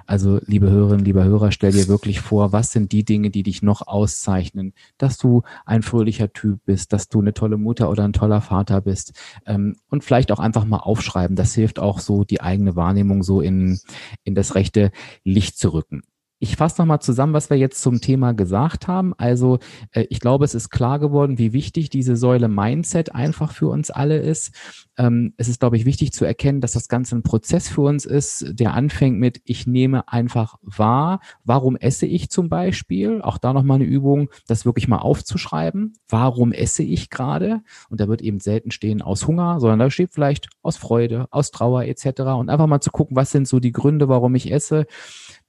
Also, 0.08 0.40
liebe 0.48 0.72
Hörerinnen, 0.72 1.06
lieber 1.06 1.26
Hörer, 1.26 1.52
stell 1.52 1.74
dir 1.74 1.88
wirklich 1.88 2.22
vor, 2.22 2.54
was 2.54 2.72
sind 2.72 2.92
die 2.92 3.06
Dinge, 3.06 3.30
die 3.30 3.44
dich 3.44 3.62
noch 3.62 3.86
auszeichnen? 3.86 4.74
Dass 4.98 5.20
du 5.20 5.44
ein 5.66 5.84
fröhlicher 5.84 6.34
Typ 6.34 6.60
bist, 6.66 6.92
dass 6.92 7.08
du 7.08 7.22
eine 7.22 7.36
tolle 7.36 7.58
Mutter 7.58 7.92
oder 7.92 8.04
ein 8.04 8.14
toller 8.14 8.42
Vater 8.42 8.82
bist. 8.82 9.14
Ähm, 9.46 9.76
und 9.90 10.04
vielleicht 10.04 10.32
auch 10.32 10.40
einfach 10.40 10.66
mal 10.66 10.80
aufschreiben. 10.80 11.36
Das 11.36 11.54
hilft 11.54 11.78
auch 11.78 12.00
so, 12.00 12.24
die 12.24 12.42
eigene 12.42 12.76
Wahrnehmung 12.76 12.95
so 13.24 13.42
in, 13.42 13.80
in 14.24 14.36
das 14.36 14.56
rechte 14.56 14.92
Licht 15.24 15.58
zu 15.58 15.70
rücken. 15.74 16.04
Ich 16.40 16.58
fasse 16.58 16.82
nochmal 16.82 17.00
zusammen, 17.00 17.34
was 17.34 17.50
wir 17.50 17.58
jetzt 17.58 17.82
zum 17.82 18.02
Thema 18.02 18.34
gesagt 18.34 18.88
haben. 18.88 19.14
Also 19.18 19.60
äh, 19.92 20.06
ich 20.10 20.20
glaube, 20.20 20.44
es 20.44 20.54
ist 20.54 20.70
klar 20.70 21.00
geworden, 21.00 21.38
wie 21.38 21.54
wichtig 21.54 21.90
diese 21.90 22.18
Säule 22.18 22.50
Mindset 22.50 23.16
einfach 23.16 23.54
für 23.54 23.70
uns 23.70 23.90
alle 23.90 24.18
ist. 24.18 24.54
Ähm, 24.98 25.34
es 25.38 25.48
ist, 25.48 25.62
glaube 25.62 25.78
ich, 25.78 25.86
wichtig 25.86 26.12
zu 26.12 26.26
erkennen, 26.26 26.60
dass 26.60 26.74
das 26.74 26.90
Ganze 26.90 27.16
ein 27.16 27.24
Prozess 27.24 27.70
für 27.70 27.82
uns 27.82 28.06
ist, 28.06 28.46
der 28.50 28.74
anfängt 28.74 29.18
mit, 29.18 29.42
ich 29.46 29.66
nehme 29.66 30.10
einfach 30.10 30.56
wahr, 30.62 31.22
warum 31.46 31.78
esse 31.78 32.06
ich 32.06 32.30
zum 32.30 32.50
Beispiel. 32.50 33.22
Auch 33.22 33.38
da 33.38 33.54
nochmal 33.54 33.76
eine 33.76 33.86
Übung, 33.86 34.30
das 34.48 34.66
wirklich 34.66 34.90
mal 34.90 35.00
aufzuschreiben. 35.00 35.94
Warum 36.10 36.52
esse 36.52 36.84
ich 36.84 37.10
gerade? 37.10 37.62
Und 37.90 38.02
da 38.02 38.10
wird 38.10 38.22
eben 38.22 38.42
selten 38.42 38.72
stehen 38.72 39.02
aus 39.02 39.26
Hunger, 39.26 39.62
sondern 39.62 39.80
da 39.80 39.90
steht 39.90 40.12
vielleicht 40.14 40.50
aus 40.62 40.76
Freude, 40.76 41.28
aus 41.32 41.52
Trauer 41.52 41.84
etc. 41.86 42.22
Und 42.38 42.50
einfach 42.50 42.68
mal 42.68 42.82
zu 42.82 42.92
gucken, 42.92 43.16
was 43.16 43.32
sind 43.32 43.48
so 43.48 43.62
die 43.62 43.72
Gründe, 43.72 44.10
warum 44.10 44.36
ich 44.36 44.52
esse 44.52 44.86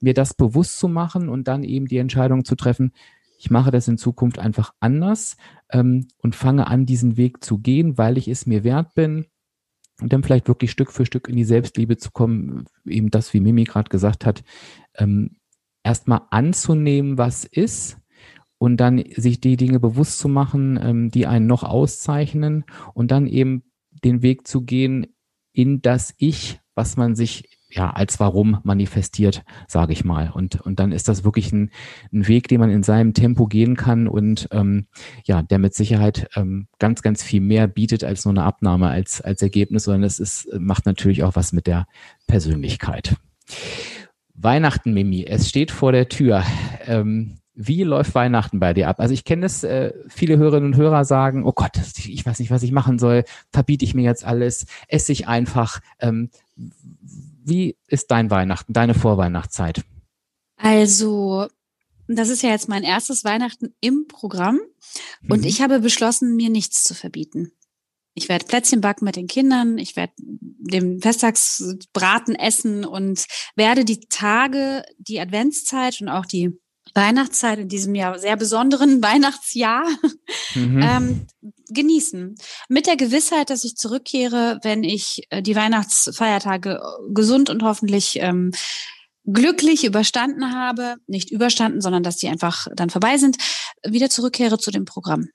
mir 0.00 0.14
das 0.14 0.35
bewusst 0.35 0.78
zu 0.78 0.88
machen 0.88 1.28
und 1.28 1.48
dann 1.48 1.64
eben 1.64 1.87
die 1.87 1.98
Entscheidung 1.98 2.44
zu 2.44 2.54
treffen, 2.54 2.92
ich 3.38 3.50
mache 3.50 3.70
das 3.70 3.88
in 3.88 3.98
Zukunft 3.98 4.38
einfach 4.38 4.72
anders 4.80 5.37
ähm, 5.70 6.09
und 6.18 6.35
fange 6.35 6.66
an, 6.68 6.87
diesen 6.87 7.16
Weg 7.16 7.44
zu 7.44 7.59
gehen, 7.59 7.98
weil 7.98 8.18
ich 8.18 8.28
es 8.28 8.46
mir 8.46 8.64
wert 8.64 8.94
bin. 8.94 9.26
Und 10.00 10.12
dann 10.12 10.22
vielleicht 10.22 10.48
wirklich 10.48 10.70
Stück 10.70 10.92
für 10.92 11.06
Stück 11.06 11.28
in 11.28 11.37
die 11.37 11.44
Selbstliebe 11.44 11.96
zu 11.96 12.11
kommen, 12.11 12.66
eben 12.85 13.11
das, 13.11 13.32
wie 13.32 13.40
Mimi 13.40 13.64
gerade 13.64 13.88
gesagt 13.88 14.26
hat, 14.26 14.44
ähm, 14.94 15.37
erstmal 15.82 16.22
anzunehmen, 16.30 17.16
was 17.18 17.44
ist 17.44 17.98
und 18.59 18.78
dann 18.78 19.02
sich 19.14 19.40
die 19.40 19.56
Dinge 19.56 19.80
bewusst 19.80 20.18
zu 20.18 20.28
machen, 20.28 20.78
ähm, 20.82 21.11
die 21.11 21.26
einen 21.26 21.46
noch 21.46 21.62
auszeichnen 21.62 22.64
und 22.94 23.11
dann 23.11 23.26
eben 23.26 23.64
den 24.04 24.22
Weg 24.22 24.46
zu 24.46 24.62
gehen 24.62 25.06
in 25.52 25.80
das 25.80 26.14
Ich, 26.18 26.61
was 26.74 26.96
man 26.96 27.14
sich 27.14 27.48
ja, 27.70 27.90
als 27.90 28.20
Warum 28.20 28.59
manifestiert, 28.62 29.44
sage 29.66 29.92
ich 29.92 30.05
mal. 30.05 30.31
Und, 30.33 30.61
und 30.61 30.79
dann 30.79 30.92
ist 30.92 31.09
das 31.09 31.24
wirklich 31.24 31.52
ein, 31.52 31.70
ein 32.12 32.29
Weg, 32.29 32.48
den 32.48 32.61
man 32.61 32.70
in 32.70 32.83
seinem 32.83 33.12
Tempo 33.12 33.46
gehen 33.46 33.76
kann 33.76 34.09
und 34.09 34.48
ähm, 34.52 34.87
ja, 35.24 35.42
der 35.42 35.59
mit 35.59 35.74
Sicherheit 35.74 36.29
ähm, 36.37 36.68
ganz, 36.79 37.02
ganz 37.02 37.22
viel 37.22 37.40
mehr 37.40 37.66
bietet 37.66 38.05
als 38.05 38.24
nur 38.24 38.33
eine 38.33 38.44
Abnahme 38.44 38.88
als, 38.88 39.20
als 39.20 39.42
Ergebnis, 39.42 39.85
sondern 39.85 40.05
es 40.05 40.20
ist, 40.20 40.48
macht 40.59 40.87
natürlich 40.87 41.24
auch 41.24 41.37
was 41.37 41.52
mit 41.52 41.66
der 41.66 41.87
Persönlichkeit. 42.26 43.16
Weihnachten, 44.35 44.92
Mimi, 44.92 45.24
es 45.24 45.48
steht 45.48 45.70
vor 45.70 45.92
der 45.92 46.09
Tür. 46.09 46.44
Ähm, 46.87 47.38
wie 47.59 47.85
läuft 47.85 48.14
Weihnachten 48.14 48.61
bei 48.61 48.74
dir 48.74 48.88
ab? 48.88 49.00
Also 49.00 49.14
ich 49.14 49.24
kenne 49.24 49.46
es, 49.46 49.64
äh, 49.64 49.92
viele 50.09 50.37
Hörerinnen 50.37 50.74
und 50.74 50.76
Hörer 50.76 51.07
sagen, 51.07 51.44
oh 51.44 51.52
Gott, 51.52 51.79
ich 51.96 52.24
weiß 52.24 52.38
nicht, 52.38 52.50
was 52.50 52.62
ich 52.62 52.70
machen 52.70 52.98
soll, 52.98 53.24
verbiete 53.50 53.85
ich 53.85 53.94
mir 53.94 54.02
jetzt 54.02 54.26
alles, 54.26 54.66
esse 54.88 55.12
ich 55.12 55.26
einfach. 55.26 55.81
Ähm, 55.98 56.29
wie 57.46 57.76
ist 57.87 58.11
dein 58.11 58.30
Weihnachten, 58.30 58.72
deine 58.72 58.94
Vorweihnachtszeit? 58.94 59.82
Also, 60.56 61.46
das 62.09 62.28
ist 62.28 62.42
ja 62.42 62.50
jetzt 62.50 62.68
mein 62.68 62.82
erstes 62.82 63.24
Weihnachten 63.24 63.74
im 63.80 64.06
Programm 64.09 64.61
und 65.28 65.40
mhm. 65.40 65.46
ich 65.46 65.62
habe 65.62 65.80
beschlossen, 65.80 66.37
mir 66.37 66.50
nichts 66.50 66.82
zu 66.82 66.94
verbieten. 66.94 67.52
Ich 68.14 68.28
werde 68.28 68.46
Plätzchen 68.46 68.80
backen 68.80 69.04
mit 69.04 69.16
den 69.16 69.26
Kindern, 69.26 69.78
ich 69.78 69.94
werde 69.94 70.14
den 70.18 71.00
Festtagsbraten 71.00 72.35
essen 72.35 72.85
und 72.85 73.26
werde 73.56 73.85
die 73.85 74.00
Tage, 74.09 74.85
die 74.98 75.20
Adventszeit 75.20 76.00
und 76.00 76.09
auch 76.09 76.24
die 76.24 76.59
Weihnachtszeit 76.96 77.59
in 77.59 77.68
diesem 77.68 77.94
Jahr, 77.94 78.18
sehr 78.18 78.37
besonderen 78.37 79.02
Weihnachtsjahr, 79.02 79.87
mhm. 80.54 80.80
ähm, 80.82 81.26
genießen. 81.68 82.35
Mit 82.68 82.87
der 82.87 82.96
Gewissheit, 82.96 83.50
dass 83.50 83.64
ich 83.64 83.76
zurückkehre, 83.76 84.59
wenn 84.62 84.82
ich 84.82 85.26
äh, 85.30 85.42
die 85.42 85.56
Weihnachtsfeiertage 85.56 86.80
äh, 86.80 87.12
gesund 87.12 87.50
und 87.50 87.62
hoffentlich 87.62 88.18
ähm, 88.20 88.52
glücklich 89.24 89.85
überstanden 89.85 90.54
habe, 90.54 90.96
nicht 91.06 91.30
überstanden, 91.30 91.80
sondern 91.80 92.02
dass 92.02 92.16
die 92.16 92.28
einfach 92.28 92.68
dann 92.74 92.90
vorbei 92.90 93.18
sind, 93.18 93.37
wieder 93.85 94.09
zurückkehre 94.09 94.59
zu 94.59 94.70
dem 94.70 94.85
Programm. 94.85 95.28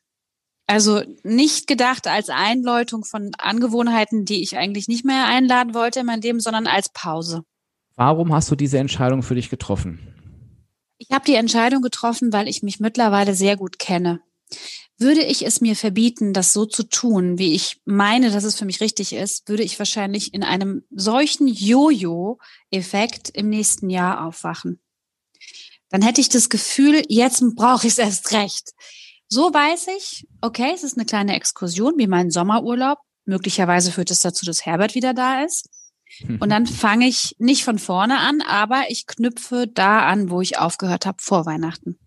Also 0.68 1.02
nicht 1.24 1.68
gedacht 1.68 2.08
als 2.08 2.30
Einläutung 2.30 3.04
von 3.04 3.32
Angewohnheiten, 3.38 4.24
die 4.24 4.42
ich 4.42 4.58
eigentlich 4.58 4.88
nicht 4.88 5.04
mehr 5.04 5.26
einladen 5.26 5.74
wollte 5.74 6.00
in 6.00 6.06
meinem 6.06 6.22
Leben, 6.22 6.40
sondern 6.40 6.68
als 6.68 6.88
Pause. 6.94 7.44
Warum 7.98 8.34
hast 8.34 8.50
du 8.50 8.56
diese 8.56 8.80
Entscheidung 8.80 9.22
für 9.22 9.36
dich 9.36 9.50
getroffen? 9.50 10.00
Ich 11.02 11.10
habe 11.10 11.26
die 11.26 11.34
Entscheidung 11.34 11.82
getroffen, 11.82 12.32
weil 12.32 12.48
ich 12.48 12.62
mich 12.62 12.80
mittlerweile 12.80 13.34
sehr 13.34 13.58
gut 13.58 13.80
kenne. 13.80 14.22
Würde 15.00 15.24
ich 15.24 15.44
es 15.44 15.60
mir 15.60 15.76
verbieten, 15.76 16.32
das 16.32 16.54
so 16.54 16.68
zu 16.68 16.84
tun, 16.84 17.40
wie 17.40 17.56
ich 17.56 17.82
meine, 17.86 18.30
dass 18.30 18.44
es 18.44 18.56
für 18.56 18.66
mich 18.66 18.82
richtig 18.82 19.14
ist, 19.14 19.50
würde 19.50 19.64
ich 19.64 19.80
wahrscheinlich 19.80 20.32
in 20.36 20.44
einem 20.44 20.84
solchen 20.92 21.48
Jojo-Effekt 21.48 23.32
im 23.32 23.50
nächsten 23.50 23.90
Jahr 23.90 24.28
aufwachen. 24.28 24.80
Dann 25.90 26.04
hätte 26.04 26.22
ich 26.22 26.30
das 26.30 26.50
Gefühl, 26.50 27.02
jetzt 27.08 27.44
brauche 27.56 27.88
ich 27.88 27.94
es 27.94 27.98
erst 27.98 28.32
recht. 28.34 28.70
So 29.28 29.52
weiß 29.52 29.88
ich, 29.98 30.28
okay, 30.42 30.72
es 30.76 30.84
ist 30.84 30.98
eine 30.98 31.08
kleine 31.08 31.36
Exkursion 31.36 31.98
wie 31.98 32.08
mein 32.08 32.30
Sommerurlaub. 32.30 33.00
Möglicherweise 33.26 33.92
führt 33.92 34.12
es 34.12 34.20
dazu, 34.20 34.46
dass 34.46 34.68
Herbert 34.68 34.94
wieder 34.94 35.16
da 35.16 35.44
ist. 35.44 35.68
Und 36.28 36.50
dann 36.50 36.66
fange 36.66 37.08
ich 37.08 37.36
nicht 37.40 37.64
von 37.64 37.80
vorne 37.80 38.20
an, 38.20 38.42
aber 38.42 38.84
ich 38.90 39.08
knüpfe 39.08 39.68
da 39.68 40.06
an, 40.08 40.30
wo 40.30 40.42
ich 40.42 40.60
aufgehört 40.60 41.06
habe 41.06 41.18
vor 41.22 41.46
Weihnachten. 41.46 41.98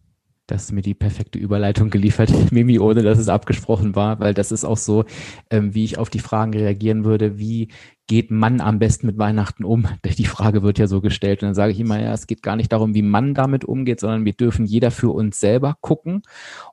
Das 0.46 0.64
ist 0.64 0.72
mir 0.72 0.82
die 0.82 0.92
perfekte 0.92 1.38
Überleitung 1.38 1.88
geliefert, 1.88 2.30
Mimi, 2.52 2.78
ohne 2.78 3.02
dass 3.02 3.18
es 3.18 3.28
abgesprochen 3.28 3.96
war, 3.96 4.20
weil 4.20 4.34
das 4.34 4.52
ist 4.52 4.64
auch 4.64 4.76
so, 4.76 5.04
ähm, 5.48 5.74
wie 5.74 5.84
ich 5.84 5.96
auf 5.96 6.10
die 6.10 6.18
Fragen 6.18 6.52
reagieren 6.52 7.04
würde, 7.04 7.38
wie 7.38 7.68
geht 8.06 8.30
man 8.30 8.60
am 8.60 8.78
besten 8.78 9.06
mit 9.06 9.16
Weihnachten 9.16 9.64
um? 9.64 9.88
Die 10.04 10.26
Frage 10.26 10.62
wird 10.62 10.78
ja 10.78 10.86
so 10.86 11.00
gestellt. 11.00 11.42
Und 11.42 11.48
dann 11.48 11.54
sage 11.54 11.72
ich 11.72 11.80
immer, 11.80 11.98
ja, 11.98 12.12
es 12.12 12.26
geht 12.26 12.42
gar 12.42 12.56
nicht 12.56 12.70
darum, 12.72 12.94
wie 12.94 13.00
man 13.00 13.32
damit 13.32 13.64
umgeht, 13.64 14.00
sondern 14.00 14.26
wir 14.26 14.34
dürfen 14.34 14.66
jeder 14.66 14.90
für 14.90 15.10
uns 15.10 15.40
selber 15.40 15.76
gucken. 15.80 16.22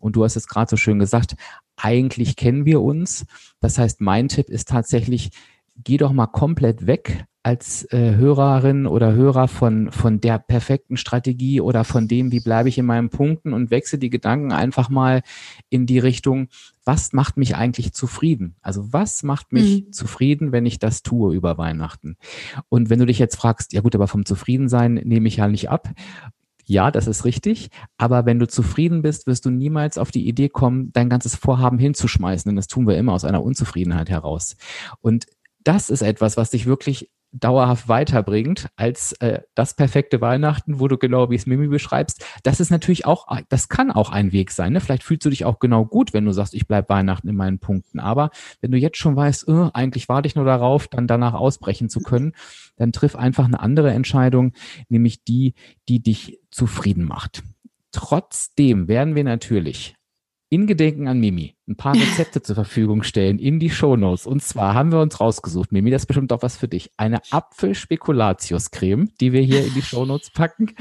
Und 0.02 0.18
du 0.18 0.26
hast 0.26 0.36
es 0.36 0.48
gerade 0.48 0.70
so 0.70 0.76
schön 0.76 1.00
gesagt, 1.00 1.36
eigentlich 1.78 2.36
kennen 2.36 2.66
wir 2.66 2.82
uns. 2.82 3.26
Das 3.62 3.78
heißt, 3.78 4.02
mein 4.02 4.28
Tipp 4.28 4.50
ist 4.50 4.68
tatsächlich, 4.68 5.32
geh 5.82 5.96
doch 5.96 6.12
mal 6.12 6.28
komplett 6.28 6.86
weg 6.88 7.26
als 7.44 7.92
äh, 7.92 8.16
Hörerin 8.16 8.86
oder 8.86 9.14
Hörer 9.14 9.48
von, 9.48 9.92
von 9.92 10.22
der 10.22 10.38
perfekten 10.38 10.96
Strategie 10.96 11.60
oder 11.60 11.84
von 11.84 12.08
dem, 12.08 12.32
wie 12.32 12.40
bleibe 12.40 12.70
ich 12.70 12.78
in 12.78 12.86
meinen 12.86 13.10
Punkten 13.10 13.54
und 13.54 13.72
wechsle 13.72 13.98
die 13.98 14.12
Gedanken 14.12 14.52
einfach 14.52 14.90
mal 14.90 15.24
in 15.70 15.88
die 15.88 15.98
Richtung, 15.98 16.50
was 16.86 17.14
macht 17.14 17.38
mich 17.38 17.56
eigentlich 17.56 17.94
zufrieden? 17.94 18.56
Also 18.62 18.94
was 18.94 19.24
macht 19.24 19.54
mich 19.54 19.86
mhm. 19.86 19.92
zufrieden, 19.92 20.52
wenn 20.52 20.68
ich 20.68 20.78
das 20.78 21.02
tue 21.02 21.34
über 21.34 21.58
Weihnachten? 21.58 22.16
Und 22.70 22.92
wenn 22.92 23.00
du 23.00 23.08
dich 23.08 23.18
jetzt 23.18 23.38
fragst, 23.38 23.74
ja 23.74 23.82
gut, 23.82 23.96
aber 23.96 24.08
vom 24.08 24.26
Zufriedensein 24.26 24.94
nehme 24.94 25.28
ich 25.28 25.38
ja 25.38 25.48
nicht 25.48 25.70
ab. 25.70 25.90
Ja, 26.66 26.92
das 26.92 27.08
ist 27.08 27.26
richtig. 27.26 27.70
Aber 27.98 28.28
wenn 28.28 28.38
du 28.38 28.48
zufrieden 28.48 29.02
bist, 29.02 29.26
wirst 29.26 29.46
du 29.46 29.50
niemals 29.50 29.98
auf 29.98 30.12
die 30.12 30.28
Idee 30.28 30.50
kommen, 30.50 30.92
dein 30.94 31.10
ganzes 31.10 31.36
Vorhaben 31.36 31.80
hinzuschmeißen. 31.80 32.50
Denn 32.50 32.56
das 32.56 32.68
tun 32.68 32.88
wir 32.88 32.98
immer 32.98 33.14
aus 33.14 33.26
einer 33.26 33.44
Unzufriedenheit 33.44 34.10
heraus. 34.10 34.56
Und 35.02 35.26
das 35.64 35.90
ist 35.90 36.02
etwas, 36.02 36.38
was 36.38 36.52
dich 36.52 36.66
wirklich 36.68 37.10
dauerhaft 37.32 37.88
weiterbringt 37.88 38.70
als 38.76 39.14
äh, 39.14 39.42
das 39.56 39.76
perfekte 39.76 40.20
Weihnachten, 40.22 40.80
wo 40.80 40.88
du 40.88 40.98
genau 40.98 41.30
wie 41.30 41.36
es 41.36 41.46
Mimi 41.46 41.68
beschreibst. 41.68 42.26
Das 42.44 42.60
ist 42.60 42.70
natürlich 42.70 43.06
auch, 43.06 43.28
das 43.50 43.70
kann 43.70 43.92
auch 43.92 44.10
ein 44.10 44.32
Weg 44.32 44.52
sein. 44.52 44.74
Ne? 44.74 44.82
Vielleicht 44.82 45.04
fühlst 45.04 45.26
du 45.26 45.30
dich 45.30 45.46
auch 45.46 45.60
genau 45.60 45.86
gut, 45.86 46.14
wenn 46.14 46.26
du 46.26 46.32
sagst, 46.32 46.54
ich 46.54 46.68
bleib 46.68 46.90
Weihnachten 46.90 47.30
in 47.30 47.36
meinen 47.36 47.60
Punkten. 47.60 48.00
Aber 48.00 48.32
wenn 48.60 48.72
du 48.72 48.78
jetzt 48.78 48.98
schon 48.98 49.16
weißt, 49.16 49.48
äh, 49.48 49.70
eigentlich 49.74 50.10
warte 50.10 50.28
ich 50.28 50.36
nur 50.36 50.46
darauf, 50.46 50.88
dann 50.88 51.08
danach 51.08 51.34
ausbrechen 51.34 51.90
zu 51.90 52.02
können, 52.02 52.34
dann 52.76 52.92
triff 52.92 53.16
einfach 53.16 53.46
eine 53.46 53.60
andere 53.60 53.92
Entscheidung, 53.92 54.54
nämlich 54.90 55.24
die, 55.24 55.54
die 55.88 56.02
dich 56.02 56.40
zufrieden 56.52 57.06
macht. 57.06 57.44
Trotzdem 57.92 58.88
werden 58.88 59.16
wir 59.16 59.24
natürlich 59.24 59.96
in 60.52 60.68
Gedenken 60.68 61.08
an 61.08 61.18
Mimi 61.20 61.56
ein 61.72 61.78
paar 61.78 61.96
Rezepte 61.96 62.42
zur 62.42 62.56
Verfügung 62.56 63.04
stellen 63.04 63.40
in 63.40 63.60
die 63.60 63.70
Shownotes. 63.70 64.28
Und 64.28 64.44
zwar 64.44 64.74
haben 64.74 64.92
wir 64.92 65.00
uns 65.00 65.20
rausgesucht, 65.22 65.72
Mimi, 65.72 65.90
das 65.90 66.04
ist 66.04 66.08
bestimmt 66.08 66.34
auch 66.34 66.44
was 66.44 66.58
für 66.58 66.68
dich. 66.68 66.92
Eine 66.98 67.22
Apfelspekulatius-Creme, 67.32 69.10
die 69.22 69.32
wir 69.32 69.42
hier 69.42 69.66
in 69.66 69.74
die 69.74 69.82
Shownotes 69.82 70.32
packen. 70.32 70.76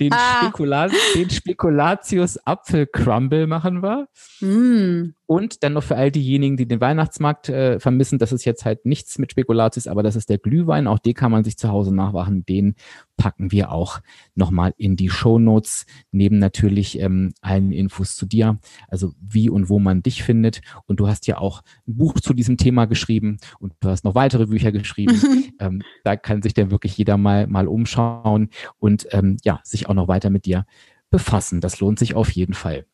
Den, 0.00 0.12
ah. 0.12 0.40
Spekula 0.40 0.88
den 1.14 1.30
Spekulatius 1.30 2.38
Apfel-Crumble 2.46 3.46
machen 3.46 3.82
wir. 3.82 4.08
Mm. 4.40 5.14
Und 5.26 5.62
dann 5.62 5.74
noch 5.74 5.84
für 5.84 5.96
all 5.96 6.10
diejenigen, 6.10 6.56
die 6.56 6.66
den 6.66 6.80
Weihnachtsmarkt 6.80 7.50
äh, 7.50 7.78
vermissen, 7.78 8.18
das 8.18 8.32
ist 8.32 8.44
jetzt 8.44 8.64
halt 8.64 8.86
nichts 8.86 9.18
mit 9.18 9.30
Spekulatius, 9.30 9.86
aber 9.86 10.02
das 10.02 10.16
ist 10.16 10.30
der 10.30 10.38
Glühwein. 10.38 10.88
Auch 10.88 10.98
den 10.98 11.14
kann 11.14 11.30
man 11.30 11.44
sich 11.44 11.56
zu 11.58 11.68
Hause 11.68 11.94
nachwachen. 11.94 12.44
Den 12.44 12.74
packen 13.16 13.52
wir 13.52 13.70
auch 13.72 14.00
nochmal 14.34 14.74
in 14.76 14.96
die 14.96 15.08
Show 15.08 15.38
Notes, 15.38 15.86
neben 16.10 16.38
natürlich 16.38 16.98
ähm, 16.98 17.32
allen 17.40 17.72
Infos 17.72 18.16
zu 18.16 18.26
dir, 18.26 18.58
also 18.88 19.12
wie 19.20 19.48
und 19.48 19.68
wo 19.68 19.78
man 19.78 20.02
dich 20.02 20.22
findet. 20.22 20.60
Und 20.86 21.00
du 21.00 21.08
hast 21.08 21.26
ja 21.26 21.38
auch 21.38 21.62
ein 21.86 21.96
Buch 21.96 22.14
zu 22.20 22.34
diesem 22.34 22.56
Thema 22.56 22.86
geschrieben 22.86 23.38
und 23.58 23.74
du 23.80 23.88
hast 23.88 24.04
noch 24.04 24.14
weitere 24.14 24.46
Bücher 24.46 24.72
geschrieben. 24.72 25.20
ähm, 25.60 25.82
da 26.02 26.16
kann 26.16 26.42
sich 26.42 26.54
dann 26.54 26.70
wirklich 26.70 26.96
jeder 26.96 27.16
mal, 27.16 27.46
mal 27.46 27.68
umschauen 27.68 28.50
und 28.78 29.06
ähm, 29.10 29.36
ja, 29.44 29.60
sich 29.64 29.88
auch 29.88 29.94
noch 29.94 30.08
weiter 30.08 30.30
mit 30.30 30.44
dir 30.46 30.66
befassen. 31.10 31.60
Das 31.60 31.80
lohnt 31.80 31.98
sich 31.98 32.14
auf 32.14 32.30
jeden 32.30 32.54
Fall. 32.54 32.86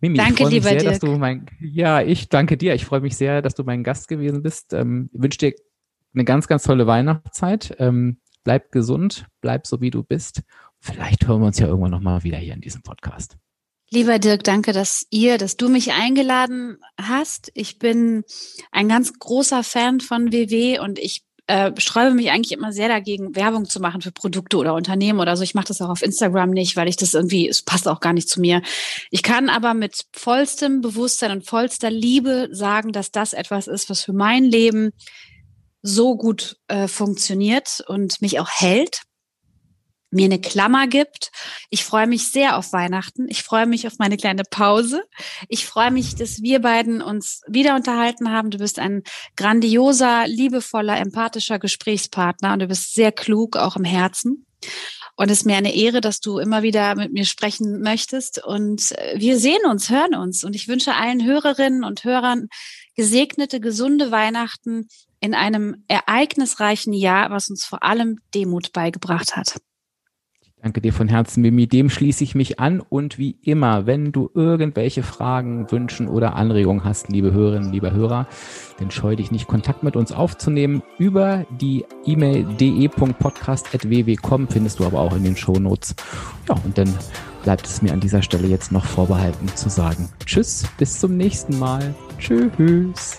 Mimi, 0.00 0.18
danke, 0.18 0.44
ich 0.44 0.50
lieber 0.50 0.68
sehr, 0.68 0.76
Dirk. 0.78 0.92
dass 0.92 0.98
du 1.00 1.16
mein, 1.16 1.46
ja, 1.60 2.02
ich 2.02 2.28
danke 2.28 2.56
dir. 2.56 2.74
Ich 2.74 2.84
freue 2.84 3.00
mich 3.00 3.16
sehr, 3.16 3.42
dass 3.42 3.54
du 3.54 3.64
mein 3.64 3.82
Gast 3.82 4.08
gewesen 4.08 4.42
bist. 4.42 4.72
Ähm, 4.72 5.08
wünsche 5.12 5.38
dir 5.38 5.54
eine 6.14 6.24
ganz, 6.24 6.46
ganz 6.46 6.62
tolle 6.62 6.86
Weihnachtszeit. 6.86 7.74
Ähm, 7.78 8.18
bleib 8.48 8.72
gesund, 8.72 9.26
bleib 9.42 9.66
so 9.66 9.82
wie 9.82 9.90
du 9.90 10.02
bist. 10.02 10.40
Vielleicht 10.80 11.28
hören 11.28 11.42
wir 11.42 11.48
uns 11.48 11.58
ja 11.58 11.66
irgendwann 11.66 11.90
nochmal 11.90 12.22
wieder 12.22 12.38
hier 12.38 12.54
in 12.54 12.62
diesem 12.62 12.80
Podcast. 12.80 13.36
Lieber 13.90 14.18
Dirk, 14.18 14.42
danke, 14.42 14.72
dass 14.72 15.06
ihr, 15.10 15.36
dass 15.36 15.58
du 15.58 15.68
mich 15.68 15.92
eingeladen 15.92 16.78
hast. 16.98 17.50
Ich 17.52 17.78
bin 17.78 18.24
ein 18.72 18.88
ganz 18.88 19.12
großer 19.18 19.62
Fan 19.62 20.00
von 20.00 20.32
WW 20.32 20.78
und 20.78 20.98
ich 20.98 21.26
äh, 21.46 21.72
sträube 21.78 22.14
mich 22.14 22.30
eigentlich 22.30 22.52
immer 22.52 22.72
sehr 22.72 22.88
dagegen, 22.88 23.36
Werbung 23.36 23.68
zu 23.68 23.80
machen 23.80 24.00
für 24.00 24.12
Produkte 24.12 24.56
oder 24.56 24.72
Unternehmen 24.72 25.20
oder 25.20 25.36
so. 25.36 25.42
Ich 25.42 25.54
mache 25.54 25.68
das 25.68 25.82
auch 25.82 25.90
auf 25.90 26.00
Instagram 26.00 26.48
nicht, 26.48 26.74
weil 26.74 26.88
ich 26.88 26.96
das 26.96 27.12
irgendwie, 27.12 27.46
es 27.50 27.60
passt 27.60 27.86
auch 27.86 28.00
gar 28.00 28.14
nicht 28.14 28.30
zu 28.30 28.40
mir. 28.40 28.62
Ich 29.10 29.22
kann 29.22 29.50
aber 29.50 29.74
mit 29.74 30.06
vollstem 30.14 30.80
Bewusstsein 30.80 31.32
und 31.32 31.44
vollster 31.44 31.90
Liebe 31.90 32.48
sagen, 32.50 32.92
dass 32.92 33.10
das 33.10 33.34
etwas 33.34 33.66
ist, 33.66 33.90
was 33.90 34.02
für 34.02 34.14
mein 34.14 34.44
Leben 34.44 34.92
so 35.82 36.16
gut 36.16 36.56
äh, 36.68 36.88
funktioniert 36.88 37.82
und 37.86 38.20
mich 38.20 38.40
auch 38.40 38.50
hält 38.50 39.02
mir 40.10 40.24
eine 40.24 40.40
Klammer 40.40 40.86
gibt. 40.86 41.30
Ich 41.70 41.84
freue 41.84 42.06
mich 42.06 42.30
sehr 42.30 42.56
auf 42.56 42.72
Weihnachten. 42.72 43.26
Ich 43.28 43.42
freue 43.42 43.66
mich 43.66 43.86
auf 43.86 43.98
meine 43.98 44.16
kleine 44.16 44.42
Pause. 44.48 45.02
Ich 45.48 45.66
freue 45.66 45.90
mich, 45.90 46.14
dass 46.14 46.42
wir 46.42 46.60
beiden 46.60 47.02
uns 47.02 47.42
wieder 47.46 47.74
unterhalten 47.74 48.30
haben. 48.30 48.50
Du 48.50 48.58
bist 48.58 48.78
ein 48.78 49.02
grandioser, 49.36 50.26
liebevoller, 50.26 50.98
empathischer 50.98 51.58
Gesprächspartner 51.58 52.54
und 52.54 52.60
du 52.60 52.68
bist 52.68 52.94
sehr 52.94 53.12
klug, 53.12 53.56
auch 53.56 53.76
im 53.76 53.84
Herzen. 53.84 54.46
Und 55.16 55.30
es 55.30 55.40
ist 55.40 55.46
mir 55.46 55.56
eine 55.56 55.74
Ehre, 55.74 56.00
dass 56.00 56.20
du 56.20 56.38
immer 56.38 56.62
wieder 56.62 56.94
mit 56.94 57.12
mir 57.12 57.24
sprechen 57.24 57.80
möchtest. 57.80 58.42
Und 58.42 58.92
äh, 58.92 59.14
wir 59.18 59.38
sehen 59.38 59.66
uns, 59.68 59.90
hören 59.90 60.14
uns. 60.14 60.44
Und 60.44 60.54
ich 60.54 60.68
wünsche 60.68 60.94
allen 60.94 61.24
Hörerinnen 61.24 61.84
und 61.84 62.04
Hörern 62.04 62.48
gesegnete, 62.94 63.60
gesunde 63.60 64.10
Weihnachten 64.10 64.88
in 65.20 65.34
einem 65.34 65.84
ereignisreichen 65.88 66.92
Jahr, 66.92 67.30
was 67.30 67.48
uns 67.48 67.64
vor 67.64 67.82
allem 67.82 68.18
Demut 68.34 68.72
beigebracht 68.72 69.36
hat. 69.36 69.60
Danke 70.60 70.80
dir 70.80 70.92
von 70.92 71.06
Herzen, 71.06 71.42
Mimi. 71.42 71.68
Dem 71.68 71.88
schließe 71.88 72.24
ich 72.24 72.34
mich 72.34 72.58
an. 72.58 72.80
Und 72.80 73.16
wie 73.16 73.38
immer, 73.42 73.86
wenn 73.86 74.10
du 74.10 74.28
irgendwelche 74.34 75.04
Fragen, 75.04 75.70
Wünschen 75.70 76.08
oder 76.08 76.34
Anregungen 76.34 76.82
hast, 76.82 77.10
liebe 77.10 77.32
Hörerinnen, 77.32 77.70
liebe 77.70 77.92
Hörer, 77.92 78.26
dann 78.78 78.90
scheu 78.90 79.14
dich 79.14 79.30
nicht, 79.30 79.46
Kontakt 79.46 79.84
mit 79.84 79.94
uns 79.94 80.10
aufzunehmen. 80.10 80.82
Über 80.98 81.46
die 81.60 81.84
E-Mail 82.04 82.44
de.podcast.ww.com 82.44 84.48
findest 84.48 84.80
du 84.80 84.84
aber 84.84 85.00
auch 85.00 85.14
in 85.14 85.22
den 85.22 85.36
Shownotes. 85.36 85.94
Ja, 86.48 86.56
und 86.64 86.76
dann 86.76 86.92
bleibt 87.44 87.66
es 87.66 87.80
mir 87.80 87.92
an 87.92 88.00
dieser 88.00 88.22
Stelle 88.22 88.48
jetzt 88.48 88.72
noch 88.72 88.84
vorbehalten 88.84 89.46
zu 89.54 89.68
sagen. 89.68 90.08
Tschüss, 90.26 90.66
bis 90.76 90.98
zum 90.98 91.16
nächsten 91.16 91.56
Mal. 91.60 91.94
Tschüss. 92.18 93.18